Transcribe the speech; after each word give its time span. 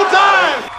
showtime! 0.00 0.70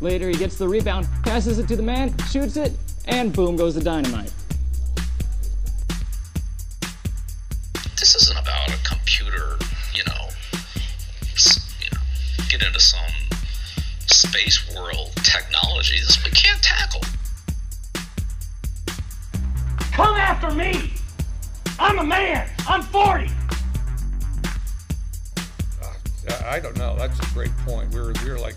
Later, 0.00 0.28
he 0.28 0.34
gets 0.34 0.58
the 0.58 0.68
rebound, 0.68 1.08
passes 1.22 1.58
it 1.58 1.66
to 1.68 1.76
the 1.76 1.82
man, 1.82 2.14
shoots 2.28 2.56
it, 2.56 2.72
and 3.06 3.32
boom 3.32 3.56
goes 3.56 3.74
the 3.74 3.82
dynamite. 3.82 4.32
This 7.98 8.14
isn't 8.14 8.38
about 8.38 8.68
a 8.68 8.76
computer, 8.84 9.56
you 9.94 10.04
know, 10.06 10.28
you 11.80 11.88
know 11.90 12.02
get 12.50 12.62
into 12.62 12.80
some 12.80 13.00
space 14.06 14.74
world 14.74 15.10
technology. 15.16 15.96
This 16.00 16.22
we 16.22 16.30
can't 16.32 16.62
tackle. 16.62 17.00
Come 19.94 20.16
after 20.16 20.50
me! 20.50 20.90
I'm 21.78 22.00
a 22.00 22.04
man! 22.04 22.50
I'm 22.66 22.82
40! 22.82 23.30
Uh, 25.80 26.42
I 26.44 26.58
don't 26.58 26.76
know. 26.76 26.96
That's 26.96 27.16
a 27.20 27.32
great 27.32 27.56
point. 27.58 27.94
We 27.94 28.00
were, 28.00 28.12
we 28.24 28.30
were 28.30 28.40
like 28.40 28.56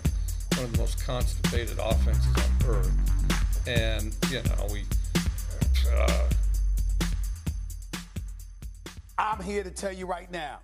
one 0.56 0.64
of 0.64 0.72
the 0.72 0.78
most 0.78 1.06
constipated 1.06 1.78
offenses 1.78 2.26
on 2.36 2.68
earth. 2.68 3.68
And, 3.68 4.16
you 4.32 4.42
know, 4.42 4.66
we. 4.72 4.82
Uh, 5.96 6.28
I'm 9.16 9.40
here 9.40 9.62
to 9.62 9.70
tell 9.70 9.92
you 9.92 10.06
right 10.06 10.28
now, 10.32 10.58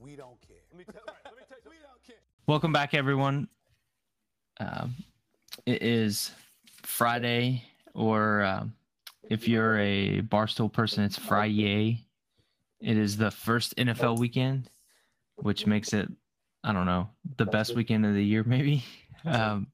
we 0.00 0.16
don't 0.16 0.40
care. 0.40 0.56
we 0.76 0.82
don't 0.82 2.04
care. 2.04 2.16
Welcome 2.48 2.72
back, 2.72 2.94
everyone. 2.94 3.46
Um, 4.58 4.96
it 5.66 5.84
is 5.84 6.32
Friday, 6.82 7.62
or 7.94 8.42
um, 8.42 8.74
if 9.30 9.48
you're 9.48 9.78
a 9.78 10.20
Barstool 10.22 10.72
person, 10.72 11.04
it's 11.04 11.18
Friday. 11.18 12.06
It 12.80 12.96
is 12.96 13.16
the 13.16 13.30
first 13.30 13.76
NFL 13.76 14.18
weekend, 14.18 14.68
which 15.36 15.66
makes 15.66 15.92
it, 15.92 16.08
I 16.62 16.72
don't 16.72 16.86
know, 16.86 17.08
the 17.36 17.46
best 17.46 17.74
weekend 17.74 18.04
of 18.04 18.14
the 18.14 18.24
year, 18.24 18.44
maybe. 18.46 18.84
Um, 19.24 19.68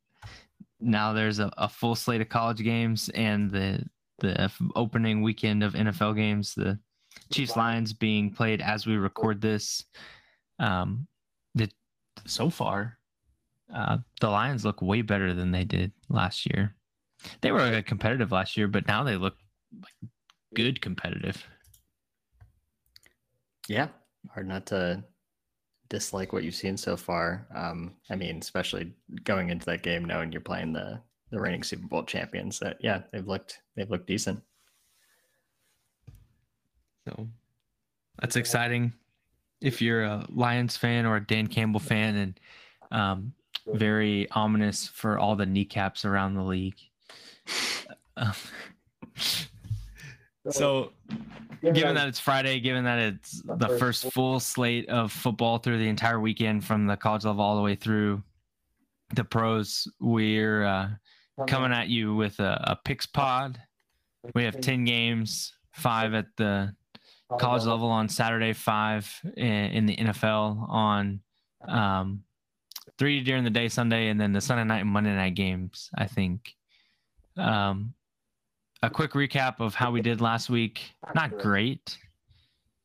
now 0.80 1.12
there's 1.12 1.38
a, 1.38 1.52
a 1.58 1.68
full 1.68 1.94
slate 1.94 2.20
of 2.20 2.28
college 2.28 2.62
games 2.62 3.08
and 3.10 3.50
the 3.50 3.84
the 4.20 4.50
opening 4.76 5.22
weekend 5.22 5.62
of 5.62 5.72
NFL 5.72 6.14
games. 6.14 6.54
The 6.54 6.78
Chiefs 7.32 7.56
Lions 7.56 7.92
being 7.92 8.30
played 8.30 8.60
as 8.60 8.86
we 8.86 8.96
record 8.96 9.40
this. 9.40 9.84
Um, 10.58 11.06
the 11.54 11.70
so 12.26 12.50
far, 12.50 12.98
uh, 13.74 13.98
the 14.20 14.28
Lions 14.28 14.64
look 14.64 14.82
way 14.82 15.02
better 15.02 15.32
than 15.32 15.50
they 15.50 15.64
did 15.64 15.92
last 16.08 16.46
year. 16.46 16.74
They 17.40 17.52
were 17.52 17.60
uh, 17.60 17.82
competitive 17.84 18.32
last 18.32 18.56
year, 18.56 18.68
but 18.68 18.86
now 18.86 19.04
they 19.04 19.16
look 19.16 19.36
like 19.80 20.10
good 20.54 20.80
competitive. 20.80 21.44
Yeah, 23.68 23.88
hard 24.32 24.48
not 24.48 24.66
to 24.66 25.04
dislike 25.88 26.32
what 26.32 26.44
you've 26.44 26.54
seen 26.54 26.76
so 26.76 26.96
far. 26.96 27.46
Um, 27.54 27.94
I 28.10 28.16
mean, 28.16 28.38
especially 28.38 28.92
going 29.24 29.50
into 29.50 29.66
that 29.66 29.82
game 29.82 30.04
knowing 30.04 30.32
you're 30.32 30.40
playing 30.40 30.72
the 30.72 31.00
the 31.30 31.40
reigning 31.40 31.62
Super 31.62 31.86
Bowl 31.86 32.04
champions. 32.04 32.58
That 32.58 32.78
yeah, 32.80 33.02
they've 33.12 33.26
looked 33.26 33.60
they've 33.76 33.90
looked 33.90 34.06
decent. 34.06 34.40
So 37.08 37.28
that's 38.20 38.36
exciting. 38.36 38.92
If 39.60 39.82
you're 39.82 40.04
a 40.04 40.26
Lions 40.30 40.76
fan 40.76 41.06
or 41.06 41.16
a 41.16 41.26
Dan 41.26 41.46
Campbell 41.46 41.80
fan, 41.80 42.16
and 42.16 42.40
um, 42.90 43.32
very 43.66 44.28
ominous 44.30 44.86
for 44.86 45.18
all 45.18 45.36
the 45.36 45.46
kneecaps 45.46 46.04
around 46.04 46.34
the 46.34 46.42
league. 46.42 46.78
Um, 48.16 48.32
so, 50.50 50.92
given 51.62 51.94
that 51.94 52.08
it's 52.08 52.20
Friday, 52.20 52.60
given 52.60 52.84
that 52.84 52.98
it's 52.98 53.42
the 53.44 53.76
first 53.78 54.12
full 54.12 54.40
slate 54.40 54.88
of 54.88 55.12
football 55.12 55.58
through 55.58 55.78
the 55.78 55.88
entire 55.88 56.20
weekend 56.20 56.64
from 56.64 56.86
the 56.86 56.96
college 56.96 57.24
level 57.24 57.42
all 57.42 57.56
the 57.56 57.62
way 57.62 57.74
through 57.74 58.22
the 59.14 59.24
pros, 59.24 59.88
we're 60.00 60.64
uh, 60.64 60.88
coming 61.46 61.72
at 61.72 61.88
you 61.88 62.14
with 62.14 62.38
a, 62.40 62.60
a 62.64 62.78
picks 62.84 63.06
pod. 63.06 63.60
We 64.34 64.44
have 64.44 64.60
10 64.60 64.84
games, 64.84 65.54
five 65.72 66.14
at 66.14 66.26
the 66.36 66.74
college 67.38 67.64
level 67.64 67.88
on 67.88 68.08
Saturday, 68.08 68.52
five 68.52 69.10
in, 69.36 69.46
in 69.46 69.86
the 69.86 69.96
NFL 69.96 70.68
on 70.68 71.20
um, 71.66 72.22
three 72.98 73.22
during 73.22 73.44
the 73.44 73.50
day 73.50 73.68
Sunday, 73.68 74.08
and 74.08 74.20
then 74.20 74.32
the 74.32 74.40
Sunday 74.40 74.64
night 74.64 74.80
and 74.80 74.90
Monday 74.90 75.14
night 75.14 75.34
games. 75.34 75.90
I 75.96 76.06
think. 76.06 76.54
Um, 77.40 77.94
a 78.82 78.90
quick 78.90 79.12
recap 79.12 79.60
of 79.60 79.74
how 79.74 79.90
we 79.90 80.00
did 80.00 80.20
last 80.20 80.48
week. 80.48 80.92
Not 81.14 81.38
great. 81.38 81.98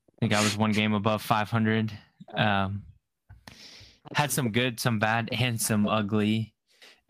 I 0.09 0.13
think 0.19 0.33
I 0.33 0.41
was 0.41 0.57
one 0.57 0.71
game 0.71 0.93
above 0.93 1.21
500. 1.21 1.91
Um, 2.33 2.83
had 4.13 4.31
some 4.31 4.51
good, 4.51 4.79
some 4.79 4.99
bad, 4.99 5.29
and 5.39 5.59
some 5.59 5.87
ugly. 5.87 6.53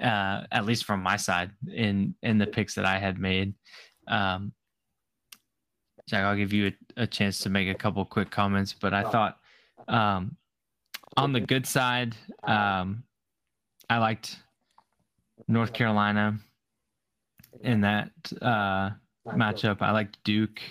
Uh, 0.02 0.44
at 0.52 0.66
least 0.66 0.84
from 0.84 1.02
my 1.02 1.16
side 1.16 1.52
in 1.74 2.14
in 2.22 2.38
the 2.38 2.46
picks 2.46 2.76
that 2.76 2.84
I 2.84 3.00
had 3.00 3.18
made. 3.18 3.54
Um, 4.10 4.52
Jack, 6.10 6.26
I'll 6.26 6.36
give 6.36 6.52
you 6.52 6.74
a, 6.98 7.04
a 7.04 7.08
chance 7.08 7.40
to 7.40 7.50
make 7.50 7.70
a 7.70 7.74
couple 7.74 8.04
quick 8.04 8.30
comments, 8.30 8.74
but 8.74 8.94
I 8.94 9.10
thought 9.10 9.38
um, 9.88 10.36
on 11.16 11.32
the 11.32 11.40
good 11.40 11.66
side, 11.66 12.14
um, 12.44 13.04
I 13.90 13.98
liked 14.00 14.38
North 15.48 15.72
Carolina 15.72 16.40
in 17.62 17.82
that 17.82 18.12
uh, 18.42 18.92
matchup. 19.28 19.82
I 19.82 19.92
liked 19.92 20.18
Duke. 20.24 20.62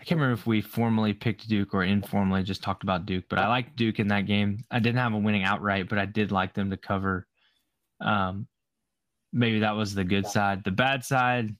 I 0.00 0.04
can't 0.04 0.18
remember 0.18 0.40
if 0.40 0.46
we 0.46 0.62
formally 0.62 1.12
picked 1.12 1.48
Duke 1.48 1.74
or 1.74 1.84
informally 1.84 2.42
just 2.42 2.62
talked 2.62 2.82
about 2.82 3.04
Duke, 3.04 3.24
but 3.28 3.38
I 3.38 3.48
liked 3.48 3.76
Duke 3.76 3.98
in 3.98 4.08
that 4.08 4.26
game. 4.26 4.64
I 4.70 4.78
didn't 4.78 4.98
have 4.98 5.12
a 5.12 5.18
winning 5.18 5.44
outright, 5.44 5.88
but 5.88 5.98
I 5.98 6.06
did 6.06 6.32
like 6.32 6.54
them 6.54 6.70
to 6.70 6.76
cover. 6.78 7.26
Um, 8.00 8.46
maybe 9.32 9.60
that 9.60 9.76
was 9.76 9.94
the 9.94 10.04
good 10.04 10.26
side. 10.26 10.64
The 10.64 10.70
bad 10.70 11.04
side, 11.04 11.54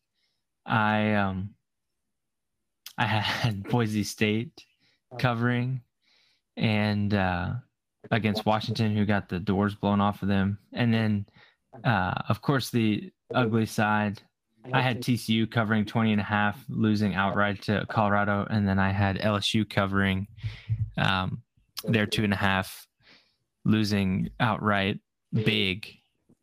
I 0.64 1.14
um, 1.14 1.50
I 2.96 3.06
had 3.06 3.62
Boise 3.68 4.04
State 4.04 4.64
covering 5.18 5.82
and 6.56 7.12
uh, 7.14 7.52
against 8.10 8.46
Washington, 8.46 8.96
who 8.96 9.04
got 9.04 9.28
the 9.28 9.40
doors 9.40 9.74
blown 9.74 10.00
off 10.00 10.22
of 10.22 10.28
them. 10.28 10.58
And 10.72 10.92
then, 10.92 11.26
uh, 11.84 12.14
of 12.28 12.42
course, 12.42 12.70
the 12.70 13.10
ugly 13.34 13.66
side, 13.66 14.22
I 14.72 14.80
had 14.80 15.00
TCU 15.00 15.50
covering 15.50 15.84
20 15.84 16.12
and 16.12 16.20
a 16.20 16.24
half, 16.24 16.62
losing 16.68 17.14
outright 17.14 17.62
to 17.62 17.84
Colorado. 17.88 18.46
And 18.50 18.68
then 18.68 18.78
I 18.78 18.90
had 18.92 19.18
LSU 19.18 19.68
covering 19.68 20.26
um, 20.96 21.42
their 21.84 22.06
two 22.06 22.24
and 22.24 22.32
a 22.32 22.36
half, 22.36 22.86
losing 23.64 24.30
outright 24.38 25.00
big 25.32 25.88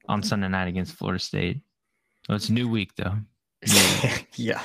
on 0.07 0.23
Sunday 0.23 0.47
night 0.47 0.67
against 0.67 0.93
Florida 0.93 1.19
State. 1.19 1.61
So 2.25 2.33
it's 2.33 2.49
a 2.49 2.53
new 2.53 2.67
week, 2.67 2.95
though. 2.95 3.15
yeah. 4.35 4.61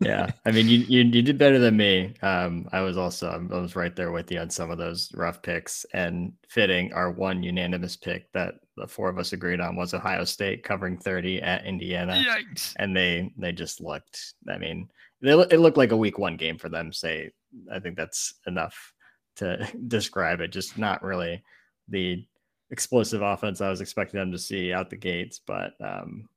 yeah. 0.00 0.30
I 0.44 0.50
mean, 0.50 0.68
you, 0.68 0.78
you 0.78 1.02
you 1.02 1.22
did 1.22 1.38
better 1.38 1.58
than 1.58 1.76
me. 1.76 2.14
Um, 2.22 2.68
I 2.72 2.80
was 2.80 2.96
also 2.96 3.28
I 3.28 3.58
was 3.58 3.76
right 3.76 3.94
there 3.94 4.10
with 4.10 4.30
you 4.32 4.40
on 4.40 4.50
some 4.50 4.70
of 4.70 4.78
those 4.78 5.12
rough 5.14 5.42
picks 5.42 5.86
and 5.92 6.32
fitting 6.48 6.92
our 6.92 7.10
one 7.10 7.42
unanimous 7.42 7.96
pick 7.96 8.32
that 8.32 8.54
the 8.80 8.88
four 8.88 9.08
of 9.08 9.18
us 9.18 9.32
agreed 9.32 9.60
on 9.60 9.76
was 9.76 9.94
Ohio 9.94 10.24
State 10.24 10.62
covering 10.62 10.96
30 10.98 11.42
at 11.42 11.64
Indiana. 11.64 12.24
Yikes. 12.26 12.74
And 12.76 12.96
they 12.96 13.32
they 13.36 13.52
just 13.52 13.80
looked. 13.80 14.34
I 14.48 14.58
mean, 14.58 14.88
they, 15.22 15.32
it 15.32 15.60
looked 15.60 15.76
like 15.76 15.92
a 15.92 15.96
week 15.96 16.18
one 16.18 16.36
game 16.36 16.58
for 16.58 16.68
them. 16.68 16.92
Say, 16.92 17.30
I 17.72 17.78
think 17.78 17.96
that's 17.96 18.34
enough 18.46 18.92
to 19.36 19.68
describe 19.88 20.40
it. 20.40 20.48
Just 20.48 20.78
not 20.78 21.02
really 21.02 21.42
the 21.88 22.24
explosive 22.70 23.20
offense 23.22 23.60
I 23.60 23.68
was 23.68 23.80
expecting 23.80 24.18
them 24.18 24.32
to 24.32 24.38
see 24.38 24.72
out 24.72 24.90
the 24.90 24.96
gates, 24.96 25.40
but 25.46 25.72
um, 25.80 26.28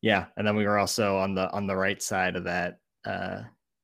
yeah. 0.00 0.26
And 0.36 0.46
then 0.46 0.56
we 0.56 0.66
were 0.66 0.78
also 0.78 1.16
on 1.16 1.34
the 1.34 1.50
on 1.52 1.66
the 1.66 1.76
right 1.76 2.02
side 2.02 2.36
of 2.36 2.44
that 2.44 2.78
uh, 3.04 3.42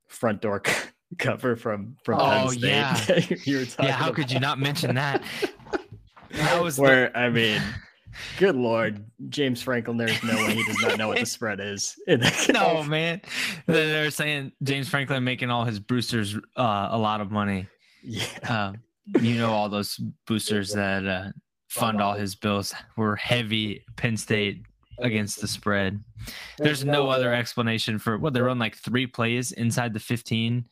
front 0.08 0.40
door 0.40 0.62
cover 1.18 1.56
from 1.56 1.96
from 2.04 2.18
Penn 2.18 2.46
Oh, 2.46 2.50
State. 2.50 2.62
yeah. 2.62 3.36
you 3.44 3.58
were 3.58 3.64
talking 3.64 3.86
Yeah, 3.86 3.92
how 3.92 4.12
could 4.12 4.30
you 4.30 4.40
not 4.40 4.58
mention 4.58 4.94
that? 4.96 5.22
That 6.32 6.62
was 6.62 6.76
the- 6.76 6.82
where 6.82 7.16
I 7.16 7.28
mean, 7.28 7.60
good 8.38 8.56
lord, 8.56 9.04
James 9.28 9.62
Franklin. 9.62 9.96
There's 9.96 10.22
no 10.22 10.34
way 10.34 10.54
he 10.54 10.64
does 10.64 10.80
not 10.82 10.98
know 10.98 11.08
what 11.08 11.18
the 11.18 11.26
spread 11.26 11.60
is. 11.60 11.98
no 12.52 12.82
man. 12.84 13.20
They're 13.66 14.10
saying 14.10 14.52
James 14.62 14.88
Franklin 14.88 15.24
making 15.24 15.50
all 15.50 15.64
his 15.64 15.78
boosters 15.78 16.36
uh, 16.56 16.88
a 16.90 16.98
lot 16.98 17.20
of 17.20 17.30
money. 17.30 17.66
Yeah. 18.02 18.24
Uh, 18.48 18.72
you 19.20 19.36
know 19.36 19.50
all 19.50 19.68
those 19.68 20.00
boosters 20.26 20.72
that 20.72 21.06
uh, 21.06 21.30
fund 21.68 22.00
all 22.00 22.14
his 22.14 22.34
bills 22.34 22.74
were 22.96 23.16
heavy 23.16 23.84
Penn 23.96 24.16
State 24.16 24.62
against 24.98 25.40
the 25.40 25.48
spread. 25.48 26.02
There's 26.58 26.84
no 26.84 27.08
other 27.08 27.32
explanation 27.32 27.98
for 27.98 28.18
what 28.18 28.34
they 28.34 28.40
run 28.40 28.58
like 28.58 28.76
three 28.76 29.06
plays 29.06 29.52
inside 29.52 29.94
the 29.94 30.00
15 30.00 30.64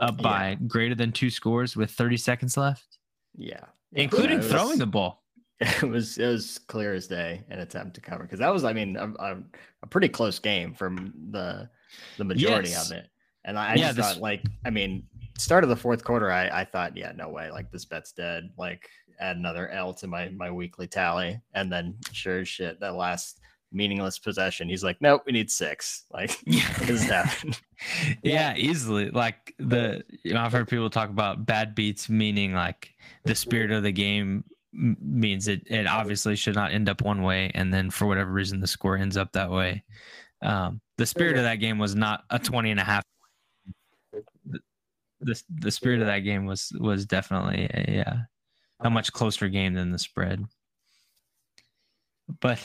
up 0.00 0.16
by 0.20 0.56
greater 0.66 0.94
than 0.94 1.12
two 1.12 1.30
scores 1.30 1.76
with 1.76 1.90
30 1.90 2.16
seconds 2.16 2.56
left, 2.56 2.98
Yeah. 3.36 3.60
Including 3.94 4.38
was- 4.38 4.50
throwing 4.50 4.78
the 4.78 4.86
ball. 4.86 5.22
it 5.60 5.88
was 5.88 6.18
it 6.18 6.26
was 6.26 6.58
clear 6.58 6.94
as 6.94 7.06
day 7.06 7.44
an 7.48 7.60
attempt 7.60 7.94
to 7.94 8.00
cover 8.00 8.24
because 8.24 8.40
that 8.40 8.52
was 8.52 8.64
I 8.64 8.72
mean 8.72 8.96
a, 8.96 9.08
a, 9.20 9.36
a, 9.84 9.86
pretty 9.86 10.08
close 10.08 10.40
game 10.40 10.74
from 10.74 11.14
the 11.30 11.70
the 12.18 12.24
majority 12.24 12.70
yes. 12.70 12.90
of 12.90 12.96
it. 12.96 13.06
And 13.44 13.56
I, 13.56 13.68
I 13.70 13.74
yeah, 13.74 13.86
just 13.86 13.96
this... 13.96 14.06
thought 14.06 14.20
like 14.20 14.42
I 14.64 14.70
mean 14.70 15.04
start 15.38 15.62
of 15.62 15.70
the 15.70 15.76
fourth 15.76 16.02
quarter 16.02 16.32
I 16.32 16.48
I 16.48 16.64
thought 16.64 16.96
yeah 16.96 17.12
no 17.14 17.28
way 17.28 17.52
like 17.52 17.70
this 17.70 17.84
bet's 17.84 18.10
dead 18.10 18.50
like 18.58 18.88
add 19.20 19.36
another 19.36 19.68
L 19.68 19.94
to 19.94 20.08
my 20.08 20.28
my 20.30 20.50
weekly 20.50 20.88
tally 20.88 21.40
and 21.54 21.70
then 21.70 21.94
sure 22.10 22.44
shit 22.44 22.80
that 22.80 22.96
last 22.96 23.40
meaningless 23.74 24.18
possession. 24.18 24.68
He's 24.68 24.84
like, 24.84 24.96
nope, 25.00 25.22
we 25.26 25.32
need 25.32 25.50
six. 25.50 26.04
Like, 26.12 26.38
yeah, 28.22 28.54
easily. 28.56 29.10
Like 29.10 29.54
the 29.58 30.04
you 30.22 30.34
know, 30.34 30.40
I've 30.40 30.52
heard 30.52 30.68
people 30.68 30.88
talk 30.88 31.10
about 31.10 31.44
bad 31.44 31.74
beats, 31.74 32.08
meaning 32.08 32.54
like 32.54 32.94
the 33.24 33.34
spirit 33.34 33.70
of 33.70 33.82
the 33.82 33.92
game 33.92 34.44
means 34.72 35.48
it 35.48 35.62
it 35.66 35.86
obviously 35.86 36.36
should 36.36 36.54
not 36.54 36.72
end 36.72 36.88
up 36.88 37.02
one 37.02 37.22
way, 37.22 37.50
and 37.54 37.72
then 37.72 37.90
for 37.90 38.06
whatever 38.06 38.30
reason 38.30 38.60
the 38.60 38.66
score 38.66 38.96
ends 38.96 39.16
up 39.16 39.32
that 39.32 39.50
way. 39.50 39.82
Um, 40.42 40.80
the 40.98 41.06
spirit 41.06 41.36
of 41.36 41.42
that 41.44 41.56
game 41.56 41.78
was 41.78 41.94
not 41.94 42.24
a 42.30 42.38
20 42.38 42.70
and 42.70 42.80
a 42.80 42.84
half. 42.84 43.02
The, 44.44 44.60
the, 45.20 45.42
the 45.48 45.70
spirit 45.70 46.00
of 46.00 46.06
that 46.06 46.20
game 46.20 46.44
was 46.44 46.72
was 46.78 47.06
definitely 47.06 47.68
a 47.72 48.04
uh, 48.06 48.16
a 48.80 48.90
much 48.90 49.12
closer 49.12 49.48
game 49.48 49.74
than 49.74 49.90
the 49.90 49.98
spread. 49.98 50.44
But 52.40 52.64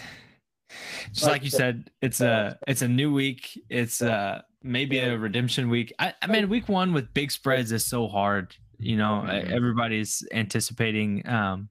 just 1.12 1.26
like 1.26 1.44
you 1.44 1.50
said, 1.50 1.90
it's 2.02 2.22
a 2.22 2.58
it's 2.68 2.82
a 2.82 2.88
new 2.88 3.14
week. 3.14 3.60
It's 3.70 4.02
uh 4.02 4.42
maybe 4.62 5.00
a 5.00 5.18
redemption 5.18 5.70
week. 5.70 5.94
I, 6.00 6.14
I 6.22 6.28
mean, 6.28 6.50
week 6.50 6.70
one 6.70 6.94
with 6.94 7.14
big 7.14 7.32
spreads 7.32 7.72
is 7.72 7.86
so 7.86 8.08
hard. 8.08 8.56
You 8.78 8.98
know, 8.98 9.26
everybody's 9.26 10.26
anticipating 10.32 11.28
um 11.28 11.70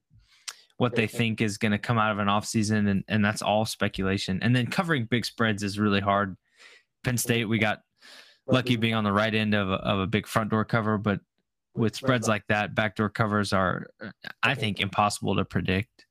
what 0.77 0.95
they 0.95 1.07
think 1.07 1.41
is 1.41 1.57
going 1.57 1.73
to 1.73 1.77
come 1.77 1.97
out 1.97 2.11
of 2.11 2.19
an 2.19 2.29
off 2.29 2.45
season, 2.45 2.87
and, 2.87 3.03
and 3.09 3.23
that's 3.23 3.41
all 3.41 3.65
speculation. 3.65 4.39
And 4.41 4.55
then 4.55 4.65
covering 4.65 5.05
big 5.05 5.25
spreads 5.25 5.61
is 5.61 5.77
really 5.77 5.99
hard. 5.99 6.37
Penn 7.03 7.17
State, 7.17 7.45
we 7.45 7.59
got 7.59 7.81
lucky 8.47 8.77
being 8.77 8.93
on 8.93 9.03
the 9.03 9.11
right 9.11 9.35
end 9.35 9.53
of 9.53 9.69
a, 9.69 9.73
of 9.73 9.99
a 9.99 10.07
big 10.07 10.25
front 10.25 10.49
door 10.51 10.63
cover, 10.63 10.97
but 10.97 11.19
with 11.75 11.95
spreads 11.95 12.29
like 12.29 12.43
that, 12.47 12.75
backdoor 12.75 13.09
covers 13.09 13.51
are, 13.51 13.87
I 14.41 14.55
think, 14.55 14.79
impossible 14.79 15.35
to 15.35 15.43
predict. 15.43 16.05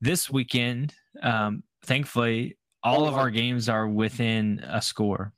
This 0.00 0.30
weekend, 0.30 0.94
um, 1.22 1.62
thankfully, 1.88 2.56
all 2.84 3.08
of 3.08 3.14
our 3.14 3.30
games 3.30 3.68
are 3.68 3.88
within 3.88 4.60
a 4.60 4.80
score 4.80 5.32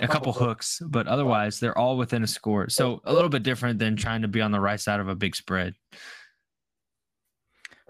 a 0.00 0.08
couple 0.08 0.32
hooks, 0.32 0.80
but 0.86 1.06
otherwise 1.06 1.58
they're 1.58 1.76
all 1.76 1.96
within 1.96 2.22
a 2.22 2.26
score. 2.26 2.68
So 2.68 3.00
a 3.04 3.12
little 3.12 3.28
bit 3.28 3.42
different 3.42 3.78
than 3.78 3.96
trying 3.96 4.22
to 4.22 4.28
be 4.28 4.40
on 4.40 4.52
the 4.52 4.60
right 4.60 4.80
side 4.80 5.00
of 5.00 5.08
a 5.08 5.14
big 5.14 5.34
spread. 5.34 5.74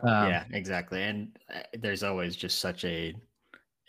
Um, 0.02 0.28
yeah, 0.28 0.44
exactly. 0.52 1.02
And 1.02 1.36
uh, 1.52 1.60
there's 1.74 2.02
always 2.02 2.36
just 2.36 2.60
such 2.60 2.84
a 2.84 3.14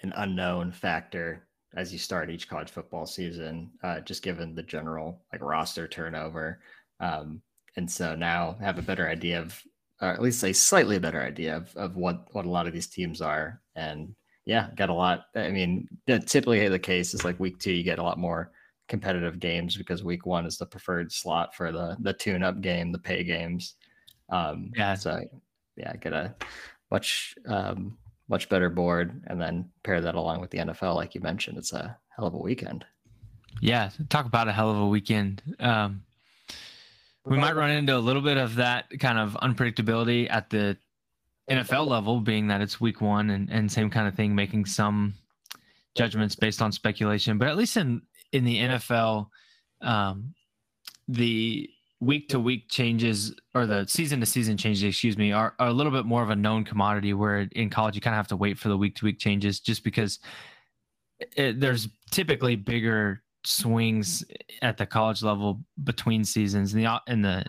an 0.03 0.13
unknown 0.15 0.71
factor 0.71 1.47
as 1.75 1.91
you 1.91 1.99
start 1.99 2.29
each 2.29 2.47
college 2.47 2.69
football 2.69 3.05
season, 3.05 3.71
uh, 3.83 3.99
just 3.99 4.23
given 4.23 4.55
the 4.55 4.63
general 4.63 5.25
like 5.33 5.41
roster 5.41 5.87
turnover. 5.87 6.61
Um, 6.99 7.41
and 7.75 7.89
so 7.91 8.15
now 8.15 8.55
have 8.61 8.77
a 8.79 8.83
better 8.83 9.07
idea 9.07 9.41
of, 9.41 9.61
or 10.01 10.09
at 10.09 10.21
least 10.21 10.43
a 10.43 10.53
slightly 10.53 10.97
better 10.97 11.21
idea 11.21 11.57
of, 11.57 11.75
of 11.75 11.97
what 11.97 12.25
what 12.31 12.45
a 12.45 12.49
lot 12.49 12.67
of 12.67 12.73
these 12.73 12.87
teams 12.87 13.21
are. 13.21 13.61
And 13.77 14.13
yeah, 14.45 14.69
got 14.75 14.89
a 14.89 14.93
lot. 14.93 15.25
I 15.35 15.49
mean, 15.49 15.87
typically 16.07 16.67
the 16.67 16.79
case 16.79 17.13
is 17.13 17.23
like 17.23 17.39
week 17.39 17.59
two, 17.59 17.71
you 17.71 17.83
get 17.83 17.99
a 17.99 18.03
lot 18.03 18.17
more 18.17 18.51
competitive 18.87 19.39
games 19.39 19.75
because 19.75 20.03
week 20.03 20.25
one 20.25 20.45
is 20.45 20.57
the 20.57 20.65
preferred 20.65 21.11
slot 21.11 21.55
for 21.55 21.71
the 21.71 21.95
the 22.01 22.13
tune 22.13 22.43
up 22.43 22.59
game, 22.61 22.91
the 22.91 22.99
pay 22.99 23.23
games. 23.23 23.75
Um, 24.29 24.71
yeah. 24.75 24.95
So 24.95 25.21
yeah, 25.75 25.95
get 25.95 26.13
a 26.13 26.35
much 26.91 27.35
um, 27.47 27.97
much 28.29 28.49
better 28.49 28.69
board, 28.69 29.23
and 29.27 29.39
then 29.39 29.69
pair 29.83 30.01
that 30.01 30.15
along 30.15 30.41
with 30.41 30.49
the 30.49 30.57
NFL, 30.59 30.95
like 30.95 31.15
you 31.15 31.21
mentioned. 31.21 31.57
It's 31.57 31.73
a 31.73 31.97
hell 32.15 32.27
of 32.27 32.33
a 32.33 32.37
weekend. 32.37 32.85
Yeah, 33.61 33.89
talk 34.09 34.25
about 34.25 34.47
a 34.47 34.51
hell 34.51 34.71
of 34.71 34.77
a 34.77 34.87
weekend. 34.87 35.41
Um, 35.59 36.03
we 37.25 37.37
might 37.37 37.55
run 37.55 37.71
into 37.71 37.95
a 37.95 37.99
little 37.99 38.21
bit 38.21 38.37
of 38.37 38.55
that 38.55 38.85
kind 38.99 39.17
of 39.17 39.37
unpredictability 39.41 40.31
at 40.31 40.49
the 40.49 40.77
NFL 41.49 41.87
level, 41.87 42.19
being 42.19 42.47
that 42.47 42.61
it's 42.61 42.81
week 42.81 43.01
one 43.01 43.29
and, 43.29 43.49
and 43.49 43.71
same 43.71 43.89
kind 43.89 44.07
of 44.07 44.15
thing, 44.15 44.35
making 44.35 44.65
some 44.65 45.13
judgments 45.95 46.35
based 46.35 46.61
on 46.61 46.71
speculation. 46.71 47.37
But 47.37 47.47
at 47.47 47.57
least 47.57 47.77
in 47.77 48.01
in 48.33 48.43
the 48.43 48.57
NFL, 48.57 49.27
um, 49.81 50.33
the 51.07 51.69
week 51.99 52.29
to 52.29 52.39
week 52.39 52.69
changes 52.69 53.33
or 53.55 53.65
the 53.65 53.85
season 53.87 54.19
to 54.19 54.25
season 54.25 54.57
changes, 54.57 54.83
excuse 54.83 55.17
me, 55.17 55.31
are, 55.31 55.55
are 55.57 55.67
a 55.67 55.73
little 55.73 55.91
bit 55.91 56.05
more 56.05 56.21
of 56.21 56.29
a 56.29 56.35
known 56.35 56.63
commodity. 56.63 57.13
Where 57.13 57.47
in 57.53 57.69
college 57.69 57.95
you 57.95 58.01
kind 58.01 58.13
of 58.13 58.17
have 58.17 58.27
to 58.27 58.35
wait 58.35 58.57
for 58.57 58.69
the 58.69 58.77
week 58.77 58.95
to 58.95 59.05
week 59.05 59.19
changes, 59.19 59.59
just 59.59 59.83
because 59.83 60.19
it, 61.35 61.59
there's 61.59 61.87
typically 62.11 62.55
bigger 62.55 63.23
swings 63.43 64.25
at 64.61 64.77
the 64.77 64.85
college 64.85 65.23
level 65.23 65.61
between 65.83 66.23
seasons. 66.23 66.73
In 66.73 66.81
the 66.81 67.01
in 67.07 67.21
the 67.21 67.45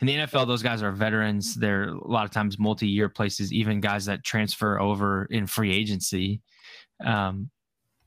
in 0.00 0.06
the 0.06 0.16
NFL, 0.16 0.46
those 0.46 0.62
guys 0.62 0.82
are 0.82 0.92
veterans. 0.92 1.54
They're 1.54 1.88
a 1.88 2.08
lot 2.08 2.24
of 2.24 2.30
times 2.30 2.58
multi 2.58 2.86
year 2.86 3.08
places. 3.08 3.52
Even 3.52 3.80
guys 3.80 4.04
that 4.06 4.24
transfer 4.24 4.80
over 4.80 5.26
in 5.26 5.46
free 5.46 5.72
agency. 5.72 6.40
Um, 7.04 7.50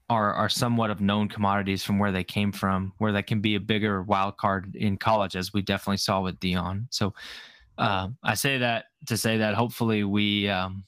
are 0.09 0.33
are 0.33 0.49
somewhat 0.49 0.89
of 0.89 1.01
known 1.01 1.29
commodities 1.29 1.83
from 1.83 1.99
where 1.99 2.11
they 2.11 2.23
came 2.23 2.51
from, 2.51 2.93
where 2.97 3.11
they 3.11 3.21
can 3.21 3.41
be 3.41 3.55
a 3.55 3.59
bigger 3.59 4.01
wild 4.01 4.37
card 4.37 4.75
in 4.75 4.97
college, 4.97 5.35
as 5.35 5.53
we 5.53 5.61
definitely 5.61 5.97
saw 5.97 6.21
with 6.21 6.39
Deion. 6.39 6.85
So 6.89 7.13
uh, 7.77 8.09
I 8.23 8.33
say 8.33 8.57
that 8.57 8.85
to 9.07 9.17
say 9.17 9.37
that 9.37 9.53
hopefully 9.53 10.03
we 10.03 10.49
um, 10.49 10.83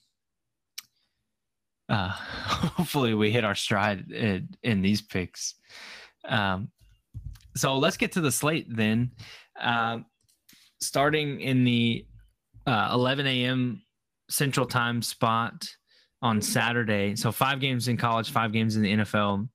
uh, 1.87 2.09
hopefully 2.09 3.13
we 3.13 3.31
hit 3.31 3.45
our 3.45 3.55
stride 3.55 4.11
in, 4.11 4.49
in 4.63 4.81
these 4.81 5.01
picks. 5.01 5.55
Um, 6.27 6.69
so 7.55 7.77
let's 7.77 7.97
get 7.97 8.13
to 8.13 8.21
the 8.21 8.31
slate 8.31 8.67
then. 8.69 9.11
Uh, 9.59 9.99
starting 10.81 11.41
in 11.41 11.63
the 11.63 12.05
uh, 12.65 12.89
11 12.93 13.27
a.m. 13.27 13.81
Central 14.29 14.65
Time 14.65 15.01
spot 15.01 15.67
on 16.21 16.41
Saturday. 16.41 17.15
So 17.15 17.31
five 17.31 17.59
games 17.59 17.87
in 17.87 17.97
college, 17.97 18.31
five 18.31 18.51
games 18.51 18.75
in 18.75 18.83
the 18.83 18.93
NFL. 18.97 19.47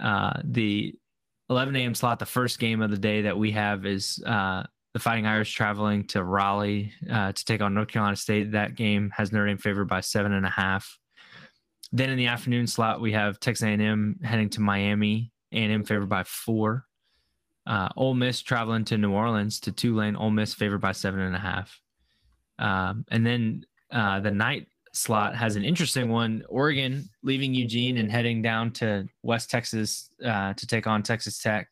Uh, 0.00 0.40
the 0.44 0.94
11 1.48 1.74
a.m. 1.76 1.94
slot, 1.94 2.18
the 2.18 2.26
first 2.26 2.58
game 2.58 2.80
of 2.80 2.90
the 2.90 2.98
day 2.98 3.22
that 3.22 3.36
we 3.36 3.50
have 3.52 3.84
is 3.84 4.22
uh, 4.24 4.62
the 4.94 5.00
Fighting 5.00 5.26
Irish 5.26 5.52
traveling 5.52 6.06
to 6.08 6.22
Raleigh 6.22 6.92
uh, 7.10 7.32
to 7.32 7.44
take 7.44 7.60
on 7.60 7.74
North 7.74 7.88
Carolina 7.88 8.16
State. 8.16 8.52
That 8.52 8.76
game 8.76 9.10
has 9.16 9.32
Notre 9.32 9.46
Dame 9.46 9.58
favored 9.58 9.88
by 9.88 10.00
seven 10.00 10.32
and 10.32 10.46
a 10.46 10.50
half. 10.50 10.98
Then 11.92 12.10
in 12.10 12.16
the 12.16 12.28
afternoon 12.28 12.68
slot, 12.68 13.00
we 13.00 13.12
have 13.12 13.40
Texas 13.40 13.64
A&M 13.64 14.20
heading 14.22 14.48
to 14.50 14.60
Miami. 14.60 15.32
A&M 15.52 15.84
favored 15.84 16.08
by 16.08 16.22
four. 16.22 16.86
Uh, 17.66 17.88
Ole 17.96 18.14
Miss 18.14 18.40
traveling 18.40 18.84
to 18.86 18.98
New 18.98 19.12
Orleans 19.12 19.60
to 19.60 19.72
Tulane. 19.72 20.16
Ole 20.16 20.30
Miss 20.30 20.54
favored 20.54 20.80
by 20.80 20.92
seven 20.92 21.20
and 21.20 21.36
a 21.36 21.38
half. 21.38 21.80
Um, 22.58 23.04
and 23.10 23.24
then 23.24 23.64
uh, 23.90 24.20
the 24.20 24.30
night 24.30 24.66
slot 24.92 25.36
has 25.36 25.56
an 25.56 25.64
interesting 25.64 26.10
one. 26.10 26.42
Oregon 26.48 27.08
leaving 27.22 27.54
Eugene 27.54 27.98
and 27.98 28.10
heading 28.10 28.42
down 28.42 28.72
to 28.72 29.06
West 29.22 29.50
Texas 29.50 30.10
uh, 30.24 30.54
to 30.54 30.66
take 30.66 30.86
on 30.86 31.02
Texas 31.02 31.40
Tech. 31.40 31.68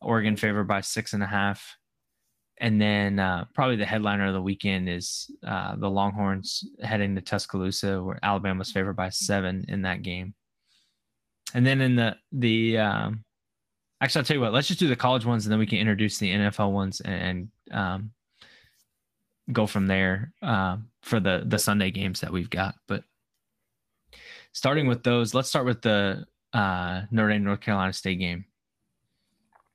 Oregon 0.00 0.36
favored 0.36 0.68
by 0.68 0.80
six 0.80 1.12
and 1.12 1.22
a 1.22 1.26
half. 1.26 1.76
And 2.58 2.80
then 2.80 3.18
uh, 3.18 3.44
probably 3.54 3.76
the 3.76 3.84
headliner 3.84 4.28
of 4.28 4.32
the 4.32 4.40
weekend 4.40 4.88
is 4.88 5.30
uh, 5.46 5.76
the 5.76 5.90
Longhorns 5.90 6.66
heading 6.82 7.14
to 7.14 7.20
Tuscaloosa, 7.20 8.02
where 8.02 8.18
Alabama's 8.22 8.72
favored 8.72 8.96
by 8.96 9.10
seven 9.10 9.66
in 9.68 9.82
that 9.82 10.02
game. 10.02 10.34
And 11.52 11.66
then 11.66 11.80
in 11.80 11.96
the 11.96 12.16
the 12.32 12.78
um, 12.78 13.24
actually, 14.00 14.20
I'll 14.20 14.24
tell 14.24 14.36
you 14.36 14.40
what. 14.40 14.52
Let's 14.52 14.68
just 14.68 14.80
do 14.80 14.88
the 14.88 14.96
college 14.96 15.24
ones, 15.24 15.46
and 15.46 15.52
then 15.52 15.58
we 15.58 15.66
can 15.66 15.78
introduce 15.78 16.18
the 16.18 16.30
NFL 16.32 16.72
ones 16.72 17.00
and 17.00 17.48
um, 17.70 18.10
go 19.52 19.66
from 19.66 19.86
there 19.86 20.32
uh, 20.42 20.78
for 21.02 21.20
the 21.20 21.44
the 21.46 21.58
Sunday 21.58 21.90
games 21.90 22.20
that 22.20 22.32
we've 22.32 22.50
got. 22.50 22.76
But 22.86 23.04
starting 24.52 24.86
with 24.86 25.02
those, 25.02 25.34
let's 25.34 25.48
start 25.48 25.66
with 25.66 25.82
the 25.82 26.26
uh, 26.52 27.02
Notre 27.10 27.30
Dame 27.30 27.44
North 27.44 27.60
Carolina 27.60 27.92
State 27.92 28.18
game. 28.18 28.44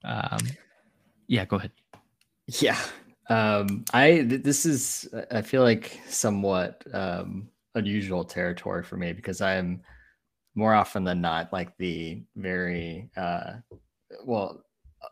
Um, 0.03 0.39
yeah, 1.27 1.45
go 1.45 1.57
ahead. 1.57 1.71
Yeah, 2.59 2.79
um, 3.29 3.85
I 3.93 4.21
this 4.27 4.65
is 4.65 5.07
I 5.31 5.41
feel 5.41 5.63
like 5.63 5.99
somewhat 6.07 6.83
um, 6.93 7.49
unusual 7.75 8.25
territory 8.25 8.83
for 8.83 8.97
me 8.97 9.13
because 9.13 9.41
I 9.41 9.55
am 9.55 9.81
more 10.55 10.73
often 10.73 11.03
than 11.03 11.21
not 11.21 11.53
like 11.53 11.77
the 11.77 12.23
very 12.35 13.09
uh, 13.15 13.53
well 14.25 14.63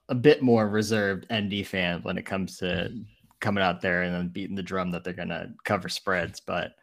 a 0.09 0.15
bit 0.15 0.41
more 0.41 0.67
reserved 0.69 1.25
ND 1.33 1.65
fan 1.65 2.01
when 2.03 2.17
it 2.17 2.25
comes 2.25 2.57
to 2.57 2.91
coming 3.39 3.63
out 3.63 3.81
there 3.81 4.03
and 4.03 4.13
then 4.13 4.27
beating 4.27 4.55
the 4.55 4.63
drum 4.63 4.91
that 4.91 5.03
they're 5.03 5.13
going 5.13 5.29
to 5.29 5.49
cover 5.63 5.89
spreads. 5.89 6.39
But 6.39 6.73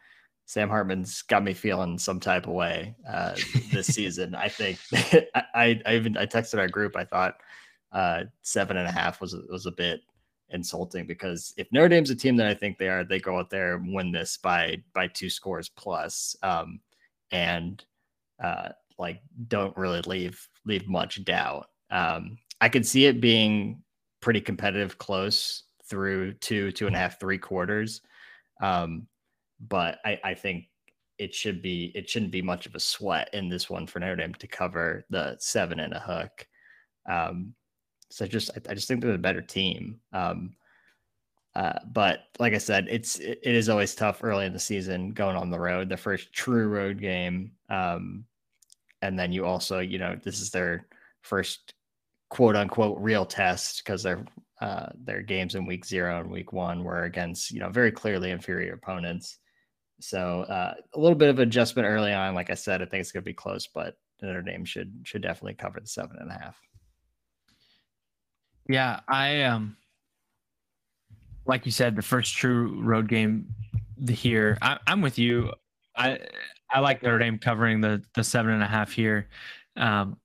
Sam 0.45 0.69
Hartman's 0.69 1.21
got 1.21 1.43
me 1.43 1.53
feeling 1.53 1.97
some 1.97 2.19
type 2.19 2.47
of 2.47 2.53
way 2.53 2.95
uh, 3.09 3.35
this 3.71 3.87
season. 3.95 4.33
I 4.35 4.49
think 4.49 4.79
I, 5.53 5.79
I 5.85 5.93
even 5.93 6.17
I 6.17 6.25
texted 6.25 6.59
our 6.59 6.67
group. 6.67 6.95
I 6.95 7.03
thought 7.03 7.35
uh, 7.91 8.23
seven 8.41 8.77
and 8.77 8.87
a 8.87 8.91
half 8.91 9.21
was 9.21 9.35
was 9.49 9.65
a 9.65 9.71
bit 9.71 10.01
insulting 10.49 11.05
because 11.05 11.53
if 11.57 11.67
Notre 11.71 11.89
Dame's 11.89 12.09
a 12.09 12.15
team 12.15 12.37
that 12.37 12.47
I 12.47 12.53
think 12.53 12.77
they 12.77 12.87
are, 12.87 13.03
they 13.03 13.19
go 13.19 13.37
out 13.37 13.49
there 13.49 13.75
and 13.75 13.93
win 13.93 14.11
this 14.11 14.37
by 14.37 14.81
by 14.93 15.07
two 15.07 15.29
scores 15.29 15.69
plus, 15.69 16.35
um, 16.43 16.79
and 17.31 17.83
uh, 18.41 18.69
like 18.97 19.21
don't 19.47 19.75
really 19.75 20.01
leave 20.01 20.47
leave 20.65 20.87
much 20.87 21.23
doubt. 21.25 21.67
Um, 21.89 22.37
I 22.59 22.69
could 22.69 22.85
see 22.85 23.05
it 23.05 23.21
being 23.21 23.83
pretty 24.21 24.41
competitive, 24.41 24.97
close 24.97 25.63
through 25.85 26.33
two 26.33 26.71
two 26.71 26.87
and 26.87 26.95
a 26.95 26.99
half 26.99 27.19
three 27.19 27.37
quarters, 27.37 28.01
um, 28.61 29.07
but 29.59 29.99
I, 30.03 30.19
I 30.23 30.33
think 30.33 30.65
it 31.17 31.33
should 31.33 31.61
be 31.61 31.91
it 31.95 32.09
shouldn't 32.09 32.31
be 32.31 32.41
much 32.41 32.65
of 32.65 32.75
a 32.75 32.79
sweat 32.79 33.29
in 33.33 33.49
this 33.49 33.69
one 33.69 33.87
for 33.87 33.99
Notre 33.99 34.15
Dame 34.15 34.33
to 34.35 34.47
cover 34.47 35.05
the 35.09 35.35
seven 35.39 35.79
and 35.79 35.93
a 35.93 35.99
hook. 35.99 36.47
Um, 37.09 37.53
so 38.09 38.25
just 38.25 38.51
I, 38.51 38.71
I 38.71 38.73
just 38.73 38.87
think 38.87 39.01
they're 39.01 39.11
the 39.11 39.17
better 39.17 39.41
team. 39.41 39.99
Um, 40.13 40.53
uh, 41.55 41.79
but 41.91 42.25
like 42.37 42.53
I 42.53 42.59
said, 42.59 42.87
it's 42.89 43.17
it, 43.17 43.39
it 43.41 43.55
is 43.55 43.67
always 43.67 43.95
tough 43.95 44.23
early 44.23 44.45
in 44.45 44.53
the 44.53 44.59
season 44.59 45.09
going 45.09 45.35
on 45.35 45.49
the 45.49 45.59
road, 45.59 45.89
the 45.89 45.97
first 45.97 46.31
true 46.31 46.67
road 46.67 47.01
game. 47.01 47.51
Um, 47.69 48.25
and 49.01 49.17
then 49.17 49.31
you 49.31 49.45
also, 49.45 49.79
you 49.79 49.97
know, 49.97 50.19
this 50.23 50.39
is 50.39 50.51
their 50.51 50.87
first 51.21 51.73
quote 52.29 52.55
unquote 52.55 52.97
real 52.99 53.25
test 53.25 53.83
because 53.83 54.03
their 54.03 54.25
uh, 54.61 54.87
their 55.03 55.21
games 55.21 55.55
in 55.55 55.65
week 55.65 55.85
zero 55.85 56.19
and 56.19 56.31
week 56.31 56.51
one 56.51 56.83
were 56.83 57.03
against 57.03 57.51
you 57.51 57.59
know 57.59 57.69
very 57.69 57.91
clearly 57.91 58.31
inferior 58.31 58.73
opponents. 58.73 59.37
So 59.99 60.41
uh, 60.41 60.73
a 60.93 60.99
little 60.99 61.17
bit 61.17 61.29
of 61.29 61.39
adjustment 61.39 61.87
early 61.87 62.13
on. 62.13 62.35
Like 62.35 62.49
I 62.49 62.55
said, 62.55 62.81
I 62.81 62.85
think 62.85 63.01
it's 63.01 63.11
going 63.11 63.23
to 63.23 63.25
be 63.25 63.33
close, 63.33 63.67
but 63.67 63.97
Notre 64.21 64.41
Dame 64.41 64.65
should 64.65 64.93
should 65.03 65.21
definitely 65.21 65.55
cover 65.55 65.79
the 65.79 65.87
seven 65.87 66.17
and 66.19 66.29
a 66.29 66.33
half. 66.33 66.59
Yeah, 68.69 68.99
I 69.07 69.43
um, 69.43 69.77
like 71.45 71.65
you 71.65 71.71
said, 71.71 71.95
the 71.95 72.01
first 72.01 72.35
true 72.35 72.81
road 72.81 73.07
game 73.07 73.47
here. 74.09 74.57
I, 74.61 74.77
I'm 74.85 75.01
with 75.01 75.17
you. 75.17 75.51
I 75.95 76.19
I 76.69 76.79
like 76.79 77.01
Notre 77.01 77.19
Dame 77.19 77.37
covering 77.37 77.81
the 77.81 78.03
the 78.15 78.23
seven 78.23 78.51
and 78.51 78.63
a 78.63 78.67
half 78.67 78.91
here. 78.91 79.29
Um, 79.75 80.17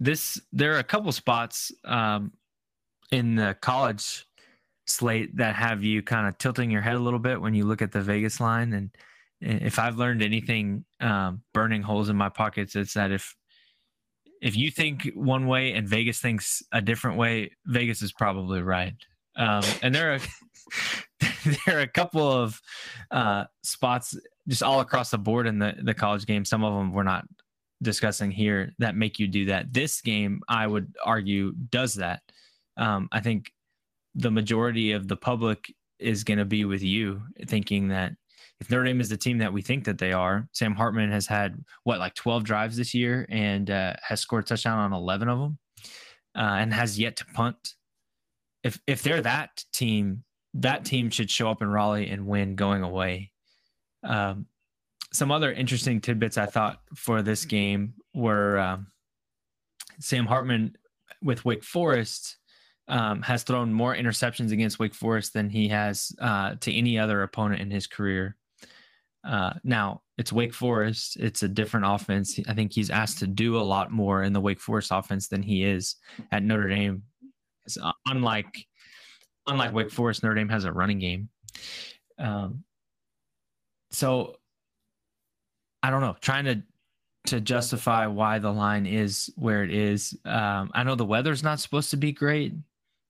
this 0.00 0.40
there 0.52 0.74
are 0.74 0.78
a 0.78 0.84
couple 0.84 1.10
spots 1.12 1.72
um, 1.84 2.32
in 3.10 3.36
the 3.36 3.56
college 3.60 4.26
slate 4.86 5.36
that 5.36 5.54
have 5.54 5.82
you 5.82 6.02
kind 6.02 6.26
of 6.26 6.36
tilting 6.38 6.70
your 6.70 6.82
head 6.82 6.94
a 6.94 7.00
little 7.00 7.18
bit 7.18 7.40
when 7.40 7.54
you 7.54 7.64
look 7.64 7.82
at 7.82 7.92
the 7.92 8.02
Vegas 8.02 8.40
line. 8.40 8.72
And 8.72 8.90
if 9.40 9.78
I've 9.78 9.96
learned 9.96 10.22
anything, 10.22 10.84
um, 11.00 11.42
burning 11.52 11.82
holes 11.82 12.08
in 12.08 12.16
my 12.16 12.28
pockets, 12.28 12.76
it's 12.76 12.94
that 12.94 13.10
if 13.10 13.34
if 14.40 14.56
you 14.56 14.70
think 14.70 15.10
one 15.14 15.46
way 15.46 15.72
and 15.72 15.88
Vegas 15.88 16.20
thinks 16.20 16.62
a 16.70 16.82
different 16.82 17.16
way, 17.16 17.50
Vegas 17.64 18.02
is 18.02 18.12
probably 18.12 18.60
right. 18.60 18.92
Um, 19.36 19.62
and 19.82 19.94
there 19.94 20.14
are 20.14 20.18
there 21.66 21.78
are 21.78 21.80
a 21.80 21.88
couple 21.88 22.30
of 22.30 22.60
uh, 23.10 23.44
spots 23.62 24.16
just 24.46 24.62
all 24.62 24.80
across 24.80 25.10
the 25.10 25.18
board 25.18 25.46
in 25.46 25.58
the 25.58 25.74
the 25.82 25.94
college 25.94 26.26
game. 26.26 26.44
Some 26.44 26.64
of 26.64 26.74
them 26.74 26.92
we're 26.92 27.04
not 27.04 27.24
discussing 27.84 28.30
here 28.30 28.72
that 28.78 28.96
make 28.96 29.18
you 29.18 29.28
do 29.28 29.46
that. 29.46 29.72
This 29.72 30.00
game, 30.00 30.40
I 30.48 30.66
would 30.66 30.94
argue, 31.04 31.52
does 31.70 31.94
that. 31.94 32.22
Um, 32.76 33.08
I 33.12 33.20
think 33.20 33.52
the 34.14 34.30
majority 34.30 34.92
of 34.92 35.06
the 35.06 35.16
public 35.16 35.72
is 35.98 36.24
going 36.24 36.38
to 36.38 36.44
be 36.44 36.64
with 36.64 36.82
you, 36.82 37.22
thinking 37.46 37.88
that 37.88 38.12
if 38.60 38.70
Notre 38.70 38.84
Dame 38.84 39.00
is 39.00 39.08
the 39.08 39.16
team 39.16 39.38
that 39.38 39.52
we 39.52 39.62
think 39.62 39.84
that 39.84 39.98
they 39.98 40.12
are, 40.12 40.48
Sam 40.52 40.74
Hartman 40.74 41.10
has 41.10 41.26
had 41.26 41.62
what 41.84 41.98
like 41.98 42.14
12 42.14 42.44
drives 42.44 42.76
this 42.76 42.94
year 42.94 43.26
and 43.28 43.70
uh, 43.70 43.94
has 44.02 44.20
scored 44.20 44.46
touchdown 44.46 44.78
on 44.78 44.92
11 44.92 45.28
of 45.28 45.38
them, 45.38 45.58
uh, 46.36 46.56
and 46.58 46.72
has 46.72 46.98
yet 46.98 47.16
to 47.16 47.26
punt. 47.26 47.74
If 48.62 48.80
if 48.86 49.02
they're 49.02 49.22
that 49.22 49.64
team, 49.72 50.24
that 50.54 50.84
team 50.84 51.10
should 51.10 51.30
show 51.30 51.50
up 51.50 51.62
in 51.62 51.68
Raleigh 51.68 52.08
and 52.08 52.26
win 52.26 52.54
going 52.54 52.82
away. 52.82 53.32
Um, 54.02 54.46
some 55.14 55.30
other 55.30 55.52
interesting 55.52 56.00
tidbits 56.00 56.36
I 56.36 56.46
thought 56.46 56.80
for 56.96 57.22
this 57.22 57.44
game 57.44 57.94
were 58.14 58.58
um, 58.58 58.88
Sam 60.00 60.26
Hartman 60.26 60.76
with 61.22 61.44
Wake 61.44 61.62
Forest 61.62 62.36
um, 62.88 63.22
has 63.22 63.44
thrown 63.44 63.72
more 63.72 63.94
interceptions 63.94 64.50
against 64.50 64.80
Wake 64.80 64.94
Forest 64.94 65.32
than 65.32 65.48
he 65.48 65.68
has 65.68 66.10
uh, 66.20 66.56
to 66.60 66.74
any 66.74 66.98
other 66.98 67.22
opponent 67.22 67.62
in 67.62 67.70
his 67.70 67.86
career. 67.86 68.36
Uh, 69.26 69.54
now 69.62 70.02
it's 70.18 70.32
Wake 70.32 70.52
Forest; 70.52 71.16
it's 71.18 71.44
a 71.44 71.48
different 71.48 71.86
offense. 71.88 72.38
I 72.48 72.52
think 72.52 72.72
he's 72.72 72.90
asked 72.90 73.20
to 73.20 73.28
do 73.28 73.56
a 73.56 73.62
lot 73.62 73.92
more 73.92 74.24
in 74.24 74.32
the 74.32 74.40
Wake 74.40 74.60
Forest 74.60 74.90
offense 74.92 75.28
than 75.28 75.42
he 75.42 75.64
is 75.64 75.94
at 76.32 76.42
Notre 76.42 76.68
Dame. 76.68 77.04
It's 77.64 77.78
uh, 77.78 77.92
unlike 78.06 78.66
unlike 79.46 79.72
Wake 79.72 79.92
Forest, 79.92 80.24
Notre 80.24 80.34
Dame 80.34 80.48
has 80.48 80.64
a 80.64 80.72
running 80.72 80.98
game. 80.98 81.28
Um, 82.18 82.64
so 83.92 84.36
I 85.84 85.90
don't 85.90 86.00
know, 86.00 86.16
trying 86.22 86.46
to 86.46 86.62
to 87.26 87.40
justify 87.42 88.06
why 88.06 88.38
the 88.38 88.50
line 88.50 88.86
is 88.86 89.30
where 89.36 89.62
it 89.62 89.70
is. 89.70 90.16
Um, 90.24 90.70
I 90.74 90.82
know 90.82 90.94
the 90.94 91.04
weather's 91.04 91.42
not 91.42 91.60
supposed 91.60 91.90
to 91.90 91.98
be 91.98 92.10
great. 92.10 92.54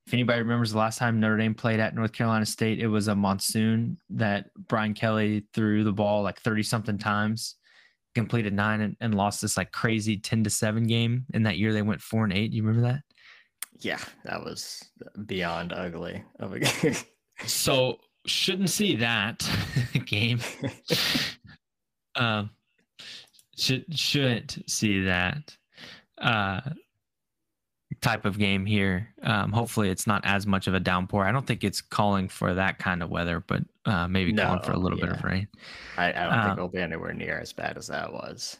If 0.09 0.12
anybody 0.12 0.40
remembers 0.40 0.73
the 0.73 0.78
last 0.78 0.99
time 0.99 1.21
Notre 1.21 1.37
Dame 1.37 1.54
played 1.54 1.78
at 1.78 1.95
North 1.95 2.12
Carolina 2.12 2.45
State, 2.45 2.81
it 2.81 2.88
was 2.88 3.07
a 3.07 3.14
monsoon 3.14 3.99
that 4.11 4.50
Brian 4.69 4.93
Kelly 4.93 5.47
threw 5.54 5.85
the 5.85 5.93
ball 5.93 6.23
like 6.23 6.40
30 6.40 6.64
something 6.64 6.99
times, 6.99 7.54
completed 8.16 8.52
nine 8.52 8.81
and, 8.81 8.97
and 9.00 9.14
lost 9.14 9.40
this 9.40 9.57
like 9.57 9.71
crazy 9.71 10.16
10 10.16 10.43
to 10.43 10.50
7 10.50 10.85
game. 10.85 11.26
In 11.33 11.45
that 11.45 11.59
year, 11.59 11.73
they 11.73 11.83
went 11.83 12.02
four 12.02 12.25
and 12.25 12.33
eight. 12.33 12.52
You 12.52 12.64
remember 12.64 12.88
that? 12.88 13.02
Yeah, 13.81 14.00
that 14.25 14.43
was 14.43 14.83
beyond 15.26 15.73
ugly 15.73 16.25
of 16.40 16.52
a 16.52 16.59
game. 16.61 16.97
so 17.47 17.99
shouldn't 18.26 18.71
see 18.71 18.97
that 18.97 19.49
game. 20.07 20.40
um, 22.16 22.50
should 23.56 23.99
shouldn't 23.99 24.58
see 24.68 25.04
that 25.04 25.56
uh, 26.18 26.61
type 28.00 28.25
of 28.25 28.38
game 28.38 28.66
here. 28.66 29.08
Um, 29.23 29.52
hopefully, 29.52 29.88
it's 29.88 30.06
not 30.06 30.23
as 30.25 30.46
much 30.46 30.66
of 30.66 30.75
a 30.75 30.80
downpour. 30.80 31.25
I 31.25 31.32
don't 31.32 31.46
think 31.46 31.64
it's 31.64 31.80
calling 31.80 32.28
for 32.28 32.54
that 32.54 32.78
kind 32.78 33.02
of 33.02 33.11
weather, 33.11 33.40
but 33.40 33.62
uh, 33.87 34.06
maybe 34.08 34.32
no, 34.32 34.44
calling 34.44 34.62
for 34.62 34.73
a 34.73 34.78
little 34.78 34.99
yeah. 34.99 35.06
bit 35.06 35.16
of 35.16 35.25
rain. 35.25 35.49
I, 35.96 36.11
I 36.11 36.12
don't 36.12 36.32
think 36.32 36.44
um, 36.44 36.58
it'll 36.58 36.68
be 36.68 36.78
anywhere 36.78 37.12
near 37.12 37.38
as 37.38 37.52
bad 37.52 37.76
as 37.76 37.87
that 37.88 38.12
was. 38.12 38.58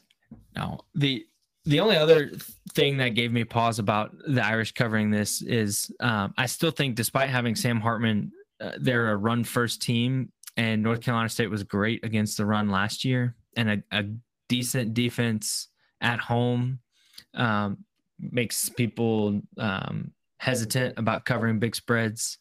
No, 0.56 0.80
the 0.94 1.26
the 1.64 1.80
only 1.80 1.96
other 1.96 2.30
thing 2.72 2.98
that 2.98 3.10
gave 3.10 3.32
me 3.32 3.44
pause 3.44 3.78
about 3.78 4.14
the 4.26 4.44
Irish 4.44 4.72
covering 4.72 5.10
this 5.10 5.42
is 5.42 5.90
um, 6.00 6.34
I 6.36 6.46
still 6.46 6.70
think, 6.70 6.94
despite 6.94 7.30
having 7.30 7.54
Sam 7.54 7.80
Hartman, 7.80 8.32
uh, 8.60 8.72
they're 8.78 9.10
a 9.10 9.16
run 9.16 9.44
first 9.44 9.82
team, 9.82 10.30
and 10.56 10.82
North 10.82 11.00
Carolina 11.00 11.28
State 11.28 11.50
was 11.50 11.62
great 11.62 12.04
against 12.04 12.36
the 12.36 12.46
run 12.46 12.68
last 12.68 13.04
year, 13.04 13.34
and 13.56 13.70
a, 13.70 13.82
a 13.92 14.04
decent 14.54 14.94
defense 14.94 15.68
at 16.00 16.20
home 16.20 16.78
um, 17.34 17.78
makes 18.20 18.68
people 18.68 19.40
um, 19.58 20.12
hesitant 20.38 20.96
about 20.96 21.25
covering 21.25 21.58
big 21.58 21.75
spreads. 21.75 22.38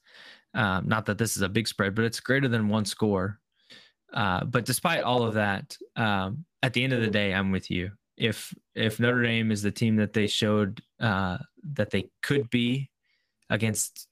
Um, 0.53 0.87
not 0.87 1.07
that 1.07 1.17
this 1.17 1.35
is 1.35 1.41
a 1.41 1.49
big 1.49 1.67
spread, 1.67 1.95
but 1.95 2.05
it's 2.05 2.19
greater 2.19 2.47
than 2.47 2.69
one 2.69 2.85
score. 2.85 3.39
Uh, 4.13 4.45
but 4.45 4.63
despite 4.65 5.01
all 5.01 5.23
of 5.23 5.33
that, 5.33 5.75
um, 5.95 6.45
at 6.61 6.73
the 6.73 6.83
end 6.83 6.93
of 6.93 7.01
the 7.01 7.09
day, 7.09 7.33
I'm 7.33 7.51
with 7.51 7.71
you. 7.71 7.89
If 8.15 8.53
if 8.75 8.99
Notre 8.99 9.23
Dame 9.23 9.51
is 9.51 9.63
the 9.63 9.71
team 9.71 9.95
that 9.95 10.13
they 10.13 10.27
showed 10.27 10.81
uh, 10.99 11.39
that 11.73 11.89
they 11.89 12.11
could 12.21 12.47
be 12.51 12.91
against 13.49 14.07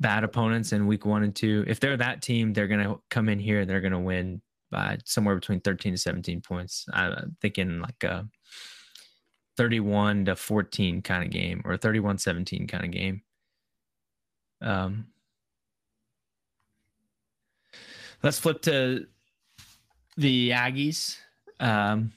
bad 0.00 0.24
opponents 0.24 0.72
in 0.72 0.86
week 0.86 1.04
one 1.04 1.24
and 1.24 1.36
two, 1.36 1.62
if 1.66 1.78
they're 1.78 1.98
that 1.98 2.22
team, 2.22 2.54
they're 2.54 2.68
going 2.68 2.84
to 2.84 2.98
come 3.10 3.28
in 3.28 3.38
here. 3.38 3.66
They're 3.66 3.82
going 3.82 3.92
to 3.92 3.98
win 3.98 4.40
by 4.70 4.98
somewhere 5.04 5.34
between 5.34 5.60
13 5.60 5.92
to 5.92 5.98
17 5.98 6.40
points. 6.40 6.86
I'm 6.92 7.36
thinking 7.40 7.80
like 7.80 8.02
a 8.04 8.28
31 9.56 10.26
to 10.26 10.36
14 10.36 11.02
kind 11.02 11.24
of 11.24 11.30
game 11.30 11.62
or 11.64 11.76
31 11.76 12.18
17 12.18 12.66
kind 12.66 12.84
of 12.84 12.90
game. 12.90 13.22
Um, 14.60 15.06
let's 18.22 18.38
flip 18.38 18.62
to 18.62 19.06
the 20.16 20.50
Aggies. 20.50 21.16
Um, 21.60 22.12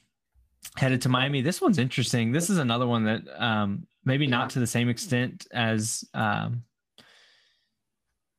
headed 0.78 1.02
to 1.04 1.10
Miami. 1.10 1.42
This 1.42 1.62
one's 1.62 1.80
interesting. 1.80 2.32
This 2.32 2.50
is 2.50 2.58
another 2.58 2.88
one 2.88 3.04
that 3.06 3.22
um, 3.42 3.88
maybe 4.06 4.28
not 4.28 4.50
to 4.52 4.60
the 4.60 4.68
same 4.68 4.90
extent 4.90 5.48
as 5.52 6.04
um, 6.14 6.64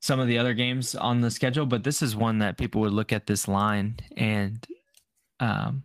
some 0.01 0.21
of 0.21 0.29
the 0.29 0.39
other 0.39 0.55
games 0.55 0.95
on 0.95 1.21
the 1.21 1.31
schedule, 1.31 1.67
but 1.67 1.85
this 1.85 2.03
is 2.03 2.15
one 2.15 2.39
that 2.39 2.57
people 2.57 2.81
would 2.83 2.93
look 2.93 3.13
at 3.13 3.27
this 3.27 3.49
line 3.49 3.97
and 4.17 4.65
um, 5.41 5.83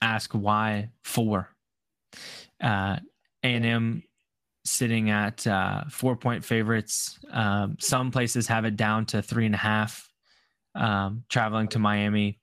ask 0.00 0.32
why 0.32 0.90
four. 1.04 1.48
Uh, 2.62 2.96
A&M 3.42 4.02
sitting 4.64 5.10
at 5.10 5.46
uh, 5.46 5.84
four 5.90 6.16
point 6.16 6.44
favorites. 6.44 7.18
Um, 7.30 7.76
some 7.78 8.10
places 8.10 8.46
have 8.46 8.64
it 8.64 8.76
down 8.76 9.06
to 9.06 9.22
three 9.22 9.46
and 9.46 9.54
a 9.54 9.58
half. 9.58 10.06
Um, 10.74 11.24
traveling 11.28 11.68
to 11.68 11.78
Miami, 11.78 12.38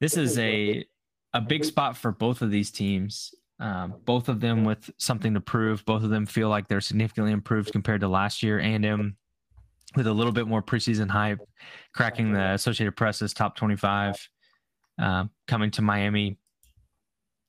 this 0.00 0.16
is 0.16 0.38
a 0.38 0.84
a 1.32 1.40
big 1.40 1.64
spot 1.64 1.96
for 1.96 2.12
both 2.12 2.42
of 2.42 2.50
these 2.50 2.70
teams. 2.70 3.34
Um, 3.58 3.94
both 4.04 4.28
of 4.28 4.40
them 4.40 4.64
with 4.64 4.90
something 4.98 5.34
to 5.34 5.40
prove. 5.40 5.84
Both 5.84 6.04
of 6.04 6.10
them 6.10 6.26
feel 6.26 6.48
like 6.48 6.68
they're 6.68 6.80
significantly 6.80 7.32
improved 7.32 7.72
compared 7.72 8.00
to 8.02 8.08
last 8.08 8.42
year. 8.42 8.60
A&M 8.60 9.16
with 9.96 10.06
a 10.06 10.12
little 10.12 10.32
bit 10.32 10.46
more 10.46 10.62
preseason 10.62 11.08
hype, 11.08 11.40
cracking 11.94 12.32
the 12.32 12.52
Associated 12.52 12.96
Press's 12.96 13.32
top 13.32 13.56
25, 13.56 14.16
uh, 15.00 15.24
coming 15.46 15.70
to 15.72 15.82
Miami, 15.82 16.36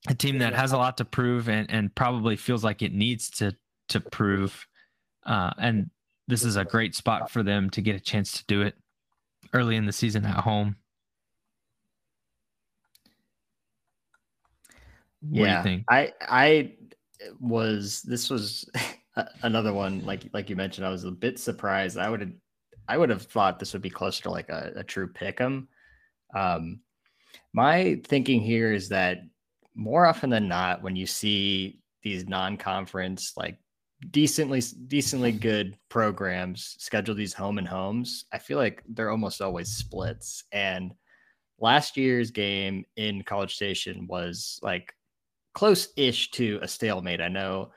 a 0.08 0.14
team 0.14 0.38
that 0.38 0.54
has 0.54 0.72
a 0.72 0.76
lot 0.76 0.96
to 0.98 1.04
prove 1.04 1.48
and, 1.48 1.70
and 1.70 1.94
probably 1.94 2.36
feels 2.36 2.62
like 2.64 2.82
it 2.82 2.92
needs 2.92 3.30
to 3.30 3.56
to 3.88 4.00
prove. 4.00 4.66
Uh, 5.24 5.52
and 5.58 5.90
this 6.28 6.44
is 6.44 6.56
a 6.56 6.64
great 6.64 6.94
spot 6.94 7.30
for 7.30 7.42
them 7.42 7.70
to 7.70 7.80
get 7.80 7.96
a 7.96 8.00
chance 8.00 8.32
to 8.32 8.44
do 8.46 8.62
it 8.62 8.74
early 9.52 9.76
in 9.76 9.86
the 9.86 9.92
season 9.92 10.24
at 10.24 10.36
home. 10.36 10.76
What 15.20 15.46
yeah, 15.46 15.78
I 15.88 16.12
I 16.20 16.72
was 17.40 18.02
this 18.02 18.30
was 18.30 18.68
another 19.42 19.72
one 19.72 20.04
like 20.04 20.28
like 20.32 20.50
you 20.50 20.56
mentioned. 20.56 20.86
I 20.86 20.90
was 20.90 21.04
a 21.04 21.10
bit 21.10 21.38
surprised. 21.38 21.98
I 21.98 22.10
would 22.10 22.20
have 22.20 22.32
I 22.88 22.98
would 22.98 23.10
have 23.10 23.22
thought 23.22 23.58
this 23.58 23.72
would 23.72 23.82
be 23.82 23.90
closer 23.90 24.22
to 24.24 24.30
like 24.30 24.48
a, 24.48 24.72
a 24.76 24.84
true 24.84 25.08
pick 25.08 25.40
'em. 25.40 25.68
Um, 26.34 26.80
my 27.52 28.00
thinking 28.06 28.40
here 28.40 28.72
is 28.72 28.88
that 28.90 29.18
more 29.74 30.06
often 30.06 30.30
than 30.30 30.48
not, 30.48 30.82
when 30.82 30.96
you 30.96 31.06
see 31.06 31.80
these 32.02 32.28
non-conference 32.28 33.32
like 33.36 33.58
decently 34.10 34.62
decently 34.86 35.32
good 35.32 35.76
programs 35.88 36.76
schedule 36.78 37.14
these 37.14 37.32
home 37.32 37.58
and 37.58 37.68
homes, 37.68 38.26
I 38.32 38.38
feel 38.38 38.58
like 38.58 38.82
they're 38.88 39.10
almost 39.10 39.40
always 39.40 39.70
splits. 39.70 40.44
And 40.52 40.92
last 41.58 41.96
year's 41.96 42.30
game 42.30 42.84
in 42.96 43.22
College 43.22 43.54
Station 43.54 44.06
was 44.06 44.60
like 44.62 44.92
close-ish 45.54 46.30
to 46.32 46.58
a 46.62 46.68
stalemate. 46.68 47.22
I 47.22 47.28
know 47.28 47.72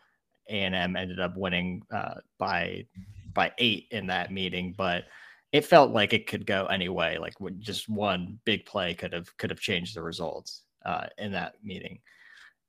A&M 0.49 0.95
ended 0.95 1.19
up 1.19 1.37
winning 1.37 1.83
uh, 1.91 2.15
by 2.37 2.85
by 3.33 3.51
eight 3.59 3.87
in 3.91 4.07
that 4.07 4.31
meeting, 4.31 4.73
but 4.77 5.05
it 5.51 5.65
felt 5.65 5.91
like 5.91 6.13
it 6.13 6.27
could 6.27 6.45
go 6.45 6.65
anyway. 6.65 7.17
Like 7.17 7.35
just 7.59 7.89
one 7.89 8.39
big 8.45 8.65
play 8.65 8.93
could 8.93 9.13
have 9.13 9.35
could 9.37 9.49
have 9.49 9.59
changed 9.59 9.95
the 9.95 10.01
results 10.01 10.63
uh, 10.85 11.07
in 11.17 11.31
that 11.31 11.55
meeting. 11.63 11.99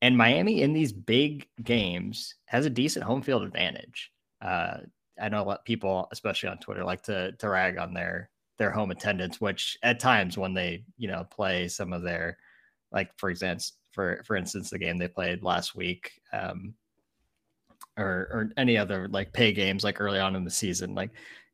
And 0.02 0.16
Miami 0.16 0.62
in 0.62 0.72
these 0.72 0.92
big 0.92 1.46
games 1.62 2.34
has 2.46 2.64
a 2.66 2.70
decent 2.70 3.04
home 3.04 3.22
field 3.22 3.42
advantage. 3.42 4.10
Uh, 4.40 4.78
I 5.20 5.28
know 5.28 5.42
a 5.42 5.44
lot 5.44 5.58
of 5.58 5.64
people, 5.64 6.08
especially 6.12 6.48
on 6.48 6.58
Twitter, 6.58 6.84
like 6.84 7.02
to 7.02 7.32
to 7.32 7.48
rag 7.48 7.78
on 7.78 7.92
their 7.92 8.30
their 8.58 8.70
home 8.70 8.90
attendance, 8.90 9.40
which 9.40 9.78
at 9.82 10.00
times 10.00 10.38
when 10.38 10.54
they 10.54 10.84
you 10.96 11.08
know 11.08 11.24
play 11.30 11.68
some 11.68 11.92
of 11.92 12.02
their 12.02 12.38
like 12.92 13.10
for 13.18 13.30
example 13.30 13.64
for 13.92 14.22
for 14.24 14.36
instance 14.36 14.70
the 14.70 14.78
game 14.78 14.98
they 14.98 15.08
played 15.08 15.42
last 15.42 15.74
week 15.74 16.12
um, 16.32 16.74
or 17.96 18.28
or 18.32 18.50
any 18.56 18.76
other 18.76 19.08
like 19.08 19.32
pay 19.32 19.52
games 19.52 19.84
like 19.84 20.00
early 20.00 20.18
on 20.18 20.36
in 20.36 20.44
the 20.44 20.50
season 20.50 20.94
like 20.94 21.10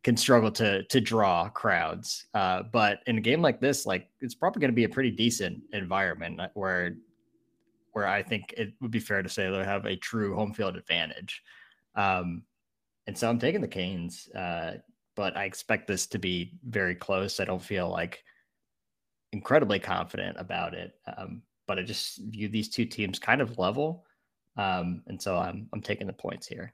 can 0.07 0.17
struggle 0.17 0.53
to 0.53 0.85
to 0.85 1.01
draw 1.01 1.49
crowds. 1.49 2.27
Uh, 2.33 2.63
but 2.73 3.01
in 3.09 3.19
a 3.19 3.21
game 3.21 3.43
like 3.43 3.61
this, 3.61 3.87
like 3.87 4.09
it's 4.21 4.37
probably 4.37 4.61
going 4.61 4.71
to 4.71 4.77
be 4.77 4.85
a 4.85 4.89
pretty 4.89 5.11
decent 5.11 5.61
environment 5.73 6.41
uh, 6.41 6.49
where 6.55 6.95
where 7.91 8.07
I 8.07 8.23
think 8.23 8.55
it 8.57 8.73
would 8.81 8.93
be 8.93 9.01
fair 9.01 9.21
to 9.21 9.29
say 9.29 9.51
they'll 9.51 9.65
have 9.65 9.85
a 9.85 9.97
true 9.97 10.37
home 10.37 10.53
field 10.53 10.77
advantage. 10.77 11.43
Um, 11.97 12.45
and 13.09 13.19
so 13.19 13.29
I'm 13.29 13.41
taking 13.41 13.61
the 13.61 13.67
Canes, 13.67 14.29
uh, 14.33 14.75
but 15.17 15.37
I 15.37 15.45
expect 15.45 15.89
this 15.89 16.07
to 16.09 16.21
be 16.21 16.53
very 16.65 16.95
close. 16.95 17.41
I 17.41 17.45
don't 17.45 17.61
feel 17.61 17.89
like 17.89 18.23
incredibly 19.33 19.81
confident 19.81 20.37
about 20.39 20.73
it, 20.73 20.93
um, 21.17 21.43
but 21.67 21.81
I 21.81 21.83
just 21.83 22.19
view 22.19 22.49
these 22.49 22.69
two 22.69 22.85
teams 22.85 23.19
kind 23.19 23.41
of 23.41 23.59
level, 23.59 24.06
um, 24.57 25.03
and 25.07 25.21
so 25.21 25.37
I'm 25.37 25.69
I'm 25.73 25.81
taking 25.81 26.07
the 26.07 26.13
points 26.13 26.47
here. 26.47 26.73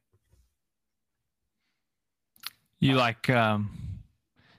You 2.78 2.94
like 2.94 3.30
um, 3.30 3.70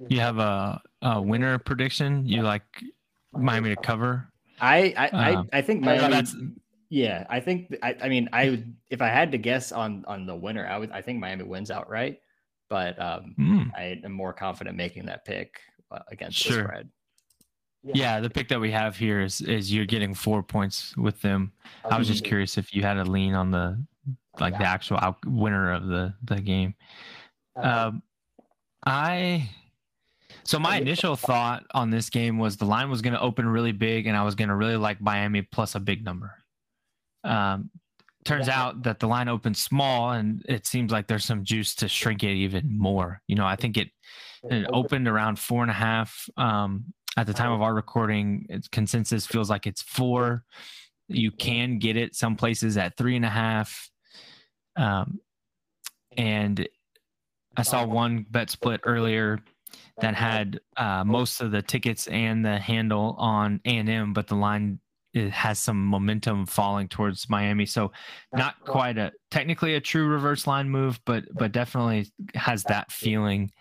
you 0.07 0.19
have 0.19 0.39
a, 0.39 0.81
a 1.01 1.21
winner 1.21 1.57
prediction. 1.57 2.25
You 2.25 2.41
like 2.41 2.63
Miami 3.33 3.69
to 3.69 3.75
cover. 3.75 4.29
I 4.59 4.93
I, 4.97 5.07
um, 5.09 5.49
I, 5.51 5.57
I 5.57 5.61
think 5.61 5.81
Miami. 5.81 6.25
Yeah, 6.89 7.25
I 7.29 7.39
think 7.39 7.75
I, 7.81 7.95
I 8.01 8.09
mean 8.09 8.29
I 8.31 8.51
would 8.51 8.75
if 8.89 9.01
I 9.01 9.07
had 9.07 9.31
to 9.31 9.37
guess 9.37 9.71
on 9.71 10.05
on 10.07 10.25
the 10.25 10.35
winner, 10.35 10.67
I 10.67 10.77
would 10.77 10.91
I 10.91 11.01
think 11.01 11.19
Miami 11.19 11.43
wins 11.43 11.71
outright, 11.71 12.19
but 12.69 13.01
um, 13.01 13.35
mm. 13.39 13.71
I 13.75 13.99
am 14.03 14.11
more 14.11 14.33
confident 14.33 14.77
making 14.77 15.07
that 15.07 15.25
pick 15.25 15.59
uh, 15.91 15.99
against 16.11 16.37
sure. 16.37 16.57
the 16.57 16.63
spread. 16.63 16.89
Yeah, 17.83 18.19
the 18.21 18.29
pick 18.29 18.47
that 18.49 18.59
we 18.59 18.71
have 18.71 18.95
here 18.95 19.21
is 19.21 19.41
is 19.41 19.73
you're 19.73 19.85
getting 19.85 20.13
four 20.13 20.41
points 20.41 20.95
with 20.95 21.21
them. 21.21 21.51
I 21.83 21.97
was 21.97 22.07
just 22.07 22.23
curious 22.23 22.57
if 22.57 22.73
you 22.73 22.81
had 22.81 22.97
a 22.97 23.03
lean 23.03 23.33
on 23.33 23.51
the 23.51 23.83
like 24.39 24.57
the 24.57 24.65
actual 24.65 24.97
out, 24.97 25.17
winner 25.25 25.71
of 25.71 25.87
the 25.87 26.13
the 26.23 26.39
game. 26.39 26.75
Um, 27.55 28.01
I 28.85 29.49
so 30.43 30.59
my 30.59 30.77
initial 30.77 31.15
thought 31.15 31.65
on 31.73 31.89
this 31.89 32.09
game 32.09 32.37
was 32.37 32.57
the 32.57 32.65
line 32.65 32.89
was 32.89 33.01
going 33.01 33.13
to 33.13 33.21
open 33.21 33.47
really 33.47 33.71
big, 33.71 34.07
and 34.07 34.17
I 34.17 34.23
was 34.23 34.35
going 34.35 34.49
to 34.49 34.55
really 34.55 34.75
like 34.75 35.01
Miami 35.01 35.41
plus 35.41 35.75
a 35.75 35.79
big 35.79 36.03
number. 36.03 36.33
Um, 37.23 37.69
turns 38.25 38.49
out 38.49 38.83
that 38.83 38.99
the 38.99 39.07
line 39.07 39.29
opened 39.29 39.57
small, 39.57 40.11
and 40.11 40.43
it 40.47 40.65
seems 40.65 40.91
like 40.91 41.07
there's 41.07 41.25
some 41.25 41.43
juice 41.43 41.75
to 41.75 41.87
shrink 41.87 42.23
it 42.23 42.33
even 42.33 42.77
more. 42.77 43.21
You 43.27 43.35
know, 43.35 43.45
I 43.45 43.55
think 43.55 43.77
it, 43.77 43.89
it 44.43 44.67
opened 44.71 45.07
around 45.07 45.39
four 45.39 45.61
and 45.61 45.71
a 45.71 45.75
half. 45.75 46.29
Um, 46.35 46.93
at 47.17 47.27
the 47.27 47.33
time 47.33 47.51
of 47.51 47.61
our 47.61 47.73
recording, 47.73 48.47
consensus 48.71 49.25
feels 49.25 49.49
like 49.49 49.67
it's 49.67 49.81
four. 49.81 50.43
You 51.07 51.31
can 51.31 51.79
get 51.79 51.97
it 51.97 52.15
some 52.15 52.35
places 52.35 52.77
at 52.77 52.97
three 52.97 53.15
and 53.15 53.25
a 53.25 53.29
half. 53.29 53.89
Um, 54.75 55.19
and 56.17 56.67
I 57.55 57.61
saw 57.61 57.85
one 57.85 58.25
bet 58.29 58.49
split 58.49 58.81
earlier 58.83 59.39
that 59.99 60.15
had 60.15 60.59
uh, 60.77 61.03
most 61.03 61.41
of 61.41 61.51
the 61.51 61.61
tickets 61.61 62.07
and 62.07 62.43
the 62.43 62.57
handle 62.57 63.15
on 63.19 63.61
A 63.65 63.77
and 63.77 63.89
M, 63.89 64.13
but 64.13 64.27
the 64.27 64.35
line 64.35 64.79
it 65.13 65.29
has 65.29 65.59
some 65.59 65.85
momentum 65.85 66.45
falling 66.47 66.87
towards 66.87 67.29
Miami. 67.29 67.67
So 67.67 67.91
not 68.33 68.55
quite 68.65 68.97
a 68.97 69.11
technically 69.29 69.75
a 69.75 69.79
true 69.79 70.07
reverse 70.07 70.47
line 70.47 70.69
move, 70.69 70.99
but 71.05 71.25
but 71.35 71.51
definitely 71.51 72.11
has 72.33 72.63
that 72.63 72.91
feeling 72.91 73.51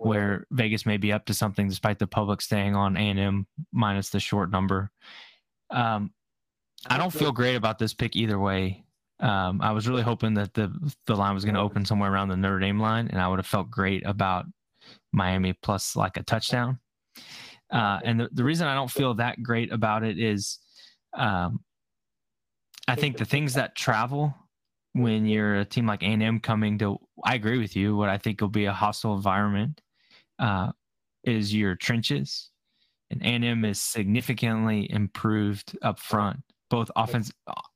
where 0.00 0.46
Vegas 0.50 0.86
may 0.86 0.96
be 0.96 1.12
up 1.12 1.26
to 1.26 1.34
something 1.34 1.68
despite 1.68 1.98
the 1.98 2.06
public 2.06 2.40
staying 2.40 2.74
on 2.74 2.96
A 2.96 3.00
and 3.00 3.18
M 3.18 3.46
minus 3.72 4.08
the 4.08 4.20
short 4.20 4.50
number. 4.50 4.90
Um, 5.70 6.12
I 6.86 6.96
don't 6.96 7.12
feel 7.12 7.32
great 7.32 7.56
about 7.56 7.78
this 7.78 7.92
pick 7.92 8.16
either 8.16 8.38
way. 8.38 8.84
Um, 9.20 9.60
I 9.60 9.72
was 9.72 9.86
really 9.86 10.02
hoping 10.02 10.32
that 10.34 10.54
the 10.54 10.72
the 11.06 11.14
line 11.14 11.34
was 11.34 11.44
going 11.44 11.54
to 11.54 11.60
open 11.60 11.84
somewhere 11.84 12.10
around 12.10 12.28
the 12.28 12.36
Notre 12.36 12.58
Dame 12.58 12.80
line, 12.80 13.08
and 13.08 13.20
I 13.20 13.28
would 13.28 13.38
have 13.38 13.46
felt 13.46 13.70
great 13.70 14.02
about 14.06 14.46
Miami 15.12 15.52
plus 15.52 15.94
like 15.94 16.16
a 16.16 16.22
touchdown. 16.22 16.78
Uh, 17.70 18.00
and 18.02 18.18
the, 18.18 18.30
the 18.32 18.42
reason 18.42 18.66
I 18.66 18.74
don't 18.74 18.90
feel 18.90 19.14
that 19.14 19.42
great 19.42 19.70
about 19.70 20.02
it 20.02 20.18
is 20.18 20.58
um, 21.12 21.60
I 22.88 22.94
think 22.94 23.18
the 23.18 23.26
things 23.26 23.54
that 23.54 23.76
travel 23.76 24.34
when 24.94 25.26
you're 25.26 25.56
a 25.56 25.64
team 25.64 25.86
like 25.86 26.02
A&M 26.02 26.40
coming 26.40 26.76
to, 26.78 26.98
I 27.24 27.36
agree 27.36 27.58
with 27.58 27.76
you. 27.76 27.94
What 27.94 28.08
I 28.08 28.18
think 28.18 28.40
will 28.40 28.48
be 28.48 28.64
a 28.64 28.72
hostile 28.72 29.14
environment 29.14 29.80
uh, 30.40 30.72
is 31.24 31.54
your 31.54 31.76
trenches, 31.76 32.50
and 33.10 33.22
A&M 33.22 33.64
is 33.64 33.80
significantly 33.80 34.90
improved 34.90 35.76
up 35.82 35.98
front, 35.98 36.40
both 36.70 36.90
offense 36.96 37.30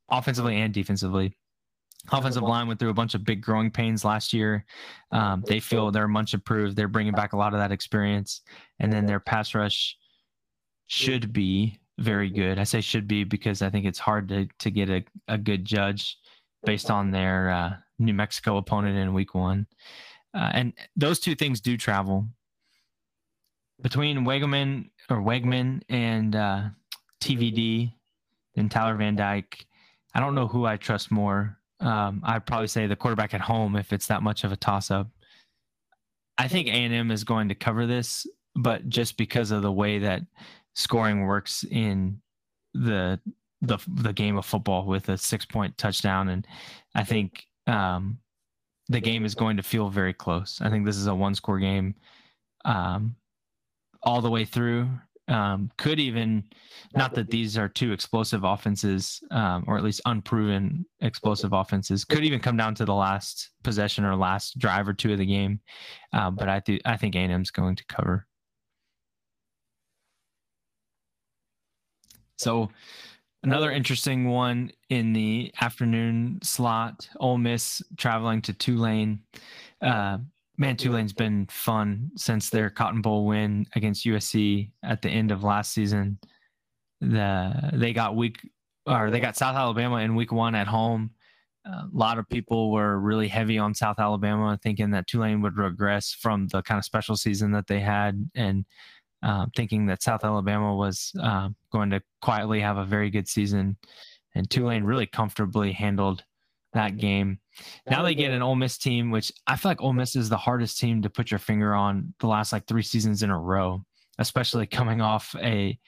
offensively 0.09 0.57
and 0.57 0.73
defensively. 0.73 1.37
Offensive 2.13 2.43
line 2.43 2.67
went 2.67 2.79
through 2.79 2.91
a 2.91 2.95
bunch 2.95 3.15
of 3.15 3.25
big 3.25 3.41
growing 3.41 3.71
pains 3.71 4.05
last 4.05 4.33
year. 4.33 4.65
Um, 5.11 5.43
they 5.47 5.59
feel 5.59 5.91
they're 5.91 6.07
much 6.07 6.35
improved. 6.35 6.77
They're 6.77 6.89
bringing 6.89 7.15
back 7.15 7.33
a 7.33 7.37
lot 7.37 7.55
of 7.55 7.61
that 7.61 7.73
experience, 7.73 8.43
and 8.79 8.93
then 8.93 9.07
their 9.07 9.21
pass 9.21 9.55
rush 9.55 9.97
should 10.87 11.33
be 11.33 11.79
very 11.99 12.29
good. 12.29 12.59
I 12.59 12.65
say 12.65 12.81
should 12.81 13.09
be 13.09 13.25
because 13.25 13.63
I 13.63 13.71
think 13.71 13.87
it's 13.87 13.99
hard 13.99 14.29
to 14.29 14.49
to 14.59 14.71
get 14.71 14.91
a, 14.91 15.05
a 15.29 15.39
good 15.39 15.65
judge 15.65 16.19
based 16.65 16.91
on 16.91 17.11
their 17.11 17.51
uh, 17.51 17.73
New 17.99 18.15
Mexico 18.15 18.57
opponent 18.59 18.99
in 18.99 19.15
Week 19.15 19.35
One, 19.35 19.67
uh, 20.35 20.51
and 20.53 20.73
those 20.97 21.21
two 21.21 21.35
things 21.35 21.61
do 21.61 21.77
travel 21.77 22.27
between 23.81 24.25
Weigman 24.25 24.91
or 25.11 25.19
Weigman 25.19 25.83
and 25.89 26.37
uh, 26.37 26.63
TVD 27.21 27.93
and 28.57 28.71
Tyler 28.71 28.97
Van 28.97 29.17
Dyke. 29.17 29.67
I 30.15 30.21
don't 30.21 30.35
know 30.35 30.47
who 30.47 30.65
I 30.65 30.77
trust 30.77 31.11
more. 31.11 31.59
Um, 31.81 32.23
I'd 32.25 32.47
probably 32.47 32.69
say 32.69 32.87
the 32.87 32.97
quarterback 32.97 33.35
at 33.35 33.41
home 33.41 33.77
if 33.77 33.93
it's 33.93 34.07
that 34.07 34.23
much 34.23 34.45
of 34.45 34.53
a 34.53 34.57
toss 34.57 34.91
up. 34.91 35.09
I 36.39 36.49
think 36.49 36.69
A&M 36.69 37.11
is 37.11 37.25
going 37.25 37.49
to 37.49 37.55
cover 37.55 37.87
this, 37.87 38.27
but 38.55 38.89
just 38.89 39.17
because 39.17 39.51
of 39.51 39.63
the 39.63 39.73
way 39.73 39.99
that 39.99 40.23
scoring 40.75 41.23
works 41.23 41.65
in 41.71 42.21
the 42.75 43.21
the 43.63 43.79
the 44.03 44.13
game 44.13 44.37
of 44.37 44.45
football 44.45 44.85
with 44.85 45.09
a 45.09 45.17
six 45.17 45.45
point 45.45 45.77
touchdown, 45.79 46.29
and 46.29 46.47
I 46.95 47.05
think 47.05 47.47
um, 47.67 48.19
the 48.89 49.01
game 49.01 49.25
is 49.25 49.35
going 49.35 49.57
to 49.57 49.63
feel 49.63 49.89
very 49.89 50.13
close. 50.13 50.61
I 50.61 50.71
think 50.71 50.85
this 50.85 50.97
is 50.97 51.07
a 51.07 51.15
one 51.15 51.35
score 51.35 51.59
game 51.59 51.95
um, 52.65 53.17
all 54.05 54.21
the 54.21 54.31
way 54.31 54.45
through. 54.45 54.89
um, 55.29 55.71
could 55.79 55.99
even 55.99 56.45
not 56.95 57.15
that 57.15 57.31
these 57.31 57.57
are 57.57 57.69
two 57.69 57.93
explosive 57.93 58.45
offenses 58.45 59.23
um, 59.31 59.65
or 59.67 59.77
at 59.79 59.83
least 59.83 60.03
unproven 60.05 60.85
explosive 61.01 61.53
offenses 61.53 62.05
could 62.05 62.25
even 62.25 62.39
come 62.41 62.57
down 62.57 62.75
to 62.75 62.85
the 62.85 62.95
last 62.95 63.51
possession 63.63 64.05
or 64.05 64.15
last 64.15 64.59
drive 64.59 64.87
or 64.87 64.93
two 64.93 65.13
of 65.13 65.19
the 65.19 65.27
game. 65.27 65.61
Uh, 66.13 66.31
but 66.31 66.49
i 66.49 66.61
think 66.61 66.83
i 66.85 66.97
think 66.97 67.15
a&m's 67.15 67.51
going 67.51 67.75
to 67.77 67.85
cover. 67.87 68.27
So 72.37 72.69
another 73.43 73.71
interesting 73.71 74.29
one 74.29 74.73
in 74.91 75.13
the 75.13 75.53
afternoon 75.61 76.41
slot 76.43 77.09
Ole 77.19 77.39
Miss 77.39 77.83
traveling 77.97 78.43
to 78.43 78.53
Tulane. 78.53 79.21
Uh, 79.81 80.19
Man, 80.57 80.77
Tulane's 80.77 81.13
been 81.13 81.47
fun 81.51 82.11
since 82.17 82.49
their 82.49 82.71
Cotton 82.71 83.03
Bowl 83.03 83.27
win 83.27 83.67
against 83.75 84.07
USC 84.07 84.71
at 84.85 85.03
the 85.03 85.09
end 85.09 85.33
of 85.33 85.43
last 85.43 85.73
season. 85.73 86.19
The 87.01 87.71
they 87.73 87.93
got 87.93 88.15
week 88.15 88.39
or 88.87 89.11
they 89.11 89.21
got 89.21 89.37
South 89.37 89.57
Alabama 89.57 89.97
in 89.97 90.15
week 90.15 90.31
one 90.31 90.55
at 90.55 90.69
home. 90.69 91.11
a 91.65 91.89
lot 91.93 92.19
of 92.19 92.29
people 92.29 92.71
were 92.71 93.01
really 93.01 93.27
heavy 93.27 93.59
on 93.59 93.75
South 93.75 93.99
Alabama, 93.99 94.59
thinking 94.63 94.91
that 94.91 95.07
Tulane 95.07 95.43
would 95.43 95.57
regress 95.57 96.13
from 96.13 96.47
the 96.49 96.63
kind 96.63 96.79
of 96.79 96.85
special 96.85 97.17
season 97.17 97.51
that 97.53 97.67
they 97.67 97.81
had, 97.81 98.31
and 98.35 98.65
uh, 99.23 99.47
thinking 99.57 99.87
that 99.87 100.03
South 100.03 100.25
Alabama 100.25 100.75
was 100.77 101.13
uh, 101.21 101.49
going 101.73 101.91
to 101.91 102.03
quietly 102.21 102.61
have 102.61 102.77
a 102.77 102.85
very 102.85 103.11
good 103.11 103.27
season. 103.27 103.77
And 104.35 104.49
Tulane 104.51 104.85
really 104.85 105.07
comfortably 105.07 105.73
handled 105.73 106.25
that 106.75 106.97
game. 106.97 107.39
Now 107.89 108.03
they 108.03 108.15
get 108.15 108.33
an 108.33 108.43
Ole 108.43 108.57
Miss 108.57 108.79
team, 108.79 109.11
which 109.11 109.33
I 109.47 109.57
feel 109.57 109.71
like 109.71 109.81
Ole 109.81 109.93
Miss 109.93 110.17
is 110.17 110.29
the 110.29 110.37
hardest 110.37 110.79
team 110.79 111.03
to 111.03 111.11
put 111.11 111.31
your 111.31 111.39
finger 111.39 111.75
on 111.75 112.15
the 112.21 112.27
last 112.27 112.53
like 112.53 112.67
three 112.67 112.83
seasons 112.83 113.23
in 113.23 113.31
a 113.31 113.39
row, 113.39 113.85
especially 114.19 114.67
coming 114.67 115.01
off 115.01 115.35
a 115.41 115.79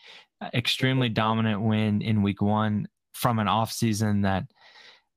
extremely 0.54 1.08
dominant 1.08 1.62
win 1.62 2.02
in 2.02 2.22
week 2.22 2.42
one 2.42 2.88
from 3.12 3.38
an 3.38 3.48
off 3.48 3.72
season 3.72 4.22
that 4.22 4.44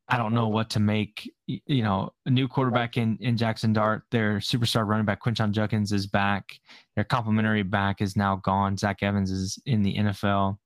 I 0.08 0.18
don't 0.18 0.34
know 0.34 0.48
what 0.48 0.72
to 0.72 0.80
make. 0.80 1.32
You 1.46 1.84
know, 1.84 2.14
a 2.26 2.32
new 2.32 2.48
quarterback 2.48 2.98
in, 2.98 3.18
in 3.22 3.38
Jackson 3.38 3.74
Dart, 3.74 4.04
their 4.10 4.38
superstar 4.38 4.88
running 4.88 5.06
back 5.06 5.22
Quinshon 5.22 5.52
Judkins 5.52 5.92
is 5.92 6.08
back. 6.08 6.60
Their 6.96 7.04
complementary 7.04 7.64
back 7.64 8.02
is 8.02 8.16
now 8.16 8.38
gone. 8.38 8.76
Zach 8.76 9.04
Evans 9.04 9.30
is 9.30 9.60
in 9.68 9.84
the 9.84 9.96
NFL. 9.96 10.58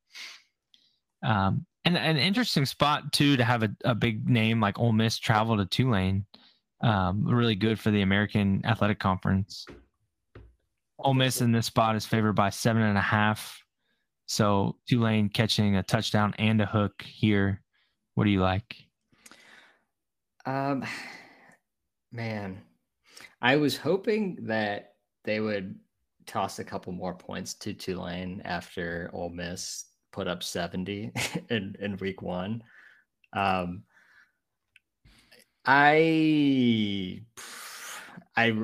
Um, 1.25 1.65
and 1.85 1.97
an 1.97 2.17
interesting 2.17 2.65
spot 2.65 3.11
too 3.11 3.37
to 3.37 3.43
have 3.43 3.63
a, 3.63 3.69
a 3.83 3.95
big 3.95 4.29
name 4.29 4.59
like 4.59 4.79
Ole 4.79 4.93
Miss 4.93 5.17
travel 5.19 5.57
to 5.57 5.65
Tulane. 5.65 6.25
Um, 6.81 7.25
really 7.25 7.55
good 7.55 7.79
for 7.79 7.91
the 7.91 8.01
American 8.01 8.61
Athletic 8.65 8.99
Conference. 8.99 9.65
Ole 10.99 11.13
Miss 11.13 11.41
in 11.41 11.51
this 11.51 11.65
spot 11.65 11.95
is 11.95 12.05
favored 12.05 12.33
by 12.33 12.49
seven 12.49 12.83
and 12.83 12.97
a 12.97 13.01
half. 13.01 13.61
So 14.25 14.77
Tulane 14.87 15.29
catching 15.29 15.75
a 15.75 15.83
touchdown 15.83 16.33
and 16.37 16.61
a 16.61 16.65
hook 16.65 17.01
here. 17.01 17.61
What 18.15 18.25
do 18.25 18.29
you 18.29 18.41
like? 18.41 18.75
Um, 20.45 20.85
man, 22.11 22.61
I 23.41 23.55
was 23.57 23.77
hoping 23.77 24.37
that 24.43 24.95
they 25.23 25.39
would 25.39 25.75
toss 26.25 26.59
a 26.59 26.63
couple 26.63 26.93
more 26.93 27.13
points 27.13 27.53
to 27.55 27.73
Tulane 27.73 28.41
after 28.45 29.09
Ole 29.13 29.29
Miss 29.29 29.85
put 30.13 30.29
up 30.29 30.41
70 30.41 31.11
in, 31.49 31.75
in 31.79 31.97
week 31.97 32.21
one. 32.21 32.63
Um, 33.33 33.83
I, 35.65 37.21
I, 38.37 38.57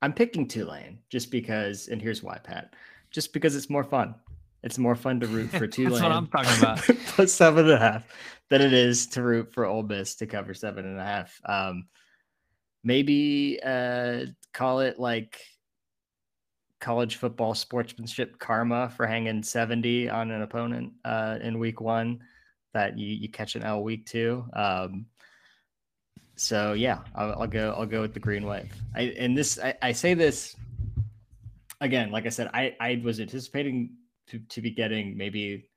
I'm 0.00 0.12
picking 0.14 0.48
Tulane 0.48 1.00
just 1.10 1.30
because, 1.30 1.88
and 1.88 2.00
here's 2.00 2.22
why, 2.22 2.38
Pat. 2.38 2.74
Just 3.10 3.34
because 3.34 3.54
it's 3.56 3.68
more 3.68 3.84
fun. 3.84 4.14
It's 4.62 4.78
more 4.78 4.94
fun 4.94 5.20
to 5.20 5.26
root 5.26 5.50
for 5.50 5.66
Tulane. 5.66 5.92
That's 6.00 6.02
what 6.02 6.12
I'm 6.12 6.28
talking 6.28 6.58
about. 6.58 6.78
plus 7.06 7.32
seven 7.32 7.66
and 7.66 7.74
a 7.74 7.78
half 7.78 8.06
than 8.48 8.62
it 8.62 8.72
is 8.72 9.06
to 9.08 9.22
root 9.22 9.52
for 9.52 9.66
Ole 9.66 9.82
Miss 9.82 10.14
to 10.16 10.26
cover 10.26 10.54
seven 10.54 10.86
and 10.86 10.98
a 10.98 11.04
half. 11.04 11.40
Um, 11.44 11.86
maybe 12.84 13.58
uh, 13.64 14.26
call 14.52 14.80
it 14.80 14.98
like 14.98 15.40
college 16.80 17.16
football 17.16 17.54
sportsmanship 17.54 18.38
karma 18.38 18.88
for 18.96 19.06
hanging 19.06 19.42
70 19.42 20.08
on 20.08 20.30
an 20.30 20.42
opponent 20.42 20.92
uh, 21.04 21.38
in 21.42 21.58
week 21.58 21.80
one 21.80 22.20
that 22.72 22.98
you, 22.98 23.06
you 23.06 23.28
catch 23.28 23.54
an 23.54 23.62
L 23.62 23.82
week 23.82 24.06
two. 24.06 24.44
Um, 24.54 25.06
so 26.36 26.72
yeah, 26.72 27.00
I'll, 27.14 27.42
I'll, 27.42 27.46
go, 27.46 27.74
I'll 27.76 27.86
go 27.86 28.00
with 28.00 28.14
the 28.14 28.20
green 28.20 28.46
wave. 28.46 28.72
I, 28.94 29.02
and 29.18 29.36
this, 29.36 29.58
I, 29.58 29.74
I, 29.82 29.92
say 29.92 30.14
this 30.14 30.56
again, 31.82 32.10
like 32.10 32.24
I 32.24 32.30
said, 32.30 32.48
I, 32.54 32.74
I 32.80 33.00
was 33.04 33.20
anticipating 33.20 33.90
to, 34.28 34.38
to 34.38 34.62
be 34.62 34.70
getting 34.70 35.16
maybe, 35.16 35.68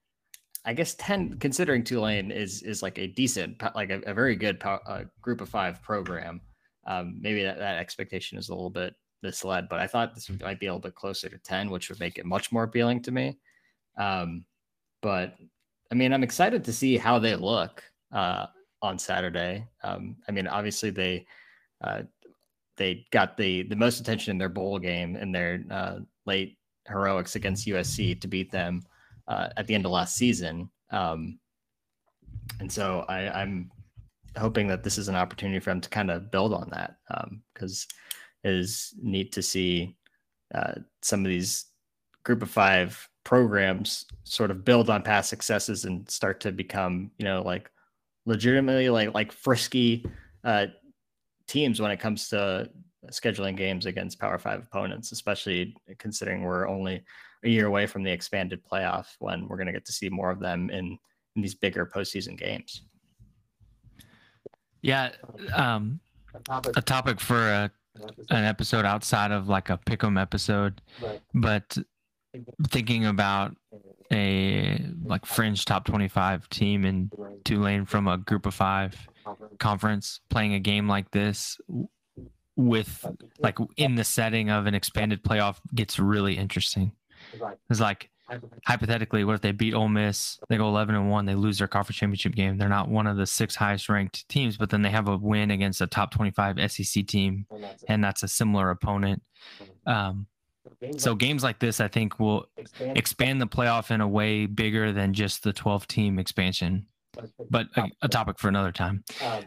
I 0.63 0.73
guess 0.73 0.95
10 0.95 1.39
considering 1.39 1.83
Tulane 1.83 2.31
is, 2.31 2.61
is 2.63 2.81
like 2.81 2.97
a 2.97 3.07
decent, 3.07 3.61
like 3.75 3.89
a, 3.89 3.99
a 4.05 4.13
very 4.13 4.37
good 4.37 4.61
uh, 4.63 5.03
group 5.21 5.41
of 5.41 5.49
five 5.49 5.81
program. 5.81 6.39
Um, 6.87 7.17
maybe 7.19 7.43
that, 7.43 7.59
that 7.59 7.79
expectation 7.79 8.37
is 8.37 8.47
a 8.47 8.53
little 8.53 8.69
bit 8.69 8.93
misled, 9.23 9.67
but 9.69 9.79
I 9.79 9.87
thought 9.87 10.13
this 10.13 10.29
might 10.41 10.59
be 10.59 10.67
a 10.67 10.69
little 10.69 10.79
bit 10.79 10.95
closer 10.95 11.29
to 11.29 11.37
10, 11.37 11.69
which 11.69 11.89
would 11.89 11.99
make 11.99 12.17
it 12.17 12.25
much 12.25 12.51
more 12.51 12.63
appealing 12.63 13.01
to 13.03 13.11
me. 13.11 13.37
Um, 13.97 14.45
but 15.01 15.35
I 15.91 15.95
mean, 15.95 16.13
I'm 16.13 16.23
excited 16.23 16.63
to 16.63 16.73
see 16.73 16.97
how 16.97 17.19
they 17.19 17.35
look 17.35 17.83
uh, 18.11 18.47
on 18.81 18.99
Saturday. 18.99 19.67
Um, 19.83 20.17
I 20.27 20.31
mean, 20.31 20.47
obviously 20.47 20.89
they 20.89 21.25
uh, 21.81 22.03
they 22.77 23.05
got 23.11 23.37
the 23.37 23.63
the 23.63 23.75
most 23.75 23.99
attention 23.99 24.31
in 24.31 24.37
their 24.37 24.49
bowl 24.49 24.79
game 24.79 25.15
in 25.15 25.31
their 25.31 25.63
uh, 25.69 25.99
late 26.25 26.57
heroics 26.87 27.35
against 27.35 27.67
USC 27.67 28.19
to 28.19 28.27
beat 28.27 28.51
them 28.51 28.81
uh, 29.27 29.49
at 29.57 29.67
the 29.67 29.75
end 29.75 29.85
of 29.85 29.91
last 29.91 30.15
season. 30.15 30.69
Um, 30.89 31.39
and 32.59 32.71
so 32.71 33.05
I, 33.07 33.41
I'm 33.41 33.71
hoping 34.37 34.67
that 34.67 34.83
this 34.83 34.97
is 34.97 35.07
an 35.07 35.15
opportunity 35.15 35.59
for 35.59 35.69
them 35.69 35.81
to 35.81 35.89
kind 35.89 36.11
of 36.11 36.31
build 36.31 36.53
on 36.53 36.69
that 36.71 36.95
because 37.53 37.87
um, 37.89 37.97
is 38.43 38.93
neat 39.01 39.31
to 39.33 39.41
see 39.41 39.95
uh, 40.53 40.73
some 41.01 41.21
of 41.21 41.29
these 41.29 41.65
group 42.23 42.41
of 42.41 42.49
five 42.49 43.09
programs 43.23 44.05
sort 44.23 44.51
of 44.51 44.65
build 44.65 44.89
on 44.89 45.01
past 45.01 45.29
successes 45.29 45.85
and 45.85 46.09
start 46.09 46.39
to 46.41 46.51
become, 46.51 47.11
you 47.17 47.25
know, 47.25 47.41
like 47.41 47.69
legitimately 48.25 48.89
like 48.89 49.13
like 49.13 49.31
frisky 49.31 50.05
uh, 50.43 50.67
teams 51.47 51.81
when 51.81 51.91
it 51.91 51.99
comes 51.99 52.29
to 52.29 52.69
scheduling 53.11 53.55
games 53.57 53.85
against 53.85 54.19
Power 54.19 54.37
Five 54.37 54.63
opponents, 54.63 55.11
especially 55.11 55.75
considering 55.97 56.43
we're 56.43 56.67
only 56.67 57.03
a 57.43 57.49
year 57.49 57.67
away 57.67 57.85
from 57.85 58.03
the 58.03 58.11
expanded 58.11 58.61
playoff 58.63 59.07
when 59.19 59.47
we're 59.47 59.57
going 59.57 59.67
to 59.67 59.73
get 59.73 59.85
to 59.85 59.91
see 59.91 60.09
more 60.09 60.29
of 60.29 60.39
them 60.39 60.69
in, 60.69 60.97
in 61.35 61.41
these 61.41 61.55
bigger 61.55 61.85
postseason 61.85 62.37
games. 62.37 62.83
Yeah, 64.81 65.11
um, 65.53 65.99
a 66.75 66.81
topic 66.81 67.19
for 67.19 67.37
a 67.37 67.71
an 68.29 68.43
episode 68.43 68.85
outside 68.85 69.31
of 69.31 69.47
like 69.47 69.69
a 69.69 69.77
pick'em 69.77 70.19
episode, 70.21 70.81
but 71.33 71.77
thinking 72.67 73.05
about 73.05 73.55
a 74.11 74.81
like 75.03 75.25
fringe 75.25 75.65
top 75.65 75.85
25 75.85 76.49
team 76.49 76.85
in 76.85 77.11
Tulane 77.45 77.85
from 77.85 78.07
a 78.07 78.17
group 78.17 78.45
of 78.45 78.53
five 78.53 78.95
conference. 79.59 80.19
playing 80.29 80.53
a 80.53 80.59
game 80.59 80.87
like 80.87 81.09
this 81.11 81.57
with 82.55 83.05
like 83.39 83.57
in 83.77 83.95
the 83.95 84.03
setting 84.03 84.49
of 84.49 84.65
an 84.65 84.75
expanded 84.75 85.23
playoff 85.23 85.59
gets 85.73 85.99
really 85.99 86.37
interesting. 86.37 86.91
It's 87.69 87.79
like 87.79 88.09
hypothetically, 88.65 89.23
what 89.23 89.35
if 89.35 89.41
they 89.41 89.51
beat 89.51 89.73
Ole 89.73 89.89
Miss? 89.89 90.39
They 90.49 90.57
go 90.57 90.67
11 90.67 90.95
and 90.95 91.09
one. 91.09 91.25
They 91.25 91.35
lose 91.35 91.57
their 91.57 91.67
conference 91.67 91.97
championship 91.97 92.35
game. 92.35 92.57
They're 92.57 92.69
not 92.69 92.89
one 92.89 93.07
of 93.07 93.17
the 93.17 93.25
six 93.25 93.55
highest 93.55 93.89
ranked 93.89 94.27
teams, 94.29 94.57
but 94.57 94.69
then 94.69 94.81
they 94.81 94.89
have 94.89 95.07
a 95.07 95.17
win 95.17 95.51
against 95.51 95.81
a 95.81 95.87
top 95.87 96.11
25 96.11 96.71
SEC 96.71 97.05
team, 97.07 97.45
and 97.87 98.03
that's 98.03 98.23
a 98.23 98.27
similar 98.27 98.69
opponent. 98.69 99.21
Um, 99.85 100.27
so 100.97 101.15
games 101.15 101.43
like 101.43 101.59
this, 101.59 101.79
I 101.79 101.87
think, 101.87 102.19
will 102.19 102.45
expand 102.79 103.41
the 103.41 103.47
playoff 103.47 103.91
in 103.91 104.01
a 104.01 104.07
way 104.07 104.45
bigger 104.45 104.91
than 104.91 105.13
just 105.13 105.43
the 105.43 105.53
12 105.53 105.87
team 105.87 106.19
expansion 106.19 106.87
but 107.49 107.67
a, 107.75 107.87
a, 108.01 108.07
topic 108.07 108.39
for 108.39 108.47
another 108.47 108.71
time. 108.71 109.03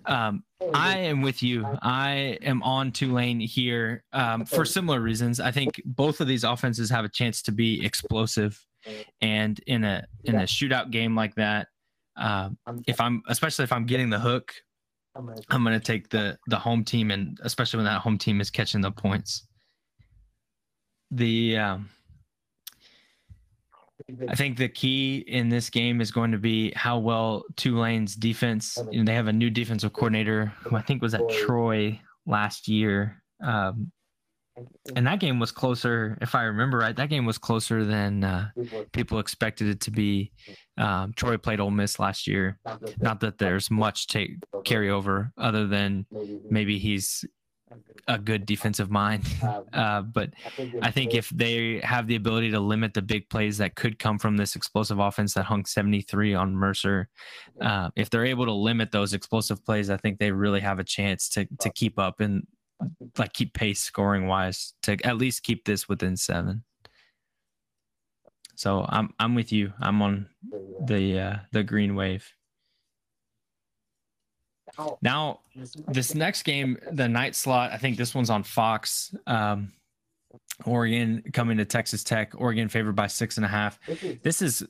Um, 0.07 0.45
I 0.73 0.99
am 0.99 1.23
with 1.23 1.43
you. 1.43 1.67
I 1.83 2.39
am 2.43 2.63
on 2.63 2.93
Tulane 2.93 3.41
here 3.41 4.05
um, 4.13 4.45
for 4.45 4.65
similar 4.65 5.01
reasons. 5.01 5.41
I 5.41 5.51
think 5.51 5.81
both 5.85 6.21
of 6.21 6.29
these 6.29 6.45
offenses 6.45 6.91
have 6.91 7.05
a 7.05 7.09
chance 7.09 7.43
to 7.43 7.53
be 7.53 7.85
explosive, 7.85 8.63
and 9.21 9.59
in 9.67 9.85
a 9.85 10.07
in 10.25 10.37
a 10.37 10.43
shootout 10.43 10.91
game 10.91 11.15
like 11.15 11.35
that, 11.37 11.69
uh, 12.17 12.51
if 12.87 13.01
I'm 13.01 13.23
especially 13.29 13.65
if 13.65 13.73
I'm 13.73 13.87
getting 13.87 14.11
the 14.11 14.19
hook, 14.19 14.55
I'm 15.51 15.65
going 15.65 15.79
to 15.79 15.85
take 15.85 16.09
the 16.11 16.39
the 16.47 16.59
home 16.59 16.85
team, 16.85 17.11
and 17.11 17.39
especially 17.43 17.79
when 17.79 17.87
that 17.87 18.01
home 18.01 18.19
team 18.19 18.41
is 18.41 18.51
catching 18.51 18.81
the 18.81 18.91
points. 18.91 19.47
The 21.11 21.57
um, 21.57 21.91
I 24.29 24.35
think 24.35 24.57
the 24.57 24.69
key 24.69 25.25
in 25.27 25.49
this 25.49 25.71
game 25.71 26.01
is 26.01 26.11
going 26.11 26.33
to 26.33 26.39
be 26.39 26.73
how 26.77 26.99
well 26.99 27.45
Tulane's 27.57 28.15
defense. 28.15 28.79
You 28.91 29.01
know, 29.01 29.05
they 29.05 29.15
have 29.15 29.29
a 29.29 29.33
new 29.33 29.51
defensive 29.51 29.93
coordinator 29.93 30.53
who 30.63 30.77
I 30.77 30.83
think 30.83 31.03
was 31.03 31.15
at 31.15 31.29
Troy 31.29 32.01
last 32.27 32.69
year. 32.69 33.23
Um, 33.43 33.91
and 34.95 35.07
that 35.07 35.21
game 35.21 35.39
was 35.39 35.51
closer, 35.51 36.17
if 36.21 36.35
I 36.35 36.45
remember 36.45 36.79
right. 36.79 36.97
That 36.97 37.11
game 37.11 37.27
was 37.27 37.39
closer 37.39 37.85
than 37.85 38.25
uh, 38.25 38.51
people 38.93 39.19
expected 39.19 39.69
it 39.69 39.81
to 39.83 39.91
be. 39.91 40.33
Um, 40.79 41.13
Troy 41.15 41.37
played 41.37 41.61
Ole 41.61 41.71
Miss 41.71 41.99
last 41.99 42.27
year. 42.27 42.59
Not 43.01 43.21
that 43.21 43.39
there's 43.39 43.71
much 43.71 44.07
to 44.09 44.27
carry 44.65 44.91
over, 44.91 45.33
other 45.37 45.67
than 45.67 46.07
maybe 46.49 46.79
he's 46.79 47.25
a 48.09 48.19
good 48.19 48.47
defensive 48.47 48.91
mind. 48.91 49.25
Uh, 49.73 50.01
but 50.01 50.31
I 50.81 50.91
think 50.91 51.15
if 51.15 51.29
they 51.29 51.81
have 51.83 52.07
the 52.07 52.17
ability 52.17 52.51
to 52.53 52.61
limit 52.61 52.95
the 52.95 53.03
big 53.03 53.29
plays 53.29 53.59
that 53.59 53.75
could 53.75 53.99
come 53.99 54.19
from 54.19 54.39
this 54.39 54.57
explosive 54.57 54.99
offense 54.99 55.35
that 55.35 55.43
hung 55.43 55.67
73 55.67 56.35
on 56.35 56.57
Mercer, 56.57 57.09
uh, 57.61 57.91
if 57.95 58.09
they're 58.09 58.25
able 58.25 58.47
to 58.47 58.53
limit 58.53 58.91
those 58.91 59.13
explosive 59.13 59.63
plays, 59.65 59.91
I 59.91 59.99
think 59.99 60.19
they 60.19 60.33
really 60.33 60.61
have 60.61 60.79
a 60.79 60.85
chance 60.85 61.29
to 61.31 61.47
to 61.61 61.71
keep 61.71 61.99
up 61.99 62.21
and 62.21 62.47
like 63.19 63.33
keep 63.33 63.55
pace 63.55 63.81
scoring 63.81 64.27
wise 64.27 64.75
to 64.83 64.97
at 65.05 65.17
least 65.17 65.43
keep 65.43 65.65
this 65.65 65.89
within 65.89 66.17
seven. 66.17 66.65
So 68.55 68.87
I'm 68.89 69.13
I'm 69.19 69.35
with 69.35 69.53
you. 69.53 69.73
I'm 69.81 70.01
on 70.03 70.29
the 70.85 71.21
uh, 71.21 71.37
the 71.53 71.63
green 71.63 71.95
wave. 71.95 72.33
Now, 75.01 75.41
this 75.89 76.15
next 76.15 76.43
game, 76.43 76.77
the 76.91 77.09
night 77.09 77.35
slot, 77.35 77.73
I 77.73 77.79
think 77.79 77.97
this 77.97 78.15
one's 78.15 78.31
on 78.31 78.43
Fox. 78.43 79.15
Um, 79.27 79.73
Oregon 80.65 81.23
coming 81.33 81.57
to 81.59 81.65
Texas 81.65 82.05
Tech. 82.05 82.33
Oregon 82.37 82.69
favored 82.69 82.97
by 82.97 83.07
six 83.07 83.37
and 83.37 83.47
a 83.47 83.49
half. 83.49 83.79
This 84.23 84.43
is 84.43 84.67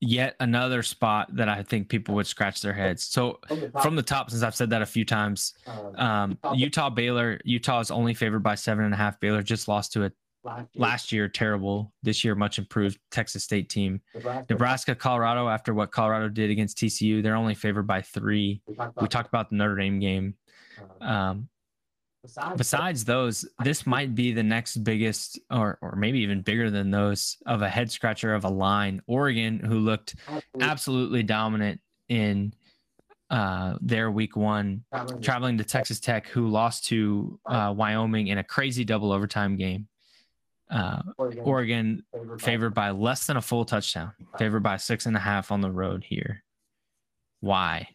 yet 0.00 0.36
another 0.40 0.82
spot 0.82 1.34
that 1.36 1.48
I 1.48 1.62
think 1.62 1.88
people 1.88 2.14
would 2.14 2.26
scratch 2.26 2.60
their 2.60 2.72
heads. 2.72 3.02
So 3.04 3.40
from 3.82 3.96
the 3.96 4.02
top, 4.02 4.30
since 4.30 4.42
I've 4.42 4.54
said 4.54 4.70
that 4.70 4.82
a 4.82 4.86
few 4.86 5.04
times, 5.04 5.54
um, 5.96 6.38
Utah 6.54 6.90
Baylor. 6.90 7.40
Utah 7.44 7.80
is 7.80 7.90
only 7.90 8.14
favored 8.14 8.42
by 8.42 8.54
seven 8.54 8.84
and 8.84 8.94
a 8.94 8.96
half. 8.96 9.20
Baylor 9.20 9.42
just 9.42 9.68
lost 9.68 9.92
to 9.94 10.02
it 10.02 10.12
last 10.74 11.12
year 11.12 11.28
terrible. 11.28 11.92
This 12.02 12.24
year 12.24 12.34
much 12.34 12.58
improved 12.58 12.98
Texas 13.10 13.44
State 13.44 13.68
team. 13.68 14.00
Nebraska, 14.48 14.94
Colorado. 14.94 15.48
After 15.48 15.74
what 15.74 15.90
Colorado 15.90 16.28
did 16.28 16.50
against 16.50 16.78
TCU, 16.78 17.22
they're 17.22 17.36
only 17.36 17.54
favored 17.54 17.86
by 17.86 18.02
three. 18.02 18.62
We 18.66 19.08
talked 19.08 19.28
about 19.28 19.50
the 19.50 19.56
Notre 19.56 19.76
Dame 19.76 19.98
game. 20.00 20.34
Um, 21.00 21.48
besides 22.56 23.04
those, 23.04 23.46
this 23.64 23.86
might 23.86 24.14
be 24.14 24.32
the 24.32 24.42
next 24.42 24.78
biggest, 24.78 25.38
or 25.50 25.78
or 25.80 25.96
maybe 25.96 26.20
even 26.20 26.42
bigger 26.42 26.70
than 26.70 26.90
those, 26.90 27.36
of 27.46 27.62
a 27.62 27.68
head 27.68 27.90
scratcher 27.90 28.34
of 28.34 28.44
a 28.44 28.48
line. 28.48 29.02
Oregon, 29.06 29.58
who 29.58 29.78
looked 29.78 30.16
absolutely 30.60 31.22
dominant 31.22 31.80
in 32.08 32.54
uh, 33.30 33.76
their 33.80 34.10
week 34.10 34.36
one, 34.36 34.84
traveling 35.20 35.58
to 35.58 35.64
Texas 35.64 36.00
Tech, 36.00 36.26
who 36.28 36.48
lost 36.48 36.86
to 36.86 37.38
uh, 37.46 37.72
Wyoming 37.76 38.28
in 38.28 38.38
a 38.38 38.44
crazy 38.44 38.84
double 38.84 39.12
overtime 39.12 39.56
game. 39.56 39.88
Uh, 40.70 41.00
Oregon 41.16 42.04
favored 42.38 42.74
by 42.74 42.90
less 42.90 43.26
than 43.26 43.36
a 43.36 43.42
full 43.42 43.64
touchdown, 43.64 44.12
favored 44.38 44.62
by 44.62 44.76
six 44.76 45.06
and 45.06 45.16
a 45.16 45.20
half 45.20 45.50
on 45.50 45.60
the 45.60 45.70
road 45.70 46.04
here. 46.04 46.42
Why? 47.40 47.88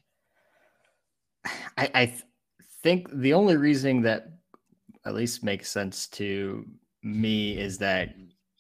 I, 1.78 1.92
I 1.94 2.06
th- 2.08 2.24
think 2.84 3.10
the 3.14 3.34
only 3.34 3.58
reasoning 3.58 4.02
that 4.04 4.28
at 5.06 5.16
least 5.16 5.44
makes 5.44 5.72
sense 5.72 6.08
to 6.08 6.66
me 7.02 7.58
is 7.58 7.78
that 7.80 8.16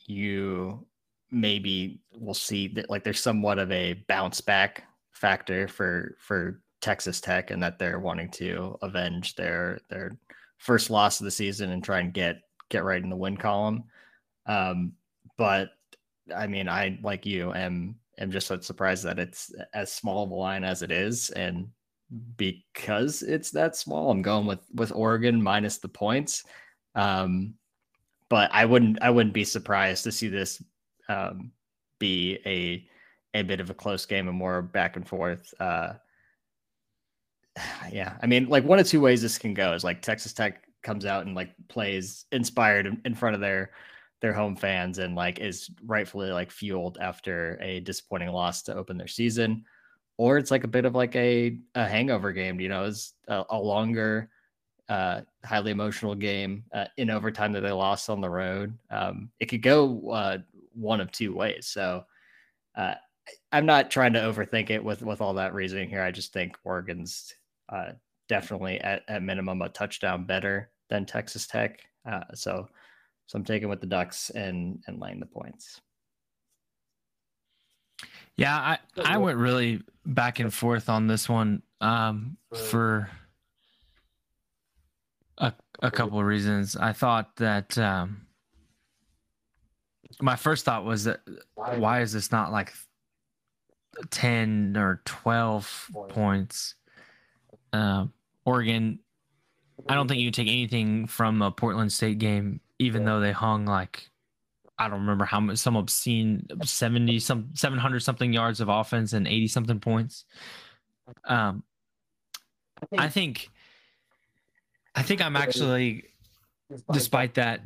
you 0.05 0.86
maybe 1.31 1.99
will 2.19 2.33
see 2.33 2.67
that 2.69 2.89
like 2.89 3.03
there's 3.03 3.19
somewhat 3.19 3.59
of 3.59 3.71
a 3.71 3.93
bounce 4.07 4.41
back 4.41 4.83
factor 5.12 5.67
for 5.67 6.15
for 6.19 6.62
Texas 6.81 7.21
Tech 7.21 7.51
and 7.51 7.62
that 7.63 7.79
they're 7.79 7.99
wanting 7.99 8.29
to 8.29 8.77
avenge 8.81 9.36
their 9.36 9.79
their 9.89 10.17
first 10.57 10.89
loss 10.89 11.19
of 11.19 11.25
the 11.25 11.31
season 11.31 11.71
and 11.71 11.83
try 11.83 11.99
and 11.99 12.13
get 12.13 12.41
get 12.69 12.83
right 12.83 13.01
in 13.01 13.09
the 13.09 13.15
win 13.15 13.38
column. 13.38 13.83
Um, 14.45 14.93
but 15.38 15.69
I 16.36 16.47
mean, 16.47 16.69
I 16.69 16.99
like 17.03 17.25
you 17.25 17.53
am 17.53 17.95
am 18.17 18.31
just 18.31 18.47
surprised 18.63 19.03
that 19.05 19.19
it's 19.19 19.53
as 19.73 19.91
small 19.91 20.23
of 20.23 20.31
a 20.31 20.36
line 20.36 20.63
as 20.63 20.81
it 20.81 20.91
is, 20.91 21.29
and 21.31 21.67
because 22.38 23.23
it's 23.23 23.52
that 23.52 23.76
small, 23.76 24.12
I'm 24.12 24.21
going 24.21 24.45
with 24.45 24.60
with 24.73 24.91
Oregon 24.93 25.41
minus 25.41 25.78
the 25.78 25.88
points. 25.88 26.43
Um, 26.95 27.56
but 28.30 28.49
I 28.54 28.65
wouldn't 28.65 29.02
I 29.02 29.10
wouldn't 29.10 29.34
be 29.34 29.43
surprised 29.43 30.04
to 30.04 30.12
see 30.12 30.28
this 30.28 30.63
um, 31.10 31.52
be 31.99 32.39
a 32.45 32.88
a 33.34 33.43
bit 33.43 33.60
of 33.60 33.69
a 33.69 33.73
close 33.73 34.06
game 34.06 34.28
and 34.28 34.38
more 34.38 34.62
back 34.62 34.95
and 34.95 35.08
forth. 35.08 35.54
Uh, 35.60 35.93
yeah, 37.91 38.17
I 38.21 38.28
mean, 38.28 38.47
like 38.47 38.63
one 38.63 38.80
of 38.80 38.88
two 38.88 39.02
ways 39.02 39.21
this 39.21 39.38
can 39.38 39.54
go 39.54 39.73
is 39.73 39.84
like 39.84 40.02
Texas 40.02 40.34
Tech 40.34 40.63
comes 40.84 41.06
out 41.06 41.26
and 41.26 41.36
like 41.36 41.52
plays 41.69 42.26
inspired 42.32 42.97
in, 43.06 43.15
front 43.15 43.36
of 43.36 43.41
their 43.41 43.71
their 44.21 44.34
home 44.34 44.56
fans 44.56 44.99
and 44.99 45.15
like 45.15 45.39
is 45.39 45.69
rightfully 45.86 46.32
like 46.32 46.52
fueled 46.52 46.97
after 46.99 47.58
a 47.62 47.80
disappointing 47.80 48.30
loss 48.30 48.63
to 48.63 48.76
open 48.76 48.97
their 48.97 49.08
season 49.08 49.63
or 50.17 50.38
it's 50.38 50.52
like 50.52 50.63
a 50.63 50.67
bit 50.67 50.86
of 50.86 50.95
like 50.95 51.15
a, 51.15 51.58
a 51.76 51.88
hangover 51.88 52.32
game 52.32 52.60
you 52.60 52.69
know 52.69 52.86
it's 52.86 53.13
a, 53.28 53.43
a 53.49 53.58
longer 53.58 54.30
uh 54.89 55.21
highly 55.45 55.71
emotional 55.71 56.13
game 56.13 56.63
uh, 56.73 56.86
in 56.97 57.10
overtime 57.10 57.54
that 57.54 57.62
they 57.62 57.71
lost 57.71 58.10
on 58.10 58.21
the 58.21 58.30
road. 58.30 58.78
Um 58.89 59.30
it 59.39 59.45
could 59.45 59.62
go 59.62 60.10
uh 60.10 60.38
one 60.73 60.99
of 60.99 61.12
two 61.12 61.34
ways. 61.34 61.67
So 61.67 62.06
uh 62.76 62.95
i'm 63.54 63.65
not 63.65 63.89
trying 63.89 64.12
to 64.12 64.19
overthink 64.19 64.69
it 64.69 64.84
with 64.84 65.02
with 65.02 65.21
all 65.21 65.34
that 65.36 65.54
reasoning 65.54 65.89
here. 65.89 66.02
I 66.02 66.12
just 66.12 66.34
think 66.34 66.58
oregon's 66.65 67.34
uh 67.69 67.93
definitely 68.28 68.80
at, 68.82 69.04
at 69.08 69.23
minimum 69.23 69.62
a 69.62 69.69
touchdown 69.69 70.26
better 70.26 70.69
than 70.89 71.06
texas 71.06 71.47
tech. 71.47 71.80
Uh 72.06 72.23
so 72.34 72.67
so 73.28 73.38
I'm 73.38 73.45
taking 73.45 73.69
with 73.69 73.80
the 73.80 73.88
Ducks 73.88 74.30
and 74.32 74.84
and 74.88 74.99
laying 74.99 75.19
the 75.21 75.26
points. 75.26 75.80
Yeah, 78.35 78.55
I 78.55 78.77
I 79.03 79.17
went 79.17 79.37
really 79.37 79.81
back 80.05 80.39
and 80.39 80.53
forth 80.53 80.89
on 80.89 81.07
this 81.07 81.29
one 81.29 81.61
um, 81.81 82.37
for 82.69 83.09
a 85.37 85.53
a 85.81 85.91
couple 85.91 86.19
of 86.19 86.25
reasons. 86.25 86.75
I 86.75 86.93
thought 86.93 87.35
that 87.37 87.77
um, 87.77 88.27
my 90.21 90.35
first 90.35 90.65
thought 90.65 90.85
was 90.85 91.05
that 91.05 91.21
why? 91.55 92.01
is 92.01 92.13
this 92.13 92.31
not 92.31 92.51
like 92.51 92.73
10 94.09 94.75
or 94.77 95.01
12 95.05 95.89
points? 96.09 96.75
Uh, 97.71 98.05
Oregon, 98.45 98.99
I 99.87 99.95
don't 99.95 100.07
think 100.07 100.21
you 100.21 100.31
take 100.31 100.47
anything 100.47 101.07
from 101.07 101.41
a 101.41 101.51
Portland 101.51 101.91
State 101.91 102.19
game 102.19 102.59
even 102.79 103.05
though 103.05 103.19
they 103.19 103.31
hung 103.31 103.65
like 103.65 104.09
I 104.83 104.89
don't 104.89 104.99
remember 104.99 105.25
how 105.25 105.39
much 105.39 105.57
some 105.57 105.75
obscene 105.75 106.45
70 106.63 107.19
some 107.19 107.49
700 107.53 108.01
something 108.01 108.33
yards 108.33 108.59
of 108.59 108.69
offense 108.69 109.13
and 109.13 109.27
80 109.27 109.47
something 109.47 109.79
points. 109.79 110.25
Um 111.25 111.63
I 112.97 113.09
think 113.09 113.49
I 114.95 115.03
think 115.03 115.21
I'm 115.21 115.35
actually 115.35 116.05
despite 116.91 117.35
that 117.35 117.61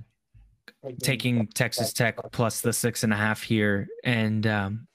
taking 1.01 1.47
Texas 1.47 1.91
Tech 1.93 2.17
plus 2.31 2.61
the 2.61 2.71
six 2.71 3.03
and 3.03 3.11
a 3.11 3.17
half 3.17 3.41
here 3.41 3.87
and 4.03 4.45
um 4.45 4.87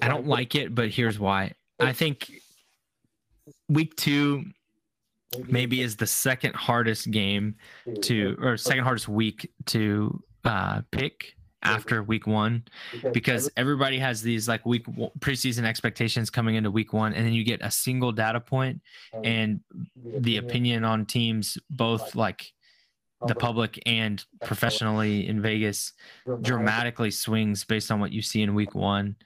I 0.00 0.08
don't 0.08 0.26
like 0.26 0.54
it, 0.54 0.74
but 0.74 0.90
here's 0.90 1.18
why. 1.18 1.52
I 1.80 1.92
think 1.92 2.30
week 3.68 3.96
two 3.96 4.44
maybe 5.48 5.82
is 5.82 5.96
the 5.96 6.06
second 6.06 6.54
hardest 6.54 7.10
game 7.10 7.56
to 8.02 8.36
or 8.40 8.56
second 8.56 8.84
hardest 8.84 9.08
week 9.08 9.50
to 9.66 10.22
uh, 10.44 10.82
pick 10.90 11.34
after 11.64 12.02
week 12.02 12.26
one 12.26 12.64
because 13.12 13.50
everybody 13.56 13.98
has 13.98 14.22
these 14.22 14.46
like 14.46 14.64
week 14.66 14.86
preseason 15.18 15.64
expectations 15.64 16.30
coming 16.30 16.54
into 16.54 16.70
week 16.70 16.92
one 16.92 17.14
and 17.14 17.24
then 17.24 17.32
you 17.32 17.44
get 17.44 17.60
a 17.62 17.70
single 17.70 18.12
data 18.12 18.40
point 18.40 18.80
and 19.24 19.60
the 20.04 20.36
opinion 20.36 20.84
on 20.84 21.06
teams 21.06 21.58
both 21.70 22.14
like 22.14 22.52
the 23.26 23.34
public. 23.34 23.80
and 23.86 24.24
professionally 24.42 25.26
in 25.26 25.40
vegas 25.40 25.92
dramatically 26.42 27.10
swings 27.10 27.64
based 27.64 27.90
on 27.90 27.98
what 28.00 28.12
you 28.12 28.20
see 28.20 28.42
in 28.42 28.54
week 28.54 28.74
one. 28.74 29.16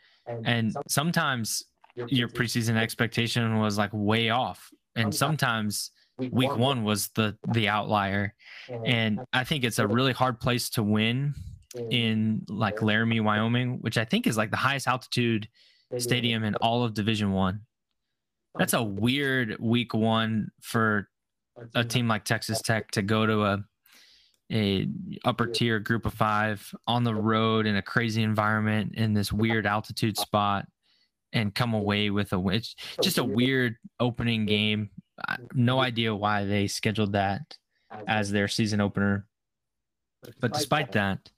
And 0.44 0.77
sometimes 0.88 1.64
your 1.94 2.29
preseason 2.29 2.77
expectation 2.77 3.59
was 3.59 3.77
like 3.77 3.90
way 3.92 4.31
off 4.31 4.70
and 4.94 5.14
sometimes. 5.14 5.90
week 6.18 6.57
one. 6.57 6.83
was 6.85 7.09
the 7.14 7.37
the 7.53 7.68
outlier. 7.68 8.35
And 8.85 9.20
i 9.33 9.44
think 9.44 9.64
it's 9.64 9.79
a 9.79 9.87
really 9.87 10.12
hard 10.12 10.40
place 10.40 10.68
to 10.70 10.83
win 10.83 11.35
in 11.90 12.42
like 12.48 12.81
laramie 12.81 13.20
wyoming 13.20 13.78
which 13.83 13.98
i 13.98 14.04
think 14.04 14.26
is 14.26 14.37
like 14.38 14.50
the 14.50 14.57
highest 14.57 14.87
altitude 14.87 15.46
stadium 15.96 16.44
in 16.44 16.54
all 16.57 16.85
of 16.85 16.94
division 16.94 17.33
one. 17.33 17.61
That's 18.59 18.74
a 18.74 18.83
weird 18.83 19.57
week 19.59 19.94
one 19.94 20.50
for 20.61 21.09
a 21.74 21.85
team 21.85 22.09
like 22.09 22.24
texas 22.24 22.61
tech 22.61 22.90
to 22.92 23.02
go 23.02 23.26
to 23.26 23.44
a 23.44 23.64
a 24.50 24.88
upper 25.24 25.46
tier 25.46 25.78
group 25.78 26.07
of 26.07 26.14
five 26.14 26.74
on 26.87 27.04
the 27.04 27.14
road 27.14 27.66
in 27.66 27.76
a 27.76 27.83
crazy 27.83 28.22
environment 28.22 28.94
in 28.94 29.12
this 29.12 29.33
weird 29.33 29.66
altitude 29.66 30.16
spot 30.16 30.66
and 31.35 31.54
come 31.54 31.74
away 31.74 32.09
with 32.09 32.33
a 32.33 32.38
win. 32.38 32.57
It's 32.57 32.74
just 33.02 33.18
a 33.18 33.24
weird 33.24 33.76
opening 34.00 34.46
game. 34.46 34.88
No 35.52 35.81
idea 35.81 36.14
why 36.14 36.46
they 36.46 36.66
scheduled 36.66 37.12
that 37.12 37.59
as 38.07 38.31
their 38.31 38.48
season 38.48 38.81
opener. 38.81 39.26
But 40.40 40.52
despite 40.52 40.92
that, 40.92 41.31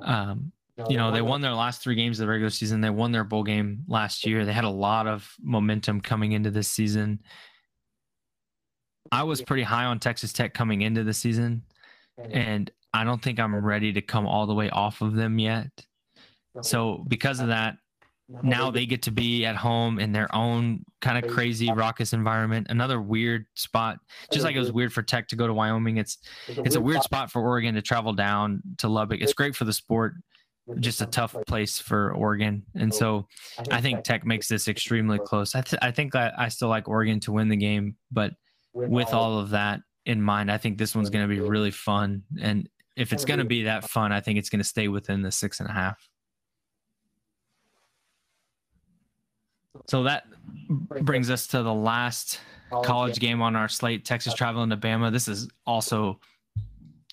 um, 0.00 0.52
you 0.88 0.96
know, 0.96 1.10
they 1.10 1.22
won 1.22 1.40
their 1.40 1.52
last 1.52 1.82
three 1.82 1.94
games 1.94 2.20
of 2.20 2.26
the 2.26 2.30
regular 2.30 2.50
season. 2.50 2.80
They 2.80 2.90
won 2.90 3.10
their 3.10 3.24
bowl 3.24 3.42
game 3.42 3.84
last 3.88 4.24
year. 4.24 4.44
They 4.44 4.52
had 4.52 4.64
a 4.64 4.70
lot 4.70 5.06
of 5.06 5.32
momentum 5.42 6.00
coming 6.00 6.32
into 6.32 6.50
this 6.50 6.68
season. 6.68 7.20
I 9.10 9.22
was 9.24 9.42
pretty 9.42 9.62
high 9.62 9.84
on 9.86 9.98
Texas 9.98 10.32
Tech 10.32 10.54
coming 10.54 10.82
into 10.82 11.02
the 11.02 11.14
season, 11.14 11.62
and 12.30 12.70
I 12.92 13.04
don't 13.04 13.22
think 13.22 13.40
I'm 13.40 13.56
ready 13.56 13.92
to 13.94 14.02
come 14.02 14.26
all 14.26 14.46
the 14.46 14.54
way 14.54 14.70
off 14.70 15.00
of 15.00 15.14
them 15.14 15.38
yet. 15.38 15.70
So, 16.62 17.04
because 17.08 17.40
of 17.40 17.48
that, 17.48 17.78
now 18.42 18.70
they 18.70 18.84
get 18.84 19.02
to 19.02 19.10
be 19.10 19.46
at 19.46 19.56
home 19.56 19.98
in 19.98 20.12
their 20.12 20.34
own 20.34 20.84
kind 21.00 21.22
of 21.22 21.30
crazy 21.30 21.72
raucous 21.72 22.12
environment 22.12 22.66
another 22.68 23.00
weird 23.00 23.46
spot 23.54 23.98
just 24.30 24.44
like 24.44 24.54
it 24.54 24.58
was 24.58 24.70
weird 24.70 24.92
for 24.92 25.02
tech 25.02 25.28
to 25.28 25.36
go 25.36 25.46
to 25.46 25.54
wyoming 25.54 25.96
it's 25.96 26.18
it's 26.48 26.76
a 26.76 26.80
weird 26.80 27.02
spot. 27.02 27.30
for 27.30 27.40
oregon 27.40 27.74
to 27.74 27.82
travel 27.82 28.12
down 28.12 28.62
to 28.76 28.88
lubbock. 28.88 29.20
It's 29.20 29.32
great 29.32 29.56
for 29.56 29.64
the 29.64 29.72
sport 29.72 30.14
just 30.80 31.00
a 31.00 31.06
tough 31.06 31.34
place 31.46 31.78
for 31.78 32.12
oregon. 32.12 32.62
And 32.74 32.94
so 32.94 33.26
i 33.70 33.80
think 33.80 34.04
tech 34.04 34.26
makes 34.26 34.48
this 34.48 34.68
extremely 34.68 35.18
close. 35.18 35.54
I, 35.54 35.62
th- 35.62 35.80
I 35.80 35.90
think 35.90 36.14
I, 36.14 36.30
I 36.36 36.48
still 36.48 36.68
like 36.68 36.88
oregon 36.88 37.20
to 37.20 37.32
win 37.32 37.48
the 37.48 37.56
game 37.56 37.96
but 38.12 38.32
with 38.74 39.14
all 39.14 39.38
of 39.38 39.50
that 39.50 39.80
in 40.04 40.20
mind 40.20 40.50
i 40.50 40.58
think 40.58 40.76
this 40.76 40.94
one's 40.94 41.10
going 41.10 41.26
to 41.26 41.34
be 41.34 41.40
really 41.40 41.70
fun. 41.70 42.24
And 42.40 42.68
if 42.96 43.12
it's 43.12 43.24
going 43.24 43.38
to 43.38 43.46
be 43.46 43.62
that 43.62 43.88
fun 43.88 44.12
i 44.12 44.20
think 44.20 44.38
it's 44.38 44.50
going 44.50 44.60
to 44.60 44.68
stay 44.68 44.88
within 44.88 45.22
the 45.22 45.32
six 45.32 45.60
and 45.60 45.68
a 45.70 45.72
half 45.72 45.96
So 49.86 50.02
that 50.04 50.24
brings 50.68 51.30
us 51.30 51.46
to 51.48 51.62
the 51.62 51.74
last 51.74 52.40
college 52.84 53.18
game. 53.18 53.42
on 53.42 53.56
our 53.56 53.68
slate 53.68 54.04
Texas 54.04 54.34
traveling 54.34 54.70
to 54.70 54.76
Bama. 54.76 55.12
This 55.12 55.28
is 55.28 55.48
also 55.66 56.20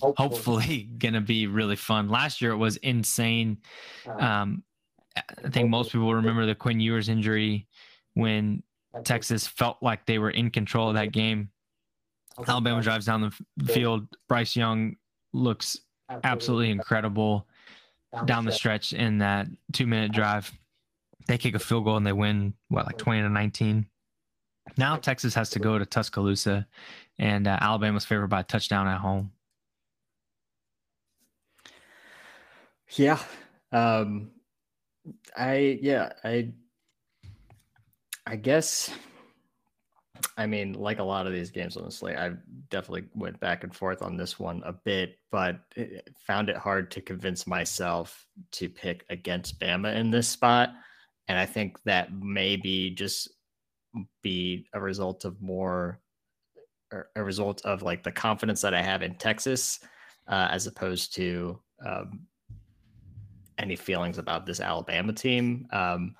hopefully. 0.02 0.90
going 0.98 1.14
to 1.14 1.22
be 1.22 1.48
really 1.48 1.76
fun. 1.76 2.10
Last 2.10 2.42
year 2.42 2.52
it 2.52 2.58
was 2.58 2.78
insane. 2.78 3.58
Um, 4.08 4.64
I 5.44 5.50
think 5.50 5.70
most 5.70 5.92
people 5.92 6.14
remember 6.14 6.46
the 6.46 6.56
Quinn 6.56 6.80
Ewers 6.80 7.08
injury 7.08 7.68
when 8.16 8.64
Texas 9.04 9.48
felt 9.48 9.78
like 9.82 10.06
they 10.06 10.20
were 10.20 10.32
in 10.32 10.50
control 10.50 10.90
of 10.90 10.96
that 10.96 11.12
game. 11.12 11.50
Alabama 12.48 12.82
drives 12.82 13.06
down 13.06 13.32
the 13.58 13.66
field. 13.74 14.08
Bryce 14.28 14.56
Young 14.56 14.96
looks 15.34 15.80
absolutely. 16.24 16.72
incredible 16.72 17.48
down 18.26 18.46
the 18.46 18.52
stretch. 18.52 18.94
in 18.94 19.18
that 19.20 19.48
two 19.74 19.88
minute 19.88 20.12
drive 20.12 20.52
they 21.28 21.38
kick 21.38 21.56
a 21.56 21.60
field 21.60 21.86
goal 21.86 21.98
and 21.98 22.06
they 22.06 22.14
win 22.14 22.54
what 22.70 22.86
like 22.86 22.98
20 22.98 23.22
to 23.22 23.30
19 23.30 23.88
now 24.78 24.96
texas 24.96 25.34
has 25.34 25.50
to 25.50 25.60
go 25.60 25.78
to 25.78 25.86
tuscaloosa 25.86 26.68
and 27.20 27.48
uh, 27.48 27.58
alabama's 27.62 28.06
favored 28.06 28.28
by 28.28 28.42
a 28.42 28.44
touchdown 28.44 28.88
at 28.88 29.00
home 29.00 29.32
yeah 32.96 33.20
um 33.72 34.32
i 35.36 35.80
yeah 35.82 36.12
i 36.24 36.52
i 38.26 38.36
guess 38.36 38.92
I 40.38 40.48
mean, 40.48 40.74
like 40.74 41.00
a 41.00 41.04
lot 41.04 41.28
of 41.28 41.34
these 41.34 41.52
games 41.52 41.78
slate, 41.90 42.18
I 42.18 42.32
definitely 42.70 43.06
went 43.14 43.40
back 43.40 43.64
and 43.64 43.74
forth 43.74 44.02
on 44.02 44.18
this 44.18 44.38
one 44.38 44.62
a 44.66 44.74
bit, 44.74 45.18
but 45.32 45.60
found 46.26 46.50
it 46.50 46.58
hard 46.58 46.92
to 46.92 47.02
convince 47.02 47.48
myself 47.48 48.28
to 48.54 48.68
pick 48.68 49.06
against 49.10 49.60
Bama 49.60 49.96
in 49.96 50.12
this 50.12 50.28
spot. 50.28 50.74
And 51.28 51.38
I 51.38 51.46
think 51.46 51.82
that 51.84 52.14
maybe 52.14 52.92
just 52.92 53.30
be 54.22 54.68
a 54.74 54.80
result 54.80 55.26
of 55.26 55.42
more 55.42 56.00
a 57.16 57.24
result 57.24 57.66
of 57.66 57.82
like 57.82 58.04
the 58.04 58.12
confidence 58.12 58.62
that 58.62 58.74
I 58.74 58.82
have 58.82 59.02
in 59.02 59.16
Texas, 59.16 59.80
uh, 60.28 60.48
as 60.52 60.68
opposed 60.68 61.14
to 61.16 61.60
um, 61.86 62.22
any 63.58 63.76
feelings 63.76 64.18
about 64.18 64.46
this 64.46 64.60
Alabama 64.60 65.14
team. 65.14 65.68
Um, 65.72 66.16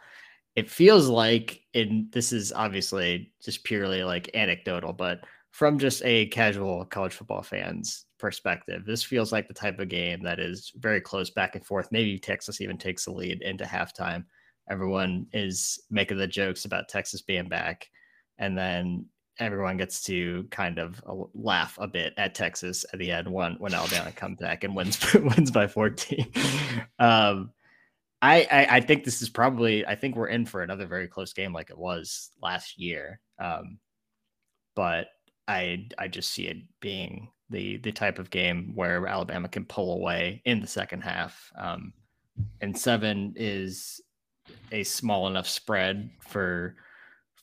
it 0.56 0.70
feels 0.70 1.08
like, 1.08 1.62
and 1.74 2.12
this 2.12 2.32
is 2.32 2.54
obviously 2.54 3.32
just 3.44 3.64
purely 3.64 4.04
like 4.04 4.30
anecdotal, 4.34 4.94
but 4.94 5.22
from 5.52 5.78
just 5.80 6.02
a 6.04 6.28
casual 6.28 6.86
college 6.86 7.14
football 7.14 7.42
fan's 7.42 8.06
perspective, 8.18 8.86
this 8.86 9.04
feels 9.04 9.32
like 9.32 9.48
the 9.48 9.54
type 9.54 9.80
of 9.80 9.90
game 9.90 10.22
that 10.24 10.40
is 10.40 10.72
very 10.78 11.02
close 11.02 11.30
back 11.30 11.56
and 11.56 11.66
forth. 11.66 11.90
Maybe 11.92 12.18
Texas 12.18 12.62
even 12.62 12.78
takes 12.78 13.06
the 13.06 13.12
lead 13.12 13.42
into 13.42 13.66
halftime 13.66 14.26
everyone 14.70 15.28
is 15.34 15.80
making 15.90 16.18
the 16.18 16.28
jokes 16.28 16.66
about 16.66 16.90
Texas 16.90 17.22
being 17.22 17.48
back, 17.48 17.90
and 18.38 18.58
then 18.58 19.06
everyone 19.40 19.78
gets 19.78 20.02
to 20.04 20.48
kind 20.50 20.80
of 20.80 21.02
uh, 21.08 21.16
laugh 21.34 21.78
a 21.80 21.88
bit 21.88 22.14
at 22.18 22.36
Texas 22.36 22.86
at 22.94 23.00
the 23.00 23.12
end 23.12 23.32
when 23.32 23.54
when 23.56 23.74
Alabama 23.74 24.12
comes 24.12 24.40
back 24.40 24.64
and 24.64 24.76
wins 24.76 25.14
wins 25.14 25.52
by 25.52 25.68
14. 25.68 26.32
um, 27.00 27.52
I, 28.22 28.48
I, 28.52 28.68
I 28.78 28.80
think 28.82 29.04
this 29.04 29.22
is 29.22 29.30
probably 29.30 29.86
I 29.86 29.96
think 29.96 30.16
we're 30.16 30.28
in 30.28 30.46
for 30.46 30.64
another 30.64 30.88
very 30.88 31.08
close 31.08 31.34
game 31.34 31.54
like 31.54 31.70
it 31.70 31.78
was 31.78 32.32
last 32.42 32.80
year. 32.80 33.20
Um, 33.40 33.80
but 34.76 35.08
I 35.48 35.88
I 35.98 36.08
just 36.08 36.32
see 36.32 36.48
it 36.48 36.58
being 36.80 37.30
the 37.50 37.78
the 37.78 37.92
type 37.92 38.20
of 38.20 38.30
game 38.30 38.72
where 38.74 39.06
Alabama 39.06 39.48
can 39.48 39.66
pull 39.66 39.94
away 39.94 40.42
in 40.46 40.60
the 40.60 40.68
second 40.68 41.02
half. 41.02 41.52
Um, 41.58 41.94
and 42.62 42.78
seven 42.78 43.34
is 43.36 44.02
a 44.72 44.84
small 44.84 45.28
enough 45.28 45.48
spread 45.48 46.10
for 46.20 46.76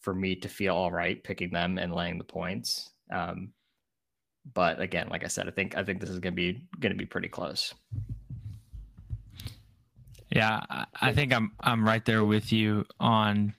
for 0.01 0.15
me 0.15 0.35
to 0.35 0.49
feel 0.49 0.75
all 0.75 0.91
right 0.91 1.23
picking 1.23 1.51
them 1.51 1.79
and 1.79 1.95
laying 1.95 2.19
the 2.19 2.25
points. 2.25 2.91
Um, 3.13 3.53
but 4.55 4.81
again, 4.81 5.09
like 5.09 5.25
I 5.25 5.29
said, 5.29 5.47
I 5.47 5.51
think 5.53 5.77
I 5.77 5.85
think 5.85 6.01
this 6.01 6.11
is 6.11 6.19
gonna 6.19 6.35
be 6.35 6.65
gonna 6.81 6.95
be 6.95 7.07
pretty 7.07 7.29
close. 7.29 7.73
Yeah, 10.31 10.61
I 11.01 11.13
think 11.13 11.33
I'm 11.33 11.53
I'm 11.61 11.87
right 11.87 12.05
there 12.05 12.25
with 12.25 12.53
you 12.53 12.87
on 12.99 13.55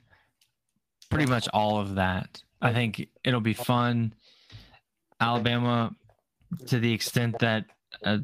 pretty 1.10 1.30
much 1.30 1.48
all 1.54 1.80
of 1.80 1.96
that. 1.96 2.42
I 2.62 2.74
think 2.74 3.08
it'll 3.24 3.42
be 3.42 3.54
fun. 3.54 4.14
Alabama, 5.20 5.96
to 6.68 6.80
the 6.80 6.92
extent 6.92 7.40
that 7.40 7.66
a 8.04 8.22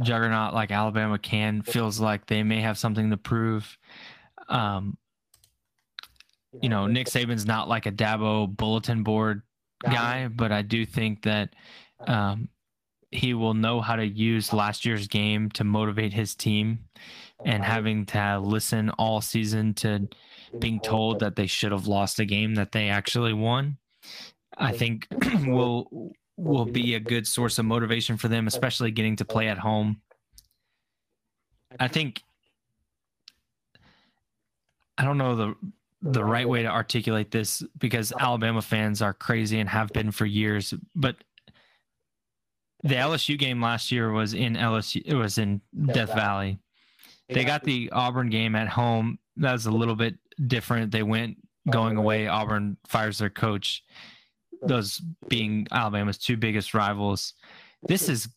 juggernaut 0.00 0.54
like 0.54 0.70
Alabama 0.70 1.18
can, 1.18 1.62
feels 1.62 2.00
like 2.00 2.26
they 2.26 2.42
may 2.42 2.60
have 2.60 2.78
something 2.78 3.10
to 3.10 3.16
prove. 3.16 3.76
Um, 4.48 4.96
you 6.60 6.68
know, 6.68 6.86
Nick 6.86 7.08
Saban's 7.08 7.46
not 7.46 7.68
like 7.68 7.86
a 7.86 7.92
Dabo 7.92 8.54
bulletin 8.54 9.02
board 9.02 9.42
guy, 9.84 10.28
but 10.28 10.52
I 10.52 10.62
do 10.62 10.84
think 10.84 11.22
that 11.22 11.50
um, 12.06 12.48
he 13.10 13.34
will 13.34 13.54
know 13.54 13.80
how 13.80 13.96
to 13.96 14.06
use 14.06 14.52
last 14.52 14.84
year's 14.84 15.08
game 15.08 15.50
to 15.50 15.64
motivate 15.64 16.12
his 16.12 16.34
team 16.34 16.80
and 17.44 17.62
having 17.62 18.06
to 18.06 18.40
listen 18.40 18.90
all 18.90 19.20
season 19.20 19.74
to 19.74 20.08
being 20.58 20.80
told 20.80 21.20
that 21.20 21.36
they 21.36 21.46
should 21.46 21.72
have 21.72 21.86
lost 21.86 22.18
a 22.18 22.24
game 22.24 22.54
that 22.54 22.72
they 22.72 22.88
actually 22.88 23.32
won. 23.32 23.76
I 24.56 24.72
think 24.72 25.06
will 25.46 26.12
will 26.36 26.64
be 26.64 26.94
a 26.94 27.00
good 27.00 27.26
source 27.26 27.58
of 27.58 27.64
motivation 27.64 28.16
for 28.16 28.28
them, 28.28 28.46
especially 28.46 28.90
getting 28.90 29.16
to 29.16 29.24
play 29.24 29.48
at 29.48 29.58
home. 29.58 30.00
I 31.78 31.88
think 31.88 32.22
I 34.98 35.04
don't 35.04 35.16
know 35.18 35.36
the 35.36 35.54
the 36.02 36.24
right 36.24 36.42
mm-hmm. 36.42 36.50
way 36.50 36.62
to 36.62 36.68
articulate 36.68 37.30
this 37.30 37.62
because 37.78 38.12
Alabama 38.18 38.62
fans 38.62 39.02
are 39.02 39.14
crazy 39.14 39.58
and 39.58 39.68
have 39.68 39.88
been 39.92 40.10
for 40.10 40.26
years. 40.26 40.74
But 40.94 41.16
the 42.84 42.94
LSU 42.94 43.38
game 43.38 43.60
last 43.60 43.90
year 43.90 44.12
was 44.12 44.34
in 44.34 44.54
LSU. 44.54 45.02
It 45.04 45.14
was 45.14 45.38
in 45.38 45.60
Death 45.86 46.14
Valley. 46.14 46.60
They 47.28 47.44
got 47.44 47.64
the 47.64 47.90
Auburn 47.92 48.30
game 48.30 48.54
at 48.54 48.68
home. 48.68 49.18
That 49.36 49.52
was 49.52 49.66
a 49.66 49.70
little 49.70 49.96
bit 49.96 50.16
different. 50.46 50.92
They 50.92 51.02
went 51.02 51.36
going 51.68 51.96
uh-huh. 51.96 52.02
away. 52.02 52.28
Auburn 52.28 52.76
fires 52.86 53.18
their 53.18 53.30
coach. 53.30 53.84
Those 54.62 55.02
being 55.28 55.66
Alabama's 55.70 56.18
two 56.18 56.36
biggest 56.36 56.74
rivals. 56.74 57.34
This 57.82 58.08
is 58.08 58.28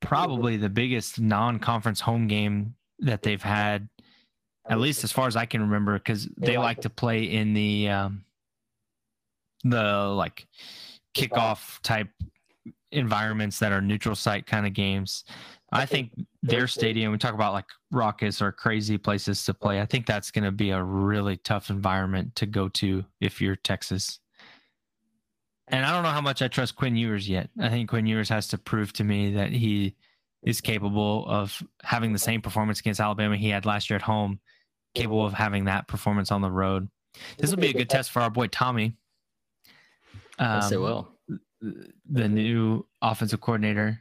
probably 0.00 0.56
the 0.56 0.68
biggest 0.68 1.20
non-conference 1.20 2.00
home 2.00 2.28
game 2.28 2.74
that 3.00 3.22
they've 3.22 3.42
had 3.42 3.88
at 4.68 4.78
least 4.78 5.04
as 5.04 5.12
far 5.12 5.26
as 5.26 5.36
I 5.36 5.46
can 5.46 5.62
remember, 5.62 5.98
because 5.98 6.28
they 6.36 6.58
like 6.58 6.80
to 6.82 6.90
play 6.90 7.24
in 7.24 7.54
the 7.54 7.88
um, 7.88 8.24
the 9.64 10.04
like 10.08 10.46
kickoff 11.14 11.80
type 11.82 12.08
environments 12.92 13.58
that 13.58 13.72
are 13.72 13.80
neutral 13.80 14.14
site 14.14 14.46
kind 14.46 14.66
of 14.66 14.72
games. 14.72 15.24
I 15.70 15.84
think 15.84 16.12
their 16.42 16.66
stadium, 16.66 17.12
we 17.12 17.18
talk 17.18 17.34
about 17.34 17.52
like 17.52 17.66
raucous 17.90 18.40
or 18.40 18.52
crazy 18.52 18.96
places 18.96 19.44
to 19.44 19.54
play. 19.54 19.80
I 19.80 19.86
think 19.86 20.06
that's 20.06 20.30
going 20.30 20.44
to 20.44 20.52
be 20.52 20.70
a 20.70 20.82
really 20.82 21.36
tough 21.36 21.68
environment 21.68 22.34
to 22.36 22.46
go 22.46 22.68
to 22.70 23.04
if 23.20 23.40
you're 23.40 23.56
Texas. 23.56 24.20
And 25.70 25.84
I 25.84 25.92
don't 25.92 26.02
know 26.02 26.08
how 26.08 26.22
much 26.22 26.40
I 26.40 26.48
trust 26.48 26.76
Quinn 26.76 26.96
Ewers 26.96 27.28
yet. 27.28 27.50
I 27.60 27.68
think 27.68 27.90
Quinn 27.90 28.06
Ewers 28.06 28.30
has 28.30 28.48
to 28.48 28.58
prove 28.58 28.94
to 28.94 29.04
me 29.04 29.32
that 29.32 29.52
he 29.52 29.94
is 30.42 30.62
capable 30.62 31.26
of 31.28 31.62
having 31.82 32.14
the 32.14 32.18
same 32.18 32.40
performance 32.40 32.80
against 32.80 33.00
Alabama 33.00 33.36
he 33.36 33.50
had 33.50 33.66
last 33.66 33.90
year 33.90 33.96
at 33.96 34.02
home 34.02 34.40
capable 34.94 35.24
of 35.24 35.32
having 35.32 35.64
that 35.64 35.88
performance 35.88 36.30
on 36.30 36.40
the 36.40 36.50
road. 36.50 36.88
This 37.38 37.50
will 37.50 37.58
be 37.58 37.68
a 37.68 37.72
good 37.72 37.90
test 37.90 38.10
for 38.10 38.20
our 38.20 38.30
boy 38.30 38.46
Tommy. 38.48 38.96
Um, 40.38 40.60
yes, 40.60 40.72
it 40.72 40.76
um, 40.76 40.82
will. 40.82 41.08
The 42.10 42.28
new 42.28 42.86
offensive 43.02 43.40
coordinator 43.40 44.00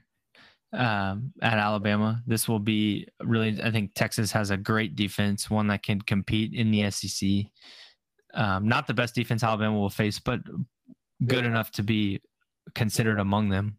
um, 0.73 1.33
at 1.41 1.57
Alabama. 1.57 2.21
This 2.27 2.47
will 2.47 2.59
be 2.59 3.07
really, 3.23 3.59
I 3.61 3.71
think 3.71 3.93
Texas 3.93 4.31
has 4.31 4.51
a 4.51 4.57
great 4.57 4.95
defense, 4.95 5.49
one 5.49 5.67
that 5.67 5.83
can 5.83 6.01
compete 6.01 6.53
in 6.53 6.71
the 6.71 6.89
SEC. 6.91 7.29
Um, 8.33 8.67
not 8.67 8.87
the 8.87 8.93
best 8.93 9.15
defense 9.15 9.43
Alabama 9.43 9.77
will 9.77 9.89
face, 9.89 10.19
but 10.19 10.41
good 11.25 11.45
enough 11.45 11.71
to 11.71 11.83
be 11.83 12.21
considered 12.75 13.19
among 13.19 13.49
them. 13.49 13.77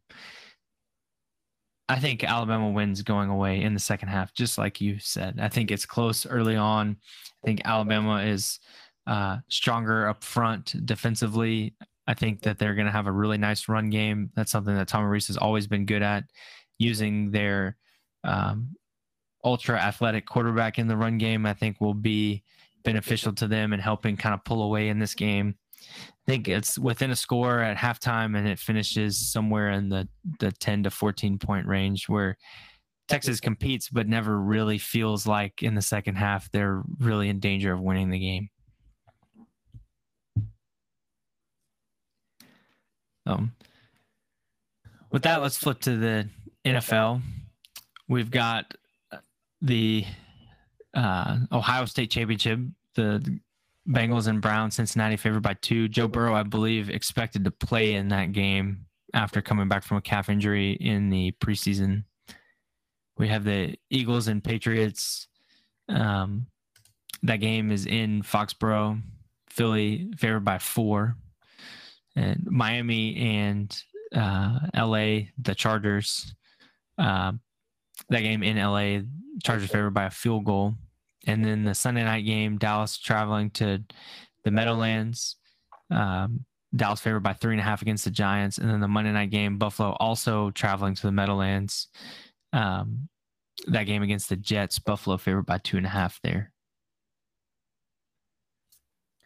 I 1.88 1.98
think 1.98 2.22
Alabama 2.22 2.70
wins 2.70 3.02
going 3.02 3.30
away 3.30 3.62
in 3.62 3.72
the 3.72 3.80
second 3.80 4.08
half, 4.08 4.34
just 4.34 4.58
like 4.58 4.80
you 4.80 4.98
said. 4.98 5.38
I 5.40 5.48
think 5.48 5.70
it's 5.70 5.86
close 5.86 6.26
early 6.26 6.56
on. 6.56 6.96
I 7.42 7.46
think 7.46 7.62
Alabama 7.64 8.22
is 8.22 8.60
uh, 9.06 9.38
stronger 9.48 10.08
up 10.08 10.22
front 10.22 10.74
defensively. 10.84 11.74
I 12.06 12.14
think 12.14 12.42
that 12.42 12.58
they're 12.58 12.74
going 12.74 12.86
to 12.86 12.92
have 12.92 13.06
a 13.06 13.12
really 13.12 13.38
nice 13.38 13.68
run 13.68 13.88
game. 13.90 14.30
That's 14.34 14.52
something 14.52 14.74
that 14.74 14.88
Tommy 14.88 15.06
Rees 15.06 15.28
has 15.28 15.38
always 15.38 15.66
been 15.66 15.86
good 15.86 16.02
at, 16.02 16.24
using 16.78 17.30
their 17.30 17.76
um, 18.24 18.74
ultra 19.44 19.78
athletic 19.78 20.26
quarterback 20.26 20.78
in 20.78 20.88
the 20.88 20.96
run 20.96 21.16
game. 21.16 21.46
I 21.46 21.54
think 21.54 21.80
will 21.80 21.94
be 21.94 22.44
beneficial 22.84 23.32
to 23.34 23.48
them 23.48 23.72
and 23.72 23.80
helping 23.82 24.16
kind 24.16 24.34
of 24.34 24.44
pull 24.44 24.62
away 24.62 24.88
in 24.88 24.98
this 24.98 25.14
game. 25.14 25.54
I 26.28 26.30
think 26.30 26.46
it's 26.46 26.78
within 26.78 27.10
a 27.10 27.16
score 27.16 27.60
at 27.60 27.78
halftime 27.78 28.36
and 28.36 28.46
it 28.46 28.58
finishes 28.58 29.32
somewhere 29.32 29.70
in 29.70 29.88
the, 29.88 30.06
the 30.40 30.52
10 30.52 30.82
to 30.82 30.90
14 30.90 31.38
point 31.38 31.66
range 31.66 32.06
where 32.06 32.36
Texas 33.08 33.40
competes, 33.40 33.88
but 33.88 34.06
never 34.06 34.38
really 34.38 34.76
feels 34.76 35.26
like 35.26 35.62
in 35.62 35.74
the 35.74 35.80
second 35.80 36.16
half 36.16 36.50
they're 36.50 36.82
really 36.98 37.30
in 37.30 37.40
danger 37.40 37.72
of 37.72 37.80
winning 37.80 38.10
the 38.10 38.18
game. 38.18 38.50
Um, 43.24 43.52
with 45.10 45.22
that, 45.22 45.40
let's 45.40 45.56
flip 45.56 45.80
to 45.80 45.96
the 45.96 46.28
NFL. 46.66 47.22
We've 48.06 48.30
got 48.30 48.74
the 49.62 50.04
uh, 50.92 51.38
Ohio 51.50 51.86
State 51.86 52.10
Championship. 52.10 52.60
The 52.96 53.40
Bengals 53.88 54.26
and 54.26 54.42
Browns, 54.42 54.76
Cincinnati 54.76 55.16
favored 55.16 55.42
by 55.42 55.54
two. 55.54 55.88
Joe 55.88 56.08
Burrow, 56.08 56.34
I 56.34 56.42
believe, 56.42 56.90
expected 56.90 57.44
to 57.44 57.50
play 57.50 57.94
in 57.94 58.08
that 58.08 58.32
game 58.32 58.86
after 59.14 59.40
coming 59.40 59.68
back 59.68 59.82
from 59.82 59.96
a 59.96 60.02
calf 60.02 60.28
injury 60.28 60.72
in 60.72 61.08
the 61.08 61.32
preseason. 61.40 62.04
We 63.16 63.28
have 63.28 63.44
the 63.44 63.76
Eagles 63.90 64.28
and 64.28 64.44
Patriots. 64.44 65.28
Um, 65.88 66.46
that 67.22 67.36
game 67.36 67.70
is 67.70 67.86
in 67.86 68.22
Foxborough. 68.22 69.00
Philly 69.50 70.12
favored 70.18 70.44
by 70.44 70.58
four. 70.58 71.16
And 72.14 72.46
Miami 72.46 73.16
and 73.16 73.76
uh, 74.14 74.58
LA, 74.76 75.30
the 75.38 75.54
Chargers. 75.56 76.34
Uh, 76.98 77.32
that 78.10 78.20
game 78.20 78.42
in 78.42 78.56
LA, 78.58 79.00
Chargers 79.42 79.70
favored 79.70 79.94
by 79.94 80.04
a 80.04 80.10
field 80.10 80.44
goal. 80.44 80.74
And 81.26 81.44
then 81.44 81.64
the 81.64 81.74
Sunday 81.74 82.04
night 82.04 82.24
game, 82.24 82.58
Dallas 82.58 82.96
traveling 82.96 83.50
to 83.52 83.82
the 84.44 84.50
Meadowlands. 84.50 85.36
Um, 85.90 86.44
Dallas 86.74 87.00
favored 87.00 87.20
by 87.20 87.32
three 87.32 87.54
and 87.54 87.60
a 87.60 87.64
half 87.64 87.82
against 87.82 88.04
the 88.04 88.10
Giants. 88.10 88.58
And 88.58 88.70
then 88.70 88.80
the 88.80 88.88
Monday 88.88 89.12
night 89.12 89.30
game, 89.30 89.58
Buffalo 89.58 89.96
also 90.00 90.50
traveling 90.50 90.94
to 90.94 91.02
the 91.02 91.12
Meadowlands. 91.12 91.88
Um, 92.52 93.08
that 93.66 93.84
game 93.84 94.02
against 94.02 94.28
the 94.28 94.36
Jets, 94.36 94.78
Buffalo 94.78 95.16
favored 95.16 95.46
by 95.46 95.58
two 95.58 95.76
and 95.76 95.86
a 95.86 95.90
half 95.90 96.20
there. 96.22 96.52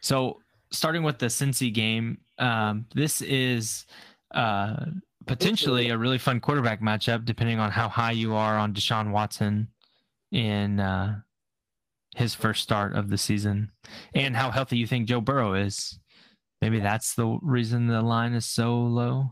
So 0.01 0.41
starting 0.71 1.03
with 1.03 1.19
the 1.19 1.27
Cincy 1.27 1.73
game, 1.73 2.19
um, 2.39 2.85
this 2.93 3.21
is 3.21 3.85
uh, 4.33 4.85
potentially 5.25 5.89
a 5.89 5.97
really 5.97 6.17
fun 6.17 6.39
quarterback 6.39 6.81
matchup, 6.81 7.25
depending 7.25 7.59
on 7.59 7.71
how 7.71 7.87
high 7.87 8.11
you 8.11 8.35
are 8.35 8.57
on 8.57 8.73
Deshaun 8.73 9.11
Watson 9.11 9.67
in 10.31 10.79
uh, 10.79 11.19
his 12.15 12.35
first 12.35 12.63
start 12.63 12.95
of 12.95 13.09
the 13.09 13.17
season 13.17 13.71
and 14.13 14.35
how 14.35 14.51
healthy 14.51 14.77
you 14.77 14.87
think 14.87 15.07
Joe 15.07 15.21
Burrow 15.21 15.53
is. 15.53 15.99
Maybe 16.61 16.79
that's 16.79 17.15
the 17.15 17.37
reason 17.41 17.87
the 17.87 18.01
line 18.01 18.33
is 18.33 18.45
so 18.45 18.77
low. 18.79 19.31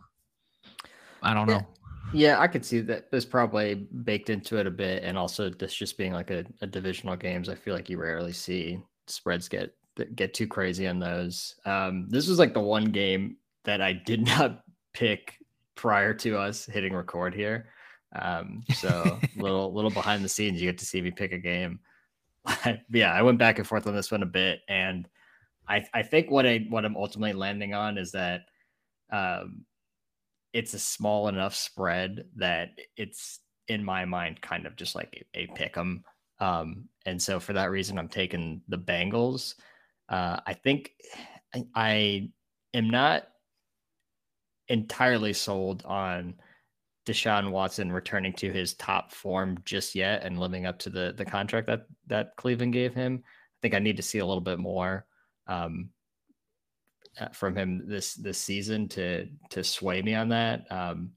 I 1.22 1.34
don't 1.34 1.48
know. 1.48 1.66
Yeah, 2.14 2.40
I 2.40 2.48
could 2.48 2.66
see 2.66 2.82
that 2.82 3.10
there's 3.10 3.26
probably 3.26 3.76
baked 3.76 4.30
into 4.30 4.58
it 4.58 4.68
a 4.68 4.72
bit. 4.72 5.04
And 5.04 5.18
also 5.18 5.50
this 5.50 5.74
just 5.74 5.98
being 5.98 6.12
like 6.14 6.30
a, 6.30 6.44
a 6.62 6.68
divisional 6.68 7.16
games, 7.16 7.48
I 7.48 7.56
feel 7.56 7.74
like 7.74 7.90
you 7.90 7.98
rarely 7.98 8.34
see 8.34 8.82
spreads 9.08 9.48
get 9.48 9.74
get 10.16 10.34
too 10.34 10.48
crazy 10.48 10.88
on 10.88 11.00
those. 11.00 11.56
Um, 11.66 12.08
this 12.10 12.28
was 12.28 12.40
like 12.40 12.54
the 12.54 12.60
one 12.60 12.86
game 12.86 13.38
that 13.64 13.82
I 13.82 13.94
did 13.94 14.22
not 14.26 14.64
pick 14.94 15.38
prior 15.76 16.14
to 16.16 16.38
us 16.38 16.66
hitting 16.66 16.94
record 16.94 17.34
here. 17.34 17.70
Um, 18.14 18.64
so 18.74 19.20
little 19.38 19.74
little 19.74 19.92
behind 19.92 20.24
the 20.24 20.30
scenes, 20.30 20.62
you 20.62 20.68
get 20.68 20.80
to 20.80 20.86
see 20.86 21.02
me 21.02 21.12
pick 21.12 21.32
a 21.32 21.38
game. 21.38 21.80
yeah, 22.92 23.14
I 23.14 23.22
went 23.22 23.38
back 23.38 23.60
and 23.60 23.68
forth 23.68 23.88
on 23.88 23.96
this 23.96 24.12
one 24.12 24.24
a 24.24 24.28
bit, 24.28 24.62
and 24.68 25.08
I 25.68 25.86
I 25.94 26.04
think 26.04 26.32
what 26.32 26.46
I 26.46 26.66
what 26.70 26.86
I'm 26.86 26.98
ultimately 26.98 27.34
landing 27.34 27.74
on 27.74 27.98
is 27.98 28.12
that 28.14 28.42
um, 29.12 29.66
it's 30.54 30.74
a 30.74 30.80
small 30.80 31.28
enough 31.28 31.56
spread 31.56 32.26
that 32.36 32.72
it's 32.98 33.40
in 33.68 33.84
my 33.84 34.06
mind 34.06 34.42
kind 34.42 34.66
of 34.66 34.76
just 34.76 34.96
like 34.96 35.26
a, 35.36 35.42
a 35.44 35.48
pick 35.56 35.78
'em. 35.78 36.04
Um, 36.40 36.90
and 37.06 37.22
so 37.22 37.40
for 37.40 37.54
that 37.54 37.72
reason, 37.72 37.98
I'm 38.00 38.10
taking 38.10 38.62
the 38.68 38.78
Bengals. 38.78 39.56
Uh, 40.10 40.40
I 40.46 40.54
think 40.54 40.94
I, 41.56 41.66
I 41.76 42.32
am 42.74 42.90
not 42.90 43.28
entirely 44.68 45.34
sold 45.34 45.84
on 45.86 46.36
Deshaun 47.06 47.52
Watson 47.52 47.92
returning 47.92 48.34
to 48.34 48.52
his 48.52 48.76
top 48.76 49.12
form 49.12 49.58
just 49.66 49.96
yet 49.96 50.24
and 50.24 50.40
living 50.40 50.66
up 50.66 50.78
to 50.80 50.90
the 50.90 51.14
the 51.18 51.26
contract 51.26 51.68
that 51.68 51.86
that 52.08 52.36
Cleveland 52.38 52.74
gave 52.74 52.94
him. 52.94 53.24
I 53.26 53.58
think 53.62 53.74
I 53.74 53.80
need 53.80 53.98
to 53.98 54.04
see 54.04 54.20
a 54.20 54.26
little 54.26 54.42
bit 54.42 54.60
more 54.60 55.06
um, 55.48 55.90
uh, 57.20 57.30
from 57.30 57.56
him 57.56 57.84
this 57.88 58.14
this 58.14 58.38
season 58.38 58.88
to 58.90 59.28
to 59.50 59.64
sway 59.64 60.02
me 60.02 60.14
on 60.14 60.30
that. 60.30 60.72
Um, 60.72 61.12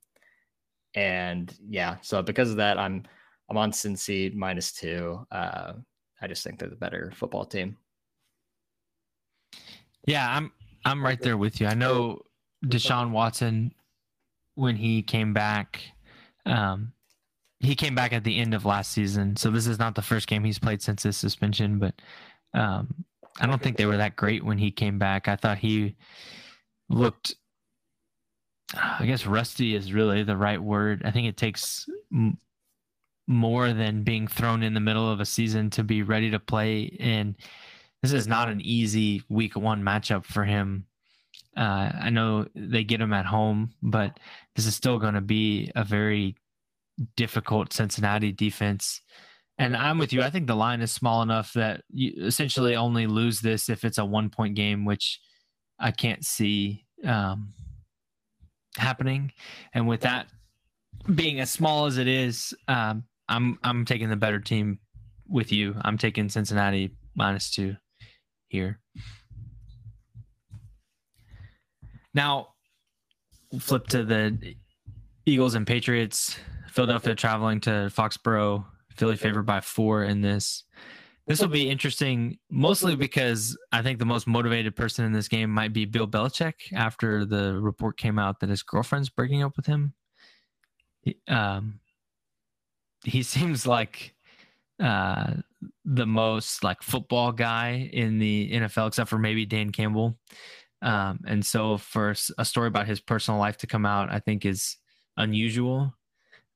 and 0.94 1.54
yeah, 1.68 1.96
so 2.00 2.22
because 2.22 2.50
of 2.50 2.56
that, 2.56 2.78
I'm 2.78 3.04
I'm 3.50 3.58
on 3.58 3.72
Cincy 3.72 4.34
minus 4.34 4.72
two. 4.72 5.26
Uh, 5.30 5.74
I 6.20 6.26
just 6.26 6.42
think 6.44 6.58
they're 6.58 6.70
the 6.70 6.76
better 6.76 7.12
football 7.14 7.44
team. 7.44 7.76
Yeah, 10.06 10.34
I'm 10.34 10.50
I'm 10.84 11.04
right 11.04 11.20
there 11.20 11.36
with 11.36 11.60
you. 11.60 11.66
I 11.66 11.74
know 11.74 12.22
Deshaun 12.64 13.10
Watson 13.10 13.74
when 14.54 14.76
he 14.76 15.02
came 15.02 15.32
back. 15.32 15.82
Um, 16.46 16.92
he 17.60 17.74
came 17.74 17.94
back 17.94 18.12
at 18.12 18.24
the 18.24 18.38
end 18.38 18.52
of 18.52 18.64
last 18.64 18.92
season, 18.92 19.36
so 19.36 19.50
this 19.50 19.66
is 19.66 19.78
not 19.78 19.94
the 19.94 20.02
first 20.02 20.26
game 20.26 20.44
he's 20.44 20.58
played 20.58 20.82
since 20.82 21.02
his 21.02 21.16
suspension. 21.16 21.78
But 21.78 21.94
um, 22.52 23.04
I 23.40 23.46
don't 23.46 23.62
think 23.62 23.76
they 23.76 23.86
were 23.86 23.96
that 23.96 24.16
great 24.16 24.44
when 24.44 24.58
he 24.58 24.70
came 24.70 24.98
back. 24.98 25.28
I 25.28 25.36
thought 25.36 25.58
he 25.58 25.96
looked, 26.88 27.36
I 28.74 29.06
guess, 29.06 29.26
rusty 29.26 29.74
is 29.74 29.92
really 29.92 30.22
the 30.22 30.36
right 30.36 30.62
word. 30.62 31.02
I 31.04 31.10
think 31.10 31.26
it 31.26 31.36
takes 31.36 31.88
m- 32.12 32.38
more 33.26 33.72
than 33.72 34.02
being 34.02 34.28
thrown 34.28 34.62
in 34.62 34.74
the 34.74 34.80
middle 34.80 35.10
of 35.10 35.20
a 35.20 35.24
season 35.24 35.70
to 35.70 35.82
be 35.82 36.02
ready 36.02 36.30
to 36.30 36.38
play. 36.38 36.96
And 37.00 37.34
this 38.02 38.12
is 38.12 38.26
not 38.28 38.50
an 38.50 38.60
easy 38.60 39.22
week 39.30 39.56
one 39.56 39.82
matchup 39.82 40.24
for 40.24 40.44
him. 40.44 40.84
Uh, 41.56 41.90
I 42.00 42.10
know 42.10 42.46
they 42.54 42.84
get 42.84 42.98
them 42.98 43.12
at 43.12 43.26
home, 43.26 43.72
but 43.82 44.18
this 44.56 44.66
is 44.66 44.74
still 44.74 44.98
going 44.98 45.14
to 45.14 45.20
be 45.20 45.70
a 45.74 45.84
very 45.84 46.36
difficult 47.16 47.72
Cincinnati 47.72 48.32
defense. 48.32 49.00
And 49.58 49.76
I'm 49.76 49.98
with 49.98 50.12
you. 50.12 50.22
I 50.22 50.30
think 50.30 50.46
the 50.46 50.56
line 50.56 50.80
is 50.80 50.90
small 50.90 51.22
enough 51.22 51.52
that 51.52 51.82
you 51.90 52.12
essentially 52.24 52.74
only 52.74 53.06
lose 53.06 53.40
this 53.40 53.68
if 53.68 53.84
it's 53.84 53.98
a 53.98 54.04
one 54.04 54.30
point 54.30 54.56
game, 54.56 54.84
which 54.84 55.20
I 55.78 55.92
can't 55.92 56.24
see 56.24 56.84
um, 57.04 57.54
happening. 58.76 59.32
And 59.72 59.86
with 59.86 60.00
that 60.00 60.28
being 61.14 61.38
as 61.40 61.50
small 61.50 61.86
as 61.86 61.98
it 61.98 62.08
is, 62.08 62.54
um, 62.66 63.04
I'm 63.28 63.58
I'm 63.62 63.84
taking 63.84 64.10
the 64.10 64.16
better 64.16 64.40
team 64.40 64.80
with 65.28 65.52
you. 65.52 65.76
I'm 65.82 65.98
taking 65.98 66.28
Cincinnati 66.28 66.96
minus 67.14 67.50
two 67.50 67.76
here. 68.48 68.80
Now, 72.14 72.48
flip 73.60 73.86
to 73.88 74.04
the 74.04 74.54
Eagles 75.26 75.54
and 75.54 75.66
Patriots. 75.66 76.38
Philadelphia 76.70 77.14
traveling 77.14 77.60
to 77.60 77.90
Foxborough. 77.94 78.64
Philly 78.96 79.16
favored 79.16 79.46
by 79.46 79.60
four 79.60 80.04
in 80.04 80.20
this. 80.20 80.64
This 81.26 81.40
will 81.40 81.48
be 81.48 81.70
interesting, 81.70 82.38
mostly 82.50 82.96
because 82.96 83.56
I 83.72 83.82
think 83.82 83.98
the 83.98 84.04
most 84.04 84.26
motivated 84.26 84.76
person 84.76 85.04
in 85.04 85.12
this 85.12 85.26
game 85.26 85.50
might 85.50 85.72
be 85.72 85.86
Bill 85.86 86.06
Belichick 86.06 86.54
after 86.74 87.24
the 87.24 87.58
report 87.60 87.96
came 87.96 88.18
out 88.18 88.40
that 88.40 88.50
his 88.50 88.62
girlfriend's 88.62 89.08
breaking 89.08 89.42
up 89.42 89.56
with 89.56 89.66
him. 89.66 89.94
He, 91.00 91.16
um, 91.28 91.80
he 93.04 93.22
seems 93.24 93.66
like 93.66 94.14
uh, 94.80 95.32
the 95.84 96.06
most 96.06 96.62
like 96.62 96.82
football 96.82 97.32
guy 97.32 97.88
in 97.92 98.18
the 98.18 98.50
NFL, 98.52 98.88
except 98.88 99.08
for 99.08 99.18
maybe 99.18 99.46
Dan 99.46 99.70
Campbell. 99.70 100.18
Um, 100.84 101.20
and 101.26 101.44
so 101.44 101.78
for 101.78 102.14
a 102.36 102.44
story 102.44 102.68
about 102.68 102.86
his 102.86 103.00
personal 103.00 103.40
life 103.40 103.56
to 103.58 103.66
come 103.66 103.86
out, 103.86 104.12
I 104.12 104.20
think 104.20 104.44
is 104.44 104.76
unusual. 105.16 105.94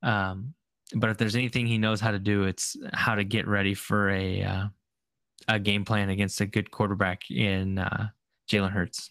Um, 0.03 0.55
but 0.95 1.11
if 1.11 1.17
there's 1.17 1.35
anything 1.35 1.67
he 1.67 1.79
knows 1.79 2.01
how 2.01 2.11
to 2.11 2.19
do, 2.19 2.45
it's 2.45 2.77
how 2.93 3.15
to 3.15 3.25
get 3.25 3.49
ready 3.49 3.75
for 3.75 4.11
a 4.11 4.43
uh, 4.43 4.65
a 5.49 5.59
game 5.59 5.85
plan 5.85 6.11
against 6.11 6.41
a 6.43 6.47
good 6.47 6.71
quarterback 6.71 7.31
in 7.31 7.79
uh, 7.79 8.09
Jalen 8.51 8.71
Hurts. 8.71 9.11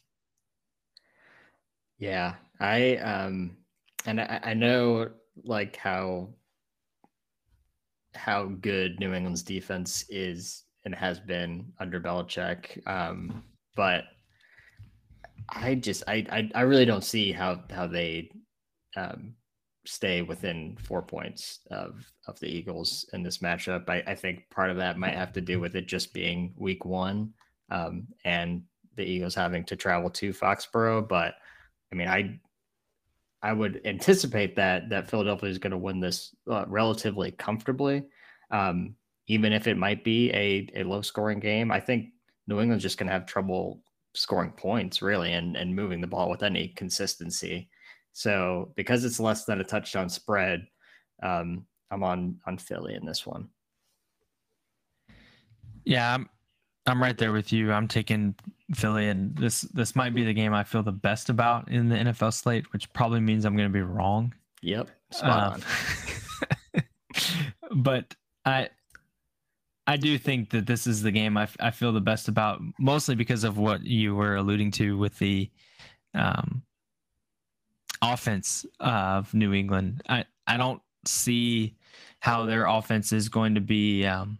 Yeah, 1.97 2.35
I 2.59 2.97
um, 2.97 3.57
and 4.05 4.21
I, 4.21 4.39
I 4.43 4.53
know 4.53 5.09
like 5.43 5.75
how 5.75 6.29
how 8.13 8.45
good 8.45 8.99
New 8.99 9.13
England's 9.13 9.43
defense 9.43 10.05
is 10.09 10.63
and 10.85 10.93
has 10.93 11.19
been 11.19 11.71
under 11.79 11.99
Belichick. 11.99 12.85
Um, 12.87 13.43
but 13.75 14.05
I 15.49 15.75
just 15.75 16.03
I, 16.07 16.25
I, 16.29 16.51
I 16.55 16.61
really 16.61 16.85
don't 16.85 17.03
see 17.03 17.31
how 17.31 17.63
how 17.69 17.87
they 17.87 18.31
um, 18.95 19.33
stay 19.85 20.21
within 20.21 20.77
four 20.81 21.01
points 21.01 21.59
of 21.71 22.05
of 22.27 22.39
the 22.39 22.47
Eagles 22.47 23.09
in 23.13 23.23
this 23.23 23.39
matchup. 23.39 23.89
I, 23.89 24.03
I 24.07 24.15
think 24.15 24.49
part 24.49 24.69
of 24.69 24.77
that 24.77 24.97
might 24.97 25.15
have 25.15 25.33
to 25.33 25.41
do 25.41 25.59
with 25.59 25.75
it 25.75 25.87
just 25.87 26.13
being 26.13 26.53
week 26.57 26.85
one 26.85 27.33
um, 27.71 28.07
and 28.25 28.63
the 28.95 29.03
Eagles 29.03 29.35
having 29.35 29.63
to 29.65 29.75
travel 29.75 30.09
to 30.09 30.33
Foxborough. 30.33 31.07
But 31.07 31.35
I 31.91 31.95
mean, 31.95 32.07
I 32.07 32.39
I 33.41 33.53
would 33.53 33.81
anticipate 33.85 34.55
that 34.55 34.89
that 34.89 35.09
Philadelphia 35.09 35.49
is 35.49 35.59
going 35.59 35.71
to 35.71 35.77
win 35.77 35.99
this 35.99 36.35
uh, 36.51 36.65
relatively 36.67 37.31
comfortably, 37.31 38.03
um, 38.51 38.95
even 39.27 39.53
if 39.53 39.67
it 39.67 39.77
might 39.77 40.03
be 40.03 40.31
a, 40.31 40.67
a 40.75 40.83
low 40.83 41.01
scoring 41.01 41.39
game. 41.39 41.71
I 41.71 41.79
think 41.79 42.09
New 42.47 42.59
England's 42.59 42.83
just 42.83 42.97
going 42.97 43.07
to 43.07 43.13
have 43.13 43.25
trouble 43.25 43.81
scoring 44.13 44.51
points 44.51 45.01
really 45.01 45.33
and, 45.33 45.55
and 45.55 45.75
moving 45.75 46.01
the 46.01 46.07
ball 46.07 46.29
with 46.29 46.43
any 46.43 46.69
consistency. 46.69 47.69
So 48.13 48.73
because 48.75 49.05
it's 49.05 49.19
less 49.19 49.45
than 49.45 49.61
a 49.61 49.63
touchdown 49.63 50.09
spread, 50.09 50.67
um, 51.21 51.65
I'm 51.91 52.03
on 52.03 52.37
on 52.45 52.57
Philly 52.57 52.95
in 52.95 53.05
this 53.05 53.25
one. 53.25 53.47
Yeah, 55.85 56.13
I'm 56.15 56.29
I'm 56.87 57.01
right 57.01 57.17
there 57.17 57.31
with 57.31 57.51
you. 57.53 57.71
I'm 57.71 57.87
taking 57.87 58.35
Philly, 58.73 59.07
and 59.07 59.35
this 59.35 59.61
this 59.61 59.95
might 59.95 60.15
be 60.15 60.23
the 60.23 60.33
game 60.33 60.53
I 60.53 60.63
feel 60.63 60.83
the 60.83 60.91
best 60.91 61.29
about 61.29 61.69
in 61.69 61.89
the 61.89 61.95
NFL 61.95 62.33
slate, 62.33 62.71
which 62.73 62.91
probably 62.93 63.19
means 63.19 63.45
I'm 63.45 63.55
going 63.55 63.69
to 63.69 63.73
be 63.73 63.81
wrong. 63.81 64.33
Yep, 64.61 64.89
spot 65.11 65.53
um, 65.53 65.63
on. 66.75 66.83
but 67.83 68.15
I 68.45 68.69
I 69.87 69.95
do 69.95 70.17
think 70.17 70.49
that 70.49 70.67
this 70.67 70.85
is 70.85 71.01
the 71.01 71.11
game 71.11 71.37
I, 71.37 71.47
I 71.61 71.71
feel 71.71 71.93
the 71.93 72.01
best 72.01 72.27
about, 72.27 72.61
mostly 72.77 73.15
because 73.15 73.45
of 73.45 73.57
what 73.57 73.83
you 73.85 74.15
were 74.15 74.35
alluding 74.35 74.71
to 74.71 74.97
with 74.97 75.17
the 75.17 75.49
um, 76.13 76.61
offense 78.01 78.65
of 78.81 79.33
New 79.33 79.53
England. 79.53 80.03
I, 80.09 80.25
I 80.45 80.57
don't 80.57 80.81
see 81.05 81.77
how 82.19 82.45
their 82.45 82.65
offense 82.65 83.13
is 83.13 83.29
going 83.29 83.55
to 83.55 83.61
be 83.61 84.05
um, 84.05 84.37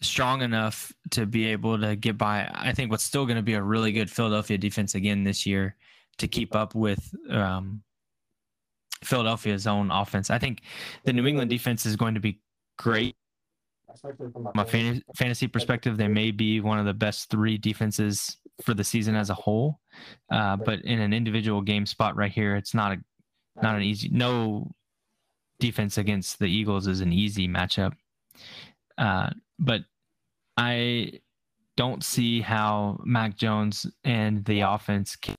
strong 0.00 0.40
enough 0.40 0.90
to 1.10 1.26
be 1.26 1.46
able 1.46 1.78
to 1.78 1.94
get 1.94 2.16
by. 2.16 2.50
I 2.54 2.72
think 2.72 2.90
what's 2.90 3.04
still 3.04 3.26
going 3.26 3.36
to 3.36 3.42
be 3.42 3.54
a 3.54 3.62
really 3.62 3.92
good 3.92 4.10
Philadelphia 4.10 4.56
defense 4.56 4.94
again 4.94 5.22
this 5.22 5.44
year 5.44 5.76
to 6.16 6.26
keep 6.26 6.56
up 6.56 6.74
with 6.74 7.14
um, 7.28 7.82
Philadelphia's 9.04 9.66
own 9.66 9.90
offense. 9.90 10.30
I 10.30 10.38
think 10.38 10.62
the 11.04 11.12
New 11.12 11.26
England 11.26 11.50
defense 11.50 11.84
is 11.84 11.96
going 11.96 12.14
to 12.14 12.20
be 12.20 12.40
great 12.78 13.16
from 14.00 14.58
a 14.58 14.64
fantasy 15.16 15.46
perspective, 15.46 15.96
they 15.96 16.08
may 16.08 16.30
be 16.30 16.60
one 16.60 16.78
of 16.78 16.86
the 16.86 16.94
best 16.94 17.30
three 17.30 17.58
defenses 17.58 18.38
for 18.62 18.74
the 18.74 18.84
season 18.84 19.14
as 19.14 19.30
a 19.30 19.34
whole. 19.34 19.80
Uh, 20.30 20.56
but 20.56 20.80
in 20.82 21.00
an 21.00 21.12
individual 21.12 21.60
game 21.60 21.86
spot 21.86 22.16
right 22.16 22.32
here, 22.32 22.56
it's 22.56 22.74
not 22.74 22.92
a 22.92 22.96
not 23.62 23.76
an 23.76 23.82
easy. 23.82 24.08
No 24.08 24.70
defense 25.60 25.98
against 25.98 26.38
the 26.38 26.46
Eagles 26.46 26.86
is 26.86 27.00
an 27.00 27.12
easy 27.12 27.46
matchup. 27.46 27.92
Uh, 28.98 29.30
but 29.58 29.82
I 30.56 31.20
don't 31.76 32.04
see 32.04 32.40
how 32.40 33.00
Mac 33.04 33.36
Jones 33.36 33.86
and 34.04 34.44
the 34.44 34.60
offense 34.60 35.16
can 35.16 35.34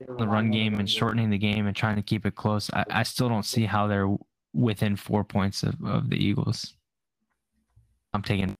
the 0.00 0.28
run 0.28 0.50
game 0.50 0.78
and 0.78 0.88
shortening 0.88 1.28
the 1.28 1.38
game 1.38 1.66
and 1.66 1.74
trying 1.74 1.96
to 1.96 2.02
keep 2.02 2.24
it 2.24 2.36
close. 2.36 2.70
I, 2.72 2.84
I 2.88 3.02
still 3.02 3.28
don't 3.28 3.44
see 3.44 3.64
how 3.64 3.88
they're 3.88 4.08
within 4.54 4.96
four 4.96 5.24
points 5.24 5.62
of, 5.62 5.74
of 5.84 6.10
the 6.10 6.16
Eagles. 6.16 6.74
I'm 8.12 8.22
taking. 8.22 8.54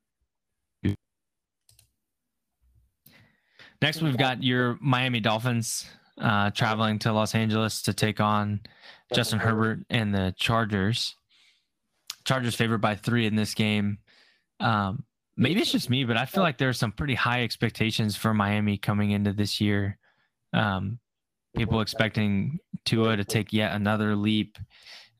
Next, 3.81 4.03
we've 4.03 4.17
got 4.17 4.43
your 4.43 4.77
Miami 4.81 5.21
Dolphins 5.21 5.87
uh, 6.21 6.51
traveling 6.51 6.99
to 7.01 7.13
Los 7.13 7.35
Angeles 7.35 7.83
to 7.83 7.93
take 7.93 8.21
on 8.21 8.61
Justin 9.15 9.39
Herbert 9.39 9.81
and 9.89 10.13
the 10.13 10.35
Chargers. 10.37 11.15
Chargers 12.25 12.57
favored 12.57 12.81
by 12.81 12.97
three 12.97 13.27
in 13.27 13.37
this 13.37 13.55
game. 13.55 13.99
Um, 14.59 15.05
maybe 15.37 15.61
it's 15.61 15.71
just 15.71 15.91
me, 15.91 16.05
but 16.05 16.17
I 16.17 16.27
feel 16.27 16.43
like 16.43 16.59
there 16.59 16.69
are 16.69 16.75
some 16.75 16.91
pretty 16.91 17.15
high 17.15 17.45
expectations 17.45 18.17
for 18.17 18.35
Miami 18.35 18.77
coming 18.77 19.13
into 19.13 19.33
this 19.33 19.61
year. 19.61 19.97
Um, 20.53 20.99
people 21.57 21.81
expecting 21.81 22.59
Tua 22.85 23.17
to 23.17 23.25
take 23.25 23.53
yet 23.53 23.75
another 23.75 24.17
leap. 24.17 24.59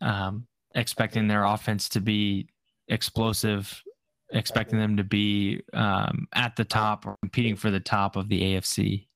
Um, 0.01 0.48
expecting 0.79 1.29
their 1.29 1.45
offense 1.45 1.89
to 1.91 2.01
be 2.01 2.49
explosive, 2.89 3.83
expecting 4.31 4.79
them 4.79 4.97
to 4.97 5.05
be 5.05 5.61
um, 5.75 6.29
at 6.35 6.57
the 6.57 6.65
top 6.65 7.07
or 7.07 7.17
competing 7.21 7.57
for 7.57 7.71
the 7.71 7.81
top 7.81 8.17
of 8.17 8.29
the 8.29 8.41
AFC. 8.41 9.07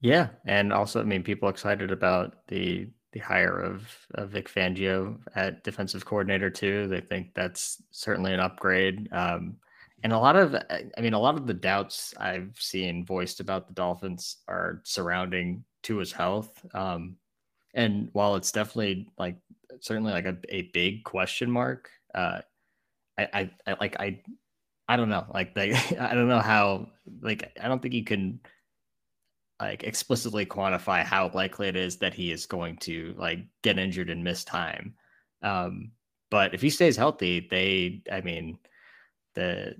Yeah, 0.00 0.28
and 0.46 0.72
also, 0.72 1.00
I 1.00 1.04
mean, 1.04 1.22
people 1.22 1.48
excited 1.48 1.90
about 1.90 2.46
the 2.48 2.88
the 3.12 3.20
hire 3.20 3.58
of, 3.58 3.88
of 4.16 4.30
Vic 4.30 4.52
Fangio 4.52 5.18
at 5.34 5.64
defensive 5.64 6.04
coordinator 6.04 6.50
too. 6.50 6.88
They 6.88 7.00
think 7.00 7.32
that's 7.34 7.82
certainly 7.90 8.34
an 8.34 8.40
upgrade. 8.40 9.08
Um, 9.12 9.56
and 10.02 10.12
a 10.12 10.18
lot 10.18 10.36
of, 10.36 10.54
I 10.54 11.00
mean, 11.00 11.14
a 11.14 11.18
lot 11.18 11.36
of 11.36 11.46
the 11.46 11.54
doubts 11.54 12.12
I've 12.18 12.54
seen 12.58 13.06
voiced 13.06 13.40
about 13.40 13.66
the 13.66 13.72
Dolphins 13.72 14.36
are 14.46 14.82
surrounding 14.84 15.64
Tua's 15.82 16.12
health. 16.12 16.52
Um, 16.74 17.16
and 17.72 18.10
while 18.12 18.36
it's 18.36 18.52
definitely 18.52 19.08
like 19.18 19.36
certainly 19.80 20.12
like 20.12 20.26
a, 20.26 20.36
a 20.48 20.62
big 20.72 21.04
question 21.04 21.50
mark, 21.50 21.90
uh, 22.14 22.40
I, 23.18 23.28
I, 23.32 23.50
I 23.66 23.76
like 23.80 23.96
I 24.00 24.20
I 24.88 24.96
don't 24.96 25.08
know 25.08 25.26
like 25.32 25.54
they 25.54 25.74
I 25.98 26.14
don't 26.14 26.28
know 26.28 26.40
how 26.40 26.88
like 27.20 27.52
I 27.60 27.68
don't 27.68 27.80
think 27.80 27.94
you 27.94 28.04
can 28.04 28.40
like 29.60 29.82
explicitly 29.82 30.46
quantify 30.46 31.02
how 31.02 31.30
likely 31.34 31.68
it 31.68 31.76
is 31.76 31.96
that 31.98 32.14
he 32.14 32.30
is 32.30 32.46
going 32.46 32.76
to 32.76 33.14
like 33.18 33.40
get 33.62 33.78
injured 33.78 34.08
and 34.10 34.22
miss 34.22 34.44
time. 34.44 34.94
Um, 35.42 35.90
but 36.30 36.54
if 36.54 36.60
he 36.60 36.70
stays 36.70 36.96
healthy, 36.96 37.46
they 37.50 38.02
I 38.10 38.20
mean 38.20 38.58
the 39.34 39.74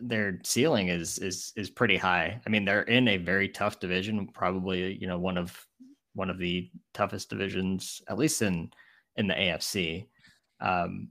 their 0.00 0.40
ceiling 0.44 0.88
is 0.88 1.18
is 1.18 1.52
is 1.56 1.70
pretty 1.70 1.96
high. 1.96 2.40
I 2.46 2.50
mean, 2.50 2.64
they're 2.64 2.82
in 2.82 3.08
a 3.08 3.16
very 3.16 3.48
tough 3.48 3.80
division, 3.80 4.28
probably 4.28 4.96
you 5.00 5.06
know 5.06 5.18
one 5.18 5.36
of 5.38 5.66
one 6.14 6.30
of 6.30 6.38
the 6.38 6.70
toughest 6.92 7.28
divisions, 7.30 8.00
at 8.08 8.18
least 8.18 8.42
in 8.42 8.70
in 9.16 9.26
the 9.26 9.34
AFC. 9.34 10.06
Um, 10.60 11.08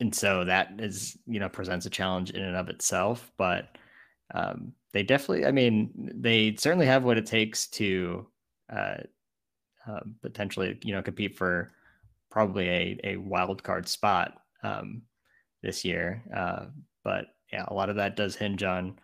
and 0.00 0.14
so 0.14 0.44
that 0.44 0.72
is, 0.78 1.16
you 1.26 1.40
know, 1.40 1.48
presents 1.48 1.86
a 1.86 1.90
challenge 1.90 2.30
in 2.30 2.42
and 2.42 2.56
of 2.56 2.68
itself. 2.68 3.30
But 3.38 3.76
um, 4.34 4.72
they 4.92 5.02
definitely, 5.02 5.46
I 5.46 5.52
mean, 5.52 5.90
they 6.14 6.56
certainly 6.56 6.86
have 6.86 7.04
what 7.04 7.18
it 7.18 7.26
takes 7.26 7.66
to 7.68 8.26
uh, 8.72 8.98
uh, 9.86 10.00
potentially, 10.22 10.78
you 10.82 10.92
know, 10.92 11.02
compete 11.02 11.36
for 11.36 11.70
probably 12.30 12.68
a, 12.68 13.00
a 13.04 13.16
wild 13.16 13.62
card 13.62 13.88
spot 13.88 14.34
um, 14.62 15.02
this 15.62 15.84
year. 15.84 16.22
Uh, 16.34 16.66
but 17.04 17.26
yeah, 17.52 17.64
a 17.68 17.74
lot 17.74 17.90
of 17.90 17.96
that 17.96 18.16
does 18.16 18.34
hinge 18.34 18.62
on 18.62 18.98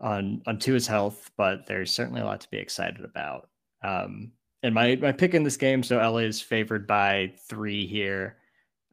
on 0.00 0.42
on 0.46 0.58
Tua's 0.58 0.86
health, 0.86 1.30
but 1.36 1.66
there's 1.66 1.92
certainly 1.92 2.20
a 2.20 2.24
lot 2.24 2.40
to 2.40 2.50
be 2.50 2.58
excited 2.58 3.04
about. 3.04 3.48
Um, 3.82 4.32
and 4.64 4.74
my 4.74 4.96
my 4.96 5.12
pick 5.12 5.34
in 5.34 5.42
this 5.42 5.58
game, 5.58 5.82
so 5.82 5.98
LA 5.98 6.20
is 6.20 6.40
favored 6.40 6.86
by 6.86 7.34
three 7.48 7.86
here. 7.86 8.38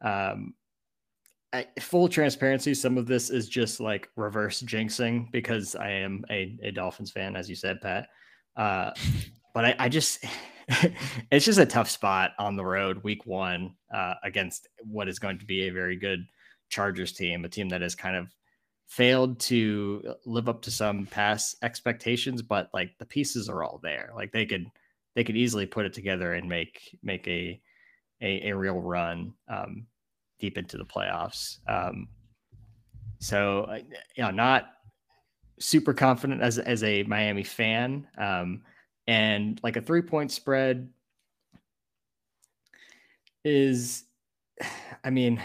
Um, 0.02 0.52
I, 1.54 1.66
full 1.80 2.08
transparency, 2.08 2.74
some 2.74 2.98
of 2.98 3.06
this 3.06 3.30
is 3.30 3.48
just 3.48 3.80
like 3.80 4.10
reverse 4.14 4.62
jinxing 4.62 5.32
because 5.32 5.74
I 5.74 5.90
am 5.90 6.24
a, 6.30 6.58
a 6.62 6.70
Dolphins 6.72 7.10
fan, 7.10 7.36
as 7.36 7.48
you 7.48 7.56
said, 7.56 7.80
Pat. 7.80 8.08
Uh, 8.54 8.90
but 9.54 9.64
I, 9.64 9.74
I 9.78 9.88
just 9.88 10.24
it's 11.30 11.46
just 11.46 11.58
a 11.58 11.66
tough 11.66 11.88
spot 11.88 12.32
on 12.38 12.54
the 12.54 12.64
road 12.64 13.02
week 13.02 13.24
one 13.24 13.74
uh, 13.94 14.14
against 14.22 14.68
what 14.84 15.08
is 15.08 15.18
going 15.18 15.38
to 15.38 15.46
be 15.46 15.68
a 15.68 15.72
very 15.72 15.96
good 15.96 16.26
Chargers 16.68 17.14
team, 17.14 17.46
a 17.46 17.48
team 17.48 17.70
that 17.70 17.80
has 17.80 17.94
kind 17.94 18.16
of 18.16 18.28
failed 18.88 19.40
to 19.40 20.16
live 20.26 20.50
up 20.50 20.60
to 20.60 20.70
some 20.70 21.06
past 21.06 21.56
expectations, 21.62 22.42
but 22.42 22.68
like 22.74 22.90
the 22.98 23.06
pieces 23.06 23.48
are 23.48 23.62
all 23.64 23.80
there. 23.82 24.10
Like 24.14 24.32
they 24.32 24.44
could 24.44 24.66
they 25.14 25.24
could 25.24 25.36
easily 25.36 25.66
put 25.66 25.86
it 25.86 25.92
together 25.92 26.34
and 26.34 26.48
make 26.48 26.98
make 27.02 27.26
a 27.28 27.60
a, 28.20 28.50
a 28.50 28.56
real 28.56 28.80
run 28.80 29.34
um, 29.48 29.86
deep 30.38 30.58
into 30.58 30.76
the 30.78 30.84
playoffs. 30.84 31.58
Um, 31.68 32.08
so 33.18 33.78
you 34.16 34.22
know, 34.22 34.30
not 34.30 34.66
super 35.58 35.94
confident 35.94 36.42
as 36.42 36.58
as 36.58 36.82
a 36.82 37.02
Miami 37.04 37.44
fan. 37.44 38.06
Um, 38.18 38.62
And 39.08 39.58
like 39.64 39.76
a 39.76 39.82
three 39.82 40.02
point 40.02 40.30
spread 40.30 40.88
is, 43.44 44.04
I 45.02 45.10
mean, 45.10 45.42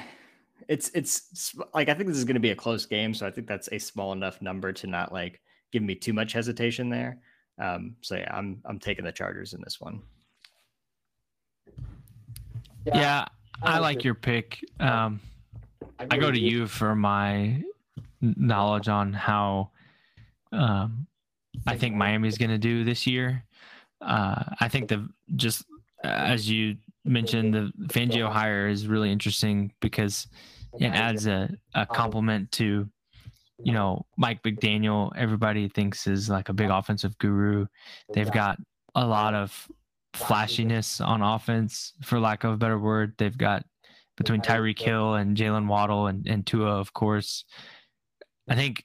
it's 0.67 0.91
it's 0.93 1.55
like 1.73 1.89
I 1.89 1.95
think 1.95 2.07
this 2.07 2.17
is 2.17 2.25
going 2.25 2.35
to 2.35 2.39
be 2.39 2.51
a 2.51 2.55
close 2.55 2.85
game, 2.85 3.15
so 3.15 3.25
I 3.25 3.31
think 3.31 3.47
that's 3.47 3.69
a 3.71 3.79
small 3.79 4.13
enough 4.13 4.41
number 4.41 4.71
to 4.73 4.87
not 4.87 5.11
like 5.11 5.41
give 5.71 5.81
me 5.81 5.95
too 5.95 6.13
much 6.13 6.33
hesitation 6.33 6.89
there. 6.89 7.19
Um, 7.59 7.95
so 8.01 8.15
yeah, 8.15 8.35
I'm 8.35 8.61
I'm 8.65 8.79
taking 8.79 9.05
the 9.05 9.11
Chargers 9.11 9.53
in 9.53 9.61
this 9.61 9.79
one. 9.81 10.01
Yeah, 12.85 13.25
I 13.61 13.79
like 13.79 14.03
your 14.03 14.15
pick. 14.15 14.63
Um, 14.79 15.19
I 15.99 16.17
go 16.17 16.31
to 16.31 16.39
you 16.39 16.67
for 16.67 16.95
my 16.95 17.63
knowledge 18.21 18.87
on 18.87 19.13
how 19.13 19.71
um, 20.51 21.07
I 21.65 21.75
think 21.75 21.95
Miami's 21.95 22.37
going 22.37 22.51
to 22.51 22.57
do 22.57 22.83
this 22.83 23.07
year. 23.07 23.43
Uh, 24.01 24.43
I 24.59 24.67
think 24.69 24.89
the 24.89 25.09
just 25.35 25.65
as 26.03 26.49
you 26.49 26.77
mentioned, 27.03 27.53
the 27.53 27.71
Fangio 27.87 28.31
hire 28.31 28.67
is 28.67 28.87
really 28.87 29.11
interesting 29.11 29.73
because 29.79 30.27
it 30.79 30.87
adds 30.87 31.25
a, 31.25 31.49
a 31.73 31.85
complement 31.85 32.51
to, 32.53 32.87
you 33.63 33.73
know, 33.73 34.05
Mike 34.17 34.43
McDaniel. 34.43 35.11
Everybody 35.15 35.67
thinks 35.67 36.07
is 36.07 36.29
like 36.29 36.49
a 36.49 36.53
big 36.53 36.69
offensive 36.69 37.17
guru. 37.17 37.65
They've 38.13 38.31
got 38.31 38.57
a 38.95 39.05
lot 39.05 39.33
of 39.33 39.67
flashiness 40.13 41.01
on 41.01 41.21
offense, 41.21 41.93
for 42.03 42.19
lack 42.19 42.43
of 42.43 42.53
a 42.53 42.57
better 42.57 42.79
word. 42.79 43.13
They've 43.17 43.37
got 43.37 43.65
between 44.15 44.41
Tyreek 44.41 44.79
Hill 44.79 45.15
and 45.15 45.37
Jaylen 45.37 45.67
Waddle 45.67 46.07
and, 46.07 46.27
and 46.27 46.45
Tua, 46.45 46.79
of 46.79 46.93
course. 46.93 47.45
I 48.49 48.55
think 48.55 48.83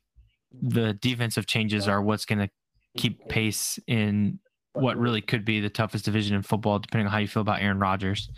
the 0.52 0.92
defensive 0.94 1.46
changes 1.46 1.88
are 1.88 2.02
what's 2.02 2.26
going 2.26 2.40
to 2.40 2.50
keep 2.96 3.28
pace 3.28 3.78
in 3.86 4.38
what 4.74 4.98
really 4.98 5.20
could 5.20 5.44
be 5.44 5.60
the 5.60 5.70
toughest 5.70 6.04
division 6.04 6.36
in 6.36 6.42
football, 6.42 6.78
depending 6.78 7.06
on 7.06 7.12
how 7.12 7.18
you 7.18 7.28
feel 7.28 7.42
about 7.42 7.62
Aaron 7.62 7.78
Rodgers. 7.78 8.30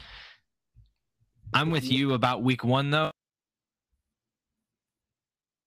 I'm 1.52 1.70
with 1.70 1.90
you 1.90 2.14
about 2.14 2.42
week 2.42 2.64
one, 2.64 2.90
though. 2.90 3.10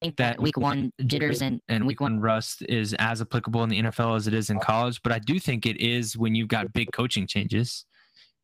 Think 0.08 0.18
that 0.18 0.42
week 0.42 0.58
one 0.58 0.92
jitters 1.06 1.42
and, 1.42 1.62
and 1.68 1.86
week 1.86 2.00
one 2.00 2.20
rust 2.20 2.64
is 2.70 2.94
as 2.94 3.22
applicable 3.22 3.64
in 3.64 3.70
the 3.70 3.82
NFL 3.84 4.16
as 4.16 4.28
it 4.28 4.34
is 4.34 4.50
in 4.50 4.60
college, 4.60 5.02
but 5.04 5.12
I 5.12 5.20
do 5.20 5.38
think 5.40 5.66
it 5.66 5.78
is 5.82 6.16
when 6.18 6.34
you've 6.34 6.48
got 6.48 6.72
big 6.72 6.92
coaching 6.94 7.28
changes. 7.28 7.86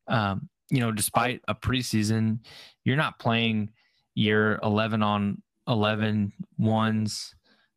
Um, 0.06 0.48
you 0.70 0.80
know, 0.80 0.92
despite 0.92 1.40
a 1.48 1.54
preseason, 1.54 2.40
you're 2.84 2.96
not 2.96 3.18
playing 3.18 3.70
year 4.14 4.58
11 4.62 5.02
on 5.02 5.42
11 5.66 6.32
ones 6.58 7.34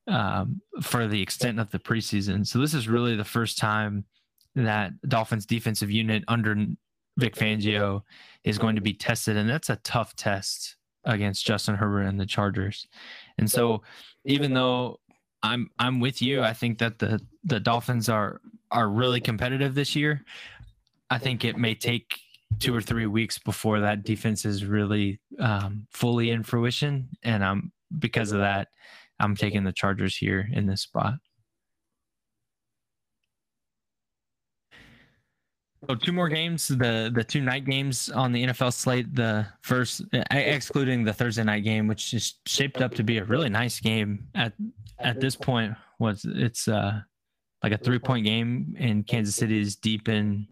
um, 0.07 0.61
for 0.81 1.07
the 1.07 1.21
extent 1.21 1.59
of 1.59 1.69
the 1.71 1.79
preseason. 1.79 2.45
So 2.45 2.59
this 2.59 2.73
is 2.73 2.89
really 2.89 3.15
the 3.15 3.23
first 3.23 3.57
time 3.57 4.03
that 4.55 4.91
Dolphins 5.07 5.45
defensive 5.45 5.91
unit 5.91 6.23
under 6.27 6.55
Vic 7.17 7.35
Fangio 7.35 8.01
is 8.43 8.57
going 8.57 8.75
to 8.75 8.81
be 8.81 8.93
tested, 8.93 9.37
and 9.37 9.49
that's 9.49 9.69
a 9.69 9.77
tough 9.77 10.15
test 10.15 10.75
against 11.05 11.45
Justin 11.45 11.75
Herbert 11.75 12.01
and 12.01 12.19
the 12.19 12.25
Chargers. 12.25 12.87
And 13.37 13.49
so, 13.49 13.83
even 14.25 14.53
though 14.53 14.99
I'm 15.43 15.69
I'm 15.79 15.99
with 15.99 16.21
you, 16.21 16.41
I 16.41 16.53
think 16.53 16.79
that 16.79 16.99
the 16.99 17.21
the 17.43 17.59
Dolphins 17.59 18.09
are 18.09 18.41
are 18.71 18.89
really 18.89 19.21
competitive 19.21 19.75
this 19.75 19.95
year. 19.95 20.23
I 21.09 21.17
think 21.17 21.45
it 21.45 21.57
may 21.57 21.73
take 21.75 22.19
two 22.59 22.75
or 22.75 22.81
three 22.81 23.05
weeks 23.05 23.37
before 23.37 23.79
that 23.79 24.03
defense 24.03 24.45
is 24.45 24.65
really 24.65 25.19
um, 25.39 25.87
fully 25.91 26.31
in 26.31 26.43
fruition, 26.43 27.09
and 27.23 27.43
I'm 27.43 27.71
because 27.99 28.31
of 28.31 28.39
that, 28.39 28.69
I'm 29.19 29.35
taking 29.35 29.63
the 29.63 29.71
Chargers 29.71 30.17
here 30.17 30.47
in 30.51 30.65
this 30.65 30.81
spot. 30.81 31.15
So 35.87 35.95
two 35.95 36.11
more 36.11 36.27
games, 36.27 36.67
the 36.67 37.09
the 37.13 37.23
two 37.23 37.41
night 37.41 37.63
games 37.63 38.09
on 38.09 38.33
the 38.33 38.47
NFL 38.47 38.73
slate. 38.73 39.15
The 39.15 39.47
first, 39.61 40.01
excluding 40.31 41.05
the 41.05 41.13
Thursday 41.13 41.43
night 41.43 41.63
game, 41.63 41.87
which 41.87 42.13
is 42.13 42.35
shaped 42.45 42.81
up 42.81 42.93
to 42.95 43.03
be 43.03 43.19
a 43.19 43.23
really 43.23 43.47
nice 43.47 43.79
game 43.79 44.27
at 44.35 44.51
at 44.99 45.21
this 45.21 45.37
point. 45.37 45.73
Was 45.99 46.25
it's 46.27 46.67
uh 46.67 46.99
like 47.63 47.71
a 47.71 47.77
three 47.77 47.99
point 47.99 48.25
game, 48.25 48.75
and 48.77 49.07
Kansas 49.07 49.35
City 49.35 49.61
is 49.61 49.77
deep 49.77 50.09
in 50.09 50.47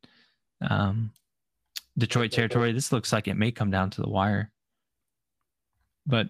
um, 0.69 1.11
Detroit 1.97 2.31
territory. 2.31 2.71
This 2.71 2.93
looks 2.93 3.11
like 3.11 3.27
it 3.27 3.35
may 3.35 3.51
come 3.51 3.69
down 3.69 3.89
to 3.89 4.01
the 4.01 4.09
wire. 4.09 4.51
But 6.07 6.29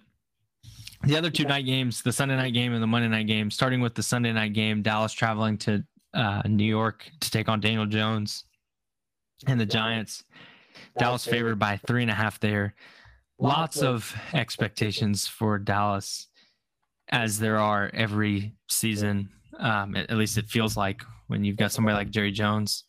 the 1.04 1.16
other 1.16 1.30
two 1.30 1.46
night 1.46 1.68
games, 1.68 2.02
the 2.02 2.12
Sunday 2.12 2.38
night 2.38 2.54
game 2.54 2.74
and 2.74 2.82
the 2.82 2.88
Monday 2.88 3.10
night 3.10 3.28
game, 3.28 3.52
starting 3.52 3.82
with 3.82 3.94
the 3.94 4.04
Sunday 4.04 4.34
night 4.34 4.54
game, 4.54 4.82
Dallas 4.82 5.14
traveling 5.14 5.60
to 5.60 5.84
uh, 6.16 6.42
New 6.48 6.66
York 6.66 7.08
to 7.20 7.30
take 7.30 7.50
on 7.50 7.60
Daniel 7.60 7.86
Jones 7.86 8.46
and 9.48 9.60
the 9.60 9.66
Giants. 9.66 10.24
Dallas 10.98 11.26
favored 11.26 11.60
by 11.60 11.78
three 11.88 12.02
and 12.02 12.12
a 12.12 12.16
half 12.16 12.40
there. 12.40 12.76
Lots 13.38 13.82
of 13.82 14.16
expectations 14.34 15.28
for 15.28 15.58
Dallas, 15.58 16.28
as 17.10 17.40
there 17.40 17.58
are 17.58 17.92
every 17.94 18.54
season. 18.70 19.30
Um, 19.60 19.96
at, 19.96 20.12
least 20.12 20.38
it 20.38 20.50
feels 20.50 20.78
like 20.78 21.02
when 21.28 21.44
you've 21.44 21.58
got 21.58 21.72
somebody 21.72 21.96
like 21.96 22.10
Jerry 22.10 22.32
Jones, 22.32 22.86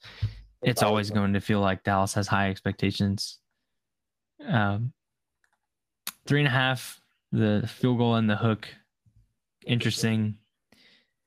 it's 0.62 0.82
always 0.82 1.10
going 1.10 1.32
to 1.32 1.40
feel 1.40 1.60
like 1.60 1.82
Dallas 1.82 2.14
has 2.14 2.26
high 2.26 2.50
expectations. 2.50 3.38
Um, 4.46 4.92
three 6.26 6.40
and 6.40 6.48
a 6.48 6.50
half, 6.50 7.00
the 7.32 7.68
field 7.72 7.98
goal 7.98 8.16
and 8.16 8.28
the 8.28 8.36
hook, 8.36 8.68
interesting. 9.64 10.38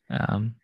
Um, 0.10 0.56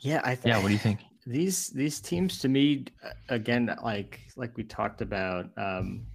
yeah, 0.00 0.20
I 0.24 0.38
yeah. 0.44 0.58
What 0.58 0.68
do 0.68 0.72
you 0.72 0.78
think? 0.78 1.00
These 1.26 1.68
these 1.68 2.00
teams 2.00 2.38
to 2.38 2.48
me 2.48 2.84
again 3.28 3.74
like 3.82 4.20
like 4.36 4.56
we 4.56 4.62
talked 4.62 5.02
about 5.02 5.46
um 5.56 6.06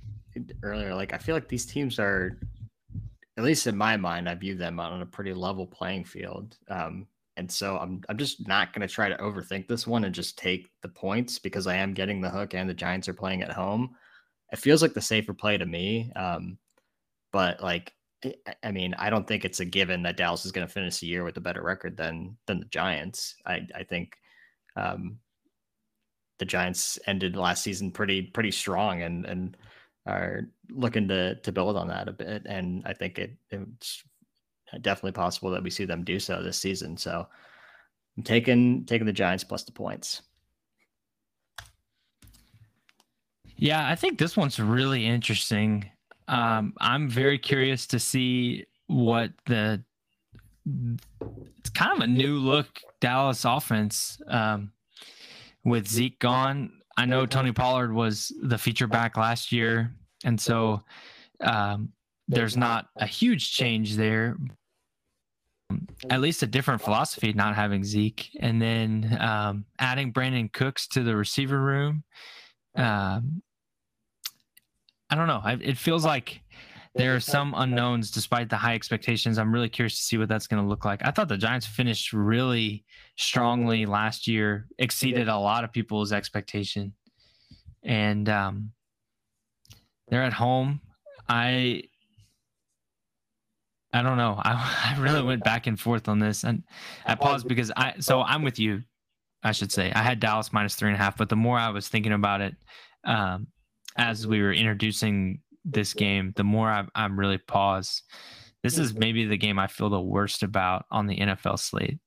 earlier 0.64 0.96
like 0.96 1.14
i 1.14 1.18
feel 1.18 1.36
like 1.36 1.50
these 1.50 1.66
teams 1.66 2.00
are 2.00 2.40
at 3.38 3.44
least 3.44 3.68
in 3.68 3.76
my 3.76 3.98
mind 3.98 4.30
i 4.30 4.34
view 4.34 4.56
them 4.56 4.80
on 4.80 5.02
a 5.02 5.06
pretty 5.06 5.34
level 5.34 5.68
playing 5.68 6.06
field 6.06 6.58
um 6.70 7.06
and 7.36 7.52
so 7.52 7.78
i'm 7.78 8.02
i'm 8.08 8.18
just 8.18 8.48
not 8.48 8.72
going 8.74 8.88
to 8.88 8.94
try 8.94 9.10
to 9.10 9.18
overthink 9.18 9.68
this 9.68 9.86
one 9.86 10.06
and 10.06 10.16
just 10.16 10.38
take 10.38 10.70
the 10.82 10.88
points 10.88 11.38
because 11.38 11.68
i 11.68 11.76
am 11.76 11.94
getting 11.94 12.22
the 12.22 12.30
hook 12.30 12.54
and 12.54 12.70
the 12.70 12.74
giants 12.74 13.10
are 13.10 13.14
playing 13.14 13.42
at 13.42 13.52
home 13.52 13.90
it 14.54 14.60
feels 14.60 14.82
like 14.82 14.94
the 14.94 15.02
safer 15.02 15.34
play 15.34 15.58
to 15.58 15.66
me 15.66 16.10
um 16.16 16.58
but 17.34 17.62
like 17.62 17.94
I 18.64 18.72
mean, 18.72 18.94
I 19.00 19.10
don't 19.10 19.28
think 19.28 19.46
it's 19.46 19.62
a 19.62 19.66
given 19.66 20.04
that 20.04 20.16
Dallas 20.16 20.46
is 20.46 20.52
going 20.52 20.68
to 20.68 20.72
finish 20.72 21.00
the 21.00 21.08
year 21.08 21.24
with 21.24 21.38
a 21.38 21.42
better 21.42 21.64
record 21.64 21.98
than 21.98 22.38
than 22.46 22.60
the 22.60 22.66
Giants. 22.66 23.36
I 23.48 23.62
I 23.74 23.84
think 23.84 24.16
um, 24.76 25.18
the 26.40 26.46
Giants 26.46 26.98
ended 27.06 27.36
last 27.36 27.64
season 27.64 27.92
pretty 27.92 28.24
pretty 28.24 28.52
strong 28.52 29.04
and 29.04 29.26
and 29.26 29.58
are 30.08 30.42
looking 30.70 31.08
to 31.08 31.36
to 31.36 31.52
build 31.52 31.78
on 31.78 31.88
that 31.90 32.08
a 32.08 32.12
bit. 32.12 32.44
And 32.46 32.84
I 32.86 32.94
think 32.94 33.20
it, 33.20 33.36
it's 33.52 34.04
definitely 34.82 35.12
possible 35.12 35.52
that 35.52 35.64
we 35.64 35.70
see 35.70 35.86
them 35.86 36.04
do 36.04 36.20
so 36.20 36.42
this 36.42 36.58
season. 36.58 36.98
So 36.98 37.28
I'm 38.18 38.24
taking 38.24 38.86
taking 38.86 39.06
the 39.06 39.14
Giants 39.14 39.44
plus 39.44 39.64
the 39.64 39.72
points. 39.72 40.22
Yeah, 43.58 43.88
I 43.88 43.96
think 43.96 44.18
this 44.18 44.36
one's 44.36 44.60
really 44.60 45.06
interesting. 45.06 45.90
Um, 46.28 46.74
I'm 46.80 47.08
very 47.08 47.38
curious 47.38 47.86
to 47.88 48.00
see 48.00 48.66
what 48.88 49.32
the 49.46 49.84
it's 51.60 51.70
kind 51.70 51.92
of 51.96 52.00
a 52.00 52.08
new 52.08 52.38
look 52.38 52.82
Dallas 53.02 53.44
offense 53.44 54.22
um, 54.28 54.72
with 55.66 55.88
Zeke 55.88 56.20
gone. 56.20 56.72
I 56.96 57.06
know 57.06 57.26
Tony 57.26 57.52
Pollard 57.52 57.94
was 57.94 58.32
the 58.42 58.58
feature 58.58 58.88
back 58.88 59.18
last 59.18 59.52
year, 59.52 59.92
and 60.24 60.40
so 60.40 60.84
um, 61.42 61.90
there's 62.28 62.56
not 62.56 62.88
a 62.96 63.06
huge 63.06 63.52
change 63.52 63.96
there. 63.96 64.38
At 66.10 66.22
least 66.22 66.44
a 66.44 66.48
different 66.48 66.82
philosophy, 66.82 67.34
not 67.34 67.56
having 67.56 67.84
Zeke, 67.84 68.30
and 68.40 68.62
then 68.62 69.18
um, 69.20 69.66
adding 69.80 70.14
Brandin 70.14 70.52
Cooks 70.52 70.88
to 70.90 71.04
the 71.04 71.16
receiver 71.16 71.60
room. 71.60 72.04
Um, 72.76 73.42
I 75.10 75.16
don't 75.16 75.28
know. 75.28 75.42
I, 75.44 75.54
it 75.54 75.78
feels 75.78 76.06
like 76.06 76.42
there 76.96 77.16
are 77.16 77.20
some 77.20 77.54
unknowns 77.56 78.12
despite 78.12 78.50
the 78.50 78.58
high 78.58 78.76
expectations. 78.76 79.38
I'm 79.38 79.54
really 79.54 79.70
curious 79.70 79.96
to 79.96 80.04
see 80.04 80.18
what 80.18 80.28
that's 80.28 80.48
going 80.48 80.62
to 80.62 80.68
look 80.68 80.84
like. 80.84 81.02
I 81.06 81.12
thought 81.12 81.30
the 81.30 81.38
Giants 81.38 81.66
finished 81.66 82.12
really 82.12 82.84
strongly 83.18 83.86
last 83.86 84.28
year, 84.28 84.68
exceeded 84.78 85.30
a 85.30 85.38
lot 85.38 85.64
of 85.64 85.72
people's 85.72 86.12
expectation, 86.12 86.94
and 87.84 88.28
um, 88.28 88.72
they're 90.10 90.24
at 90.24 90.34
home. 90.34 90.82
I 91.30 91.84
I 93.94 94.02
don't 94.02 94.18
know. 94.18 94.40
I, 94.44 94.96
I 94.96 95.00
really 95.00 95.24
went 95.24 95.44
back 95.44 95.68
and 95.68 95.80
forth 95.80 96.08
on 96.08 96.20
this, 96.20 96.44
and 96.44 96.64
I 97.06 97.16
paused 97.16 97.48
because 97.48 97.72
I. 97.76 97.94
So 98.00 98.22
I'm 98.22 98.44
with 98.44 98.60
you. 98.60 98.84
I 99.44 99.54
should 99.54 99.72
say 99.72 99.92
I 99.94 100.04
had 100.04 100.20
Dallas 100.20 100.54
minus 100.54 100.76
three 100.76 100.90
and 100.90 100.96
a 100.96 101.02
half, 101.04 101.18
but 101.18 101.30
the 101.30 101.36
more 101.36 101.58
I 101.58 101.70
was 101.70 101.88
thinking 101.88 102.14
about 102.14 102.42
it, 102.42 102.56
um, 103.06 103.48
as 103.98 104.28
we 104.28 104.42
were 104.42 104.54
introducing 104.54 105.40
this 105.66 105.94
game, 105.94 106.34
the 106.36 106.44
more 106.44 106.70
I'm, 106.70 106.90
I'm 106.96 107.20
really 107.20 107.38
paused. 107.38 108.04
This 108.64 108.78
is 108.78 108.94
maybe 108.94 109.26
the 109.26 109.38
game 109.38 109.58
I 109.58 109.68
feel 109.68 109.90
the 109.90 110.00
worst 110.02 110.44
about 110.44 110.86
on 110.92 111.08
the 111.08 111.18
NFL 111.18 111.60
slate. 111.60 112.00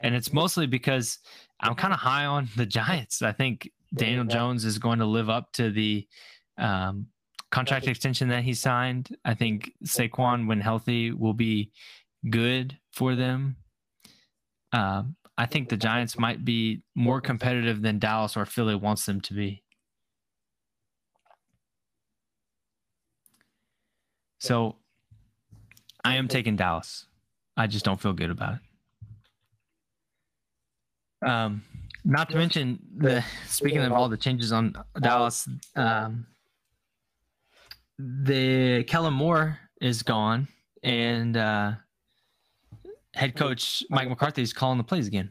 and 0.00 0.14
it's 0.14 0.32
mostly 0.32 0.66
because 0.66 1.18
I'm 1.60 1.74
kind 1.74 1.92
of 1.92 2.00
high 2.00 2.24
on 2.24 2.48
the 2.56 2.66
Giants. 2.66 3.22
I 3.22 3.32
think 3.32 3.70
Daniel 3.94 4.24
Jones 4.24 4.64
is 4.64 4.78
going 4.78 4.98
to 5.00 5.06
live 5.06 5.28
up 5.28 5.52
to 5.54 5.70
the 5.70 6.06
um, 6.58 7.06
contract 7.50 7.86
extension 7.86 8.28
that 8.28 8.44
he 8.44 8.54
signed. 8.54 9.16
I 9.24 9.34
think 9.34 9.72
Saquon, 9.84 10.46
when 10.46 10.60
healthy, 10.60 11.12
will 11.12 11.34
be 11.34 11.72
good 12.28 12.78
for 12.92 13.14
them. 13.14 13.56
Um, 14.72 15.16
I 15.36 15.46
think 15.46 15.68
the 15.68 15.76
Giants 15.76 16.18
might 16.18 16.44
be 16.44 16.82
more 16.94 17.20
competitive 17.20 17.82
than 17.82 17.98
Dallas 17.98 18.36
or 18.36 18.44
Philly 18.44 18.74
wants 18.74 19.06
them 19.06 19.20
to 19.22 19.34
be. 19.34 19.62
So 24.40 24.76
I 26.02 26.16
am 26.16 26.28
taking 26.28 26.56
Dallas. 26.56 27.06
I 27.56 27.66
just 27.66 27.84
don't 27.84 28.00
feel 28.00 28.14
good 28.14 28.30
about 28.30 28.54
it. 28.54 28.60
Um, 31.28 31.62
not 32.04 32.30
to 32.30 32.36
mention 32.36 32.78
the 32.96 33.22
speaking 33.46 33.80
of 33.80 33.92
all 33.92 34.08
the 34.08 34.16
changes 34.16 34.52
on 34.52 34.74
Dallas, 35.00 35.46
um, 35.76 36.26
the 37.98 38.84
Kellen 38.84 39.12
Moore 39.12 39.58
is 39.82 40.02
gone, 40.02 40.48
and 40.82 41.36
uh, 41.36 41.72
head 43.12 43.36
coach 43.36 43.84
Mike 43.90 44.08
McCarthy 44.08 44.40
is 44.40 44.54
calling 44.54 44.78
the 44.78 44.84
plays 44.84 45.06
again. 45.06 45.30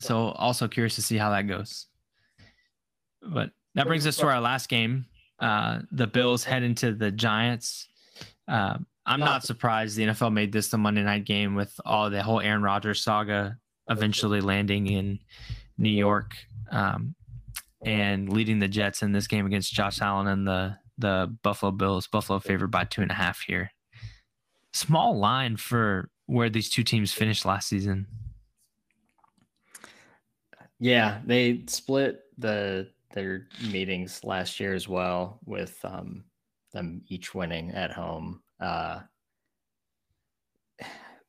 So 0.00 0.30
also 0.30 0.66
curious 0.66 0.96
to 0.96 1.02
see 1.02 1.16
how 1.16 1.30
that 1.30 1.42
goes. 1.42 1.86
But 3.22 3.50
that 3.74 3.86
brings 3.86 4.06
us 4.06 4.16
to 4.16 4.26
our 4.26 4.40
last 4.40 4.68
game. 4.68 5.06
Uh, 5.38 5.80
the 5.92 6.06
Bills 6.06 6.42
head 6.42 6.62
into 6.62 6.92
the 6.92 7.12
Giants. 7.12 7.88
Uh, 8.50 8.78
I'm 9.06 9.20
not 9.20 9.44
surprised 9.44 9.96
the 9.96 10.04
NFL 10.04 10.32
made 10.32 10.52
this 10.52 10.68
the 10.68 10.78
Monday 10.78 11.02
night 11.02 11.24
game 11.24 11.54
with 11.54 11.72
all 11.84 12.10
the 12.10 12.22
whole 12.22 12.40
Aaron 12.40 12.62
Rodgers 12.62 13.02
saga 13.02 13.56
eventually 13.88 14.40
landing 14.40 14.88
in 14.88 15.18
New 15.78 15.90
York 15.90 16.36
um, 16.70 17.14
and 17.84 18.32
leading 18.32 18.58
the 18.58 18.68
Jets 18.68 19.02
in 19.02 19.12
this 19.12 19.26
game 19.26 19.46
against 19.46 19.72
Josh 19.72 20.00
Allen 20.00 20.26
and 20.26 20.46
the 20.46 20.76
the 20.98 21.34
Buffalo 21.42 21.72
Bills. 21.72 22.06
Buffalo 22.08 22.38
favored 22.40 22.70
by 22.70 22.84
two 22.84 23.02
and 23.02 23.10
a 23.10 23.14
half 23.14 23.40
here. 23.40 23.72
Small 24.72 25.18
line 25.18 25.56
for 25.56 26.10
where 26.26 26.50
these 26.50 26.68
two 26.68 26.84
teams 26.84 27.12
finished 27.12 27.44
last 27.44 27.68
season. 27.68 28.06
Yeah, 30.78 31.20
they 31.24 31.62
split 31.66 32.22
the 32.38 32.88
their 33.12 33.48
meetings 33.72 34.22
last 34.24 34.60
year 34.60 34.74
as 34.74 34.88
well, 34.88 35.40
with 35.44 35.78
um, 35.84 36.24
them 36.72 37.02
each 37.08 37.34
winning 37.34 37.70
at 37.72 37.92
home. 37.92 38.42
Uh, 38.60 39.00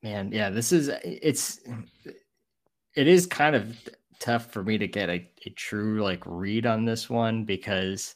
man, 0.02 0.30
yeah, 0.32 0.50
this 0.50 0.72
is 0.72 0.88
it's 1.04 1.60
it 2.94 3.08
is 3.08 3.26
kind 3.26 3.56
of 3.56 3.76
tough 4.20 4.52
for 4.52 4.62
me 4.62 4.78
to 4.78 4.86
get 4.86 5.08
a, 5.08 5.28
a 5.46 5.50
true 5.56 6.02
like 6.02 6.22
read 6.26 6.66
on 6.66 6.84
this 6.84 7.10
one 7.10 7.44
because 7.44 8.14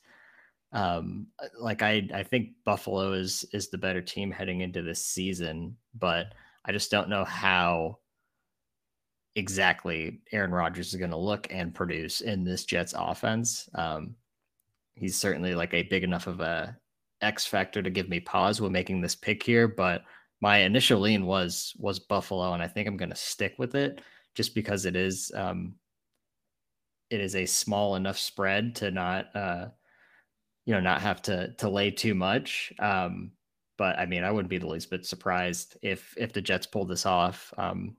um 0.73 1.27
like 1.59 1.83
I 1.83 2.09
I 2.15 2.23
think 2.23 2.51
Buffalo 2.65 3.13
is 3.13 3.45
is 3.53 3.69
the 3.69 3.79
better 3.79 4.03
team 4.03 4.31
heading 4.31 4.61
into 4.61 4.83
this 4.83 5.05
season, 5.05 5.77
but 5.99 6.35
I 6.65 6.73
just 6.73 6.91
don't 6.91 7.09
know 7.09 7.25
how 7.25 7.99
exactly 9.37 10.21
Aaron 10.33 10.51
Rodgers 10.51 10.89
is 10.89 10.99
going 10.99 11.11
to 11.11 11.17
look 11.17 11.47
and 11.51 11.75
produce 11.75 12.23
in 12.23 12.43
this 12.43 12.65
Jets 12.65 12.95
offense. 12.97 13.69
Um, 13.75 14.17
he's 14.95 15.17
certainly 15.17 15.55
like 15.55 15.75
a 15.75 15.83
big 15.85 16.03
enough 16.03 16.27
of 16.27 16.41
a 16.41 16.77
X 17.21 17.47
factor 17.47 17.83
to 17.83 17.91
give 17.91 18.09
me 18.09 18.21
pause 18.21 18.61
when 18.61 18.73
making 18.73 19.01
this 19.01 19.15
pick 19.15 19.43
here, 19.43 19.69
but 19.69 20.03
my 20.41 20.59
initial 20.59 21.01
lean 21.01 21.27
was 21.27 21.75
was 21.79 21.99
Buffalo, 21.99 22.53
and 22.53 22.63
I 22.63 22.69
think 22.69 22.89
I'm 22.89 22.97
going 22.97 23.11
to 23.11 23.17
stick 23.17 23.55
with 23.59 23.75
it 23.75 24.01
just 24.35 24.55
because 24.55 24.85
it 24.85 24.97
is 24.97 25.33
um, 25.35 25.75
it 27.11 27.21
is 27.21 27.37
a 27.37 27.47
small 27.47 27.97
enough 27.97 28.19
spread 28.19 28.75
to 28.77 28.91
not 28.91 29.35
uh, 29.35 29.69
you 30.67 30.75
know 30.75 30.81
not 30.81 31.01
have 31.01 31.23
to 31.23 31.53
to 31.55 31.69
lay 31.69 31.91
too 31.91 32.15
much. 32.15 32.73
Um, 32.79 33.33
but 33.79 33.99
I 33.99 34.07
mean, 34.07 34.25
I 34.25 34.31
wouldn't 34.31 34.51
be 34.51 34.59
the 34.59 34.67
least 34.67 34.91
bit 34.91 35.07
surprised 35.07 35.77
if 35.83 36.15
if 36.17 36.33
the 36.33 36.43
Jets 36.43 36.67
pulled 36.67 36.89
this 36.89 37.07
off. 37.07 37.53
Um, 37.57 37.97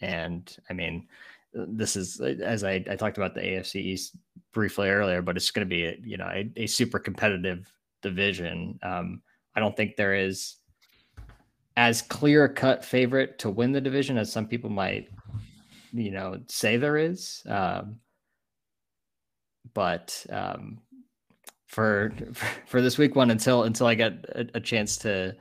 and 0.00 0.54
I 0.70 0.72
mean, 0.72 1.08
this 1.52 1.96
is 1.96 2.20
as 2.20 2.64
I, 2.64 2.84
I 2.88 2.96
talked 2.96 3.18
about 3.18 3.34
the 3.34 3.40
AFC 3.40 3.76
East 3.76 4.16
briefly 4.52 4.88
earlier, 4.88 5.22
but 5.22 5.36
it's 5.36 5.50
going 5.50 5.66
to 5.66 5.70
be 5.74 5.84
a, 5.84 5.98
you 6.02 6.16
know 6.16 6.30
a, 6.32 6.50
a 6.56 6.66
super 6.66 6.98
competitive 6.98 7.70
division. 8.02 8.78
Um, 8.82 9.22
I 9.54 9.60
don't 9.60 9.76
think 9.76 9.96
there 9.96 10.14
is 10.14 10.56
as 11.76 12.02
clear 12.02 12.44
a 12.44 12.52
cut 12.52 12.84
favorite 12.84 13.38
to 13.38 13.50
win 13.50 13.72
the 13.72 13.80
division 13.80 14.18
as 14.18 14.32
some 14.32 14.46
people 14.46 14.70
might, 14.70 15.08
you 15.92 16.10
know, 16.10 16.40
say 16.48 16.76
there 16.76 16.96
is. 16.96 17.42
Um, 17.46 18.00
but 19.74 20.26
um, 20.30 20.80
for 21.66 22.12
for 22.66 22.82
this 22.82 22.98
week 22.98 23.14
one, 23.14 23.30
until 23.30 23.64
until 23.64 23.86
I 23.86 23.94
get 23.94 24.24
a, 24.34 24.48
a 24.54 24.60
chance 24.60 24.96
to 24.98 25.36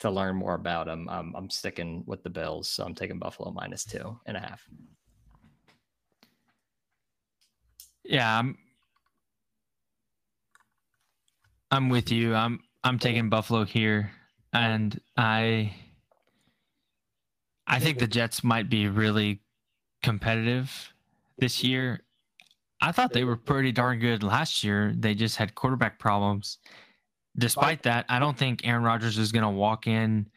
to 0.00 0.10
learn 0.10 0.36
more 0.36 0.54
about 0.54 0.86
them, 0.86 1.08
um, 1.08 1.34
I'm 1.36 1.50
sticking 1.50 2.04
with 2.06 2.22
the 2.22 2.30
Bills. 2.30 2.70
So 2.70 2.84
I'm 2.84 2.94
taking 2.94 3.18
Buffalo 3.18 3.50
minus 3.50 3.84
two 3.84 4.18
and 4.26 4.36
a 4.36 4.40
half. 4.40 4.62
Yeah, 8.04 8.38
I'm 8.38 8.56
I'm 11.70 11.88
with 11.88 12.10
you. 12.10 12.34
I'm 12.34 12.60
I'm 12.82 12.98
taking 12.98 13.28
Buffalo 13.28 13.64
here, 13.64 14.10
and 14.52 14.98
I 15.16 15.74
I 17.66 17.80
think 17.80 17.98
the 17.98 18.06
Jets 18.06 18.42
might 18.42 18.70
be 18.70 18.88
really 18.88 19.40
competitive 20.02 20.92
this 21.38 21.62
year. 21.62 22.00
I 22.80 22.92
thought 22.92 23.12
they 23.12 23.24
were 23.24 23.36
pretty 23.36 23.72
darn 23.72 23.98
good 23.98 24.22
last 24.22 24.62
year. 24.64 24.94
They 24.96 25.14
just 25.14 25.36
had 25.36 25.54
quarterback 25.54 25.98
problems. 25.98 26.58
Despite 27.36 27.82
that, 27.82 28.06
I 28.08 28.18
don't 28.18 28.38
think 28.38 28.66
Aaron 28.66 28.82
Rodgers 28.82 29.18
is 29.18 29.32
going 29.32 29.42
to 29.42 29.50
walk 29.50 29.86
in 29.86 30.28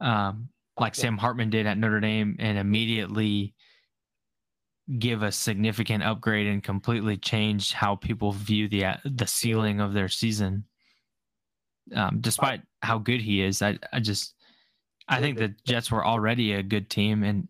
um, 0.00 0.48
like 0.78 0.94
Sam 0.94 1.16
Hartman 1.16 1.50
did 1.50 1.66
at 1.66 1.78
Notre 1.78 2.00
Dame 2.00 2.36
and 2.38 2.58
immediately 2.58 3.54
give 4.98 5.22
a 5.22 5.30
significant 5.30 6.02
upgrade 6.02 6.48
and 6.48 6.62
completely 6.64 7.16
change 7.16 7.72
how 7.72 7.94
people 7.94 8.32
view 8.32 8.66
the 8.68 8.84
the 9.04 9.26
ceiling 9.26 9.80
of 9.80 9.92
their 9.92 10.08
season 10.08 10.64
um, 11.94 12.18
despite 12.20 12.62
how 12.82 12.98
good 12.98 13.20
he 13.20 13.42
is. 13.42 13.62
I, 13.62 13.78
I 13.92 14.00
just, 14.00 14.34
I 15.08 15.20
think 15.20 15.38
the 15.38 15.54
Jets 15.64 15.90
were 15.90 16.04
already 16.04 16.54
a 16.54 16.62
good 16.62 16.88
team, 16.88 17.22
and 17.22 17.48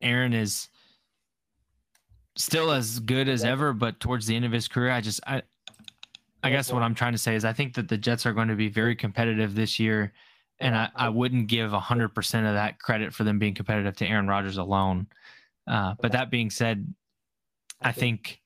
Aaron 0.00 0.32
is 0.32 0.68
still 2.36 2.70
as 2.70 2.98
good 2.98 3.28
as 3.28 3.44
ever. 3.44 3.72
But 3.72 4.00
towards 4.00 4.26
the 4.26 4.36
end 4.36 4.44
of 4.44 4.52
his 4.52 4.68
career, 4.68 4.90
I 4.90 5.00
just, 5.00 5.20
I, 5.26 5.42
I 6.42 6.50
guess 6.50 6.72
what 6.72 6.82
I'm 6.82 6.94
trying 6.94 7.12
to 7.12 7.18
say 7.18 7.34
is 7.34 7.44
I 7.44 7.52
think 7.52 7.74
that 7.74 7.88
the 7.88 7.98
Jets 7.98 8.26
are 8.26 8.32
going 8.32 8.48
to 8.48 8.56
be 8.56 8.68
very 8.68 8.96
competitive 8.96 9.54
this 9.54 9.78
year, 9.78 10.12
and 10.58 10.76
I, 10.76 10.88
I 10.96 11.08
wouldn't 11.08 11.46
give 11.46 11.70
100% 11.70 12.48
of 12.48 12.54
that 12.54 12.78
credit 12.80 13.14
for 13.14 13.24
them 13.24 13.38
being 13.38 13.54
competitive 13.54 13.96
to 13.96 14.06
Aaron 14.06 14.28
Rodgers 14.28 14.58
alone. 14.58 15.06
Uh, 15.66 15.94
but 16.00 16.12
that 16.12 16.30
being 16.30 16.50
said, 16.50 16.92
I 17.80 17.92
think 17.92 18.40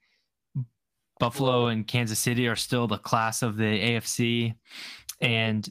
Buffalo 1.19 1.67
and 1.67 1.87
Kansas 1.87 2.19
City 2.19 2.47
are 2.49 2.57
still 2.57 2.87
the 2.87 2.99
class 2.99 3.43
of 3.43 3.57
the 3.57 3.65
AFC. 3.65 4.55
And 5.21 5.69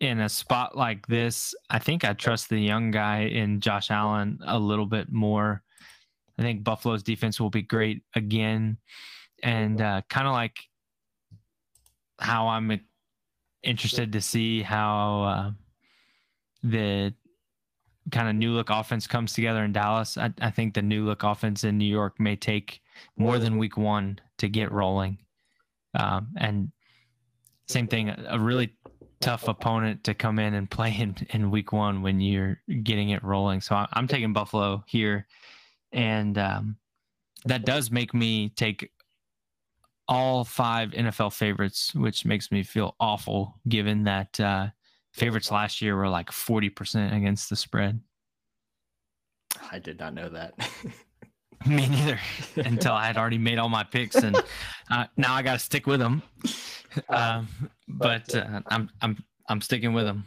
in 0.00 0.20
a 0.20 0.28
spot 0.28 0.76
like 0.76 1.06
this, 1.06 1.54
I 1.70 1.78
think 1.78 2.04
I 2.04 2.12
trust 2.12 2.48
the 2.48 2.60
young 2.60 2.90
guy 2.90 3.22
in 3.22 3.60
Josh 3.60 3.90
Allen 3.90 4.38
a 4.44 4.58
little 4.58 4.86
bit 4.86 5.10
more. 5.10 5.62
I 6.38 6.42
think 6.42 6.64
Buffalo's 6.64 7.02
defense 7.02 7.40
will 7.40 7.50
be 7.50 7.62
great 7.62 8.02
again. 8.14 8.76
And 9.42 9.80
uh, 9.80 10.02
kind 10.08 10.26
of 10.26 10.32
like 10.32 10.56
how 12.18 12.48
I'm 12.48 12.80
interested 13.62 14.12
to 14.12 14.20
see 14.20 14.62
how 14.62 15.22
uh, 15.22 15.50
the 16.62 17.14
kind 18.10 18.28
of 18.28 18.34
new 18.34 18.52
look 18.52 18.70
offense 18.70 19.06
comes 19.06 19.32
together 19.32 19.64
in 19.64 19.72
Dallas. 19.72 20.16
I, 20.16 20.32
I, 20.40 20.50
think 20.50 20.74
the 20.74 20.82
new 20.82 21.04
look 21.04 21.24
offense 21.24 21.64
in 21.64 21.76
New 21.76 21.90
York 21.90 22.20
may 22.20 22.36
take 22.36 22.80
more 23.16 23.38
than 23.38 23.58
week 23.58 23.76
one 23.76 24.20
to 24.38 24.48
get 24.48 24.70
rolling. 24.70 25.18
Um, 25.94 26.28
and 26.36 26.70
same 27.66 27.86
thing, 27.86 28.14
a 28.28 28.38
really 28.38 28.72
tough 29.20 29.48
opponent 29.48 30.04
to 30.04 30.14
come 30.14 30.38
in 30.38 30.54
and 30.54 30.70
play 30.70 30.94
in, 30.98 31.16
in 31.30 31.50
week 31.50 31.72
one 31.72 32.02
when 32.02 32.20
you're 32.20 32.60
getting 32.82 33.10
it 33.10 33.22
rolling. 33.24 33.60
So 33.60 33.74
I, 33.74 33.88
am 33.94 34.08
taking 34.08 34.32
Buffalo 34.32 34.84
here. 34.86 35.26
And 35.92 36.36
um, 36.38 36.76
that 37.44 37.64
does 37.64 37.90
make 37.90 38.14
me 38.14 38.50
take 38.50 38.90
all 40.08 40.44
five 40.44 40.90
NFL 40.90 41.32
favorites, 41.32 41.94
which 41.94 42.24
makes 42.24 42.52
me 42.52 42.62
feel 42.62 42.94
awful 43.00 43.58
given 43.68 44.04
that 44.04 44.38
uh, 44.38 44.68
favorites 45.12 45.50
last 45.50 45.82
year 45.82 45.96
were 45.96 46.08
like 46.08 46.30
40% 46.30 47.16
against 47.16 47.50
the 47.50 47.56
spread. 47.56 48.00
I 49.72 49.78
did 49.78 49.98
not 49.98 50.14
know 50.14 50.28
that. 50.28 50.54
Me 51.66 51.88
neither. 51.88 52.18
Until 52.56 52.92
I 52.92 53.06
had 53.06 53.16
already 53.16 53.38
made 53.38 53.58
all 53.58 53.68
my 53.68 53.84
picks, 53.84 54.16
and 54.16 54.36
uh, 54.90 55.06
now 55.16 55.34
I 55.34 55.42
got 55.42 55.54
to 55.54 55.58
stick 55.58 55.86
with 55.86 56.00
them. 56.00 56.22
Um, 57.08 57.48
but 57.88 58.34
uh, 58.34 58.60
I'm 58.68 58.90
I'm 59.00 59.22
I'm 59.48 59.60
sticking 59.60 59.92
with 59.92 60.04
them. 60.04 60.24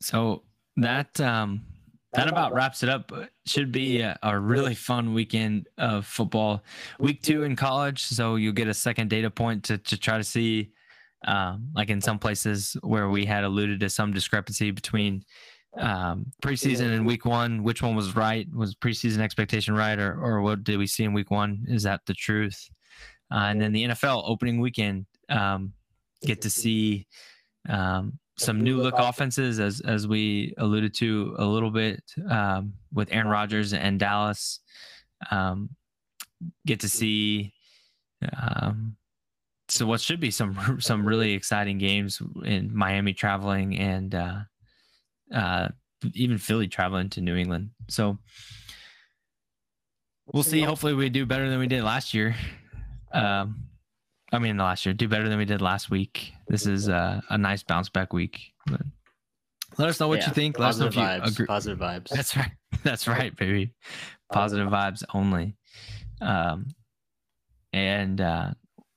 So 0.00 0.42
that 0.76 1.18
um, 1.20 1.62
that 2.12 2.28
about 2.28 2.54
wraps 2.54 2.82
it 2.82 2.88
up. 2.88 3.12
Should 3.44 3.72
be 3.72 4.00
a, 4.00 4.16
a, 4.22 4.38
really 4.38 4.74
fun 4.74 5.14
weekend 5.14 5.68
of 5.78 6.06
football. 6.06 6.62
Week 7.00 7.22
two 7.22 7.42
in 7.42 7.56
college, 7.56 8.02
so 8.02 8.36
you'll 8.36 8.52
get 8.52 8.68
a 8.68 8.74
second 8.74 9.10
data 9.10 9.30
point 9.30 9.64
to 9.64 9.78
to 9.78 9.96
try 9.96 10.16
to 10.16 10.24
see, 10.24 10.70
um, 11.24 11.70
like 11.74 11.90
in 11.90 12.00
some 12.00 12.18
places 12.18 12.76
where 12.82 13.08
we 13.08 13.24
had 13.24 13.44
alluded 13.44 13.80
to 13.80 13.90
some 13.90 14.12
discrepancy 14.12 14.70
between 14.70 15.24
um, 15.78 16.26
preseason 16.42 16.94
and 16.94 17.06
week 17.06 17.24
one. 17.24 17.62
Which 17.62 17.82
one 17.82 17.96
was 17.96 18.16
right? 18.16 18.46
Was 18.54 18.74
preseason 18.74 19.18
expectation 19.18 19.74
right, 19.74 19.98
or 19.98 20.18
or 20.22 20.40
what 20.40 20.64
did 20.64 20.78
we 20.78 20.86
see 20.86 21.04
in 21.04 21.12
week 21.12 21.30
one? 21.30 21.64
Is 21.68 21.82
that 21.84 22.00
the 22.06 22.14
truth? 22.14 22.68
Uh, 23.30 23.46
and 23.48 23.60
then 23.60 23.72
the 23.72 23.84
NFL 23.84 24.22
opening 24.26 24.60
weekend, 24.60 25.06
um, 25.28 25.72
get 26.22 26.40
to 26.42 26.50
see 26.50 27.06
um, 27.68 28.18
some 28.38 28.60
new 28.60 28.80
look 28.80 28.94
offenses, 28.98 29.58
as 29.60 29.80
as 29.80 30.06
we 30.06 30.54
alluded 30.58 30.94
to 30.94 31.34
a 31.38 31.44
little 31.44 31.70
bit 31.70 32.02
um, 32.30 32.74
with 32.92 33.08
Aaron 33.10 33.28
Rodgers 33.28 33.72
and 33.72 33.98
Dallas. 33.98 34.60
Um, 35.30 35.70
get 36.66 36.80
to 36.80 36.88
see 36.88 37.52
um, 38.40 38.96
so 39.68 39.86
what 39.86 40.00
should 40.00 40.20
be 40.20 40.30
some 40.30 40.76
some 40.80 41.06
really 41.06 41.32
exciting 41.32 41.78
games 41.78 42.20
in 42.44 42.74
Miami 42.74 43.12
traveling 43.12 43.78
and 43.78 44.14
uh, 44.14 44.38
uh, 45.34 45.68
even 46.14 46.38
Philly 46.38 46.68
traveling 46.68 47.08
to 47.10 47.20
New 47.20 47.36
England. 47.36 47.70
So 47.88 48.18
we'll 50.32 50.42
see. 50.42 50.62
Hopefully, 50.62 50.94
we 50.94 51.08
do 51.08 51.26
better 51.26 51.48
than 51.50 51.58
we 51.58 51.66
did 51.66 51.82
last 51.82 52.14
year. 52.14 52.34
Um, 53.12 53.64
I 54.32 54.38
mean, 54.38 54.56
last 54.58 54.84
year, 54.84 54.92
do 54.92 55.08
better 55.08 55.28
than 55.28 55.38
we 55.38 55.44
did 55.44 55.60
last 55.62 55.90
week. 55.90 56.32
This 56.48 56.66
is 56.66 56.88
uh, 56.88 57.20
a 57.30 57.38
nice 57.38 57.62
bounce 57.62 57.88
back 57.88 58.12
week. 58.12 58.40
But 58.66 58.82
let 59.78 59.88
us 59.88 60.00
know 60.00 60.08
what 60.08 60.18
Yeah, 60.20 60.28
you 60.28 60.34
think. 60.34 60.58
Let 60.58 60.70
us 60.70 60.78
know 60.78 60.86
Positive 60.86 61.04
if 61.04 61.22
you 61.22 61.24
vibes. 61.26 61.32
agree. 61.34 61.46
Positive 61.46 61.78
vibes. 61.78 62.08
That's 62.08 62.36
right. 62.36 62.50
That's 62.82 63.08
right, 63.08 63.34
baby. 63.36 63.72
Positive 64.32 64.68
vibes 64.68 65.02
only. 65.14 65.56
Um, 66.20 66.66
and 67.72 68.20
uh, 68.20 68.50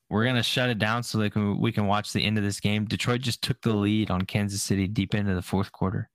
we're 0.09 0.25
gonna 0.25 0.43
shut 0.43 0.69
it 0.69 0.79
down 0.79 1.03
so 1.03 1.19
that 1.19 1.35
we 1.35 1.71
can 1.71 1.87
watch 1.87 2.11
the 2.13 2.23
end 2.23 2.37
of 2.37 2.43
this 2.43 2.59
game. 2.59 2.85
Detroit 2.85 3.21
just 3.21 3.43
took 3.43 3.61
the 3.61 3.73
lead 3.73 4.09
on 4.09 4.23
Kansas 4.23 4.63
City 4.63 4.87
deep 4.87 5.13
into 5.13 5.35
the 5.35 5.41
fourth 5.41 5.71
quarter. 5.71 6.09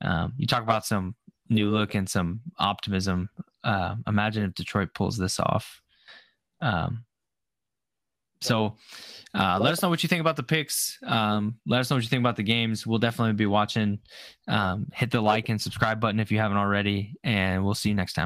Um, 0.00 0.34
you 0.36 0.46
talk 0.46 0.62
about 0.62 0.86
some 0.86 1.14
new 1.48 1.70
look 1.70 1.94
and 1.94 2.08
some 2.08 2.40
optimism. 2.58 3.28
Uh, 3.64 3.96
imagine 4.06 4.44
if 4.44 4.54
Detroit 4.54 4.90
pulls 4.94 5.16
this 5.16 5.40
off. 5.40 5.80
Um, 6.60 7.04
so 8.40 8.76
uh, 9.34 9.58
let 9.60 9.72
us 9.72 9.82
know 9.82 9.88
what 9.88 10.02
you 10.02 10.08
think 10.08 10.20
about 10.20 10.36
the 10.36 10.42
picks. 10.42 10.98
Um, 11.04 11.56
let 11.66 11.80
us 11.80 11.90
know 11.90 11.96
what 11.96 12.02
you 12.02 12.08
think 12.08 12.20
about 12.20 12.36
the 12.36 12.42
games. 12.42 12.86
We'll 12.86 12.98
definitely 12.98 13.34
be 13.34 13.46
watching. 13.46 13.98
Um, 14.46 14.86
hit 14.92 15.10
the 15.10 15.20
like 15.20 15.48
and 15.48 15.60
subscribe 15.60 16.00
button 16.00 16.20
if 16.20 16.30
you 16.30 16.38
haven't 16.38 16.58
already, 16.58 17.16
and 17.24 17.64
we'll 17.64 17.74
see 17.74 17.88
you 17.88 17.94
next 17.94 18.12
time. 18.12 18.24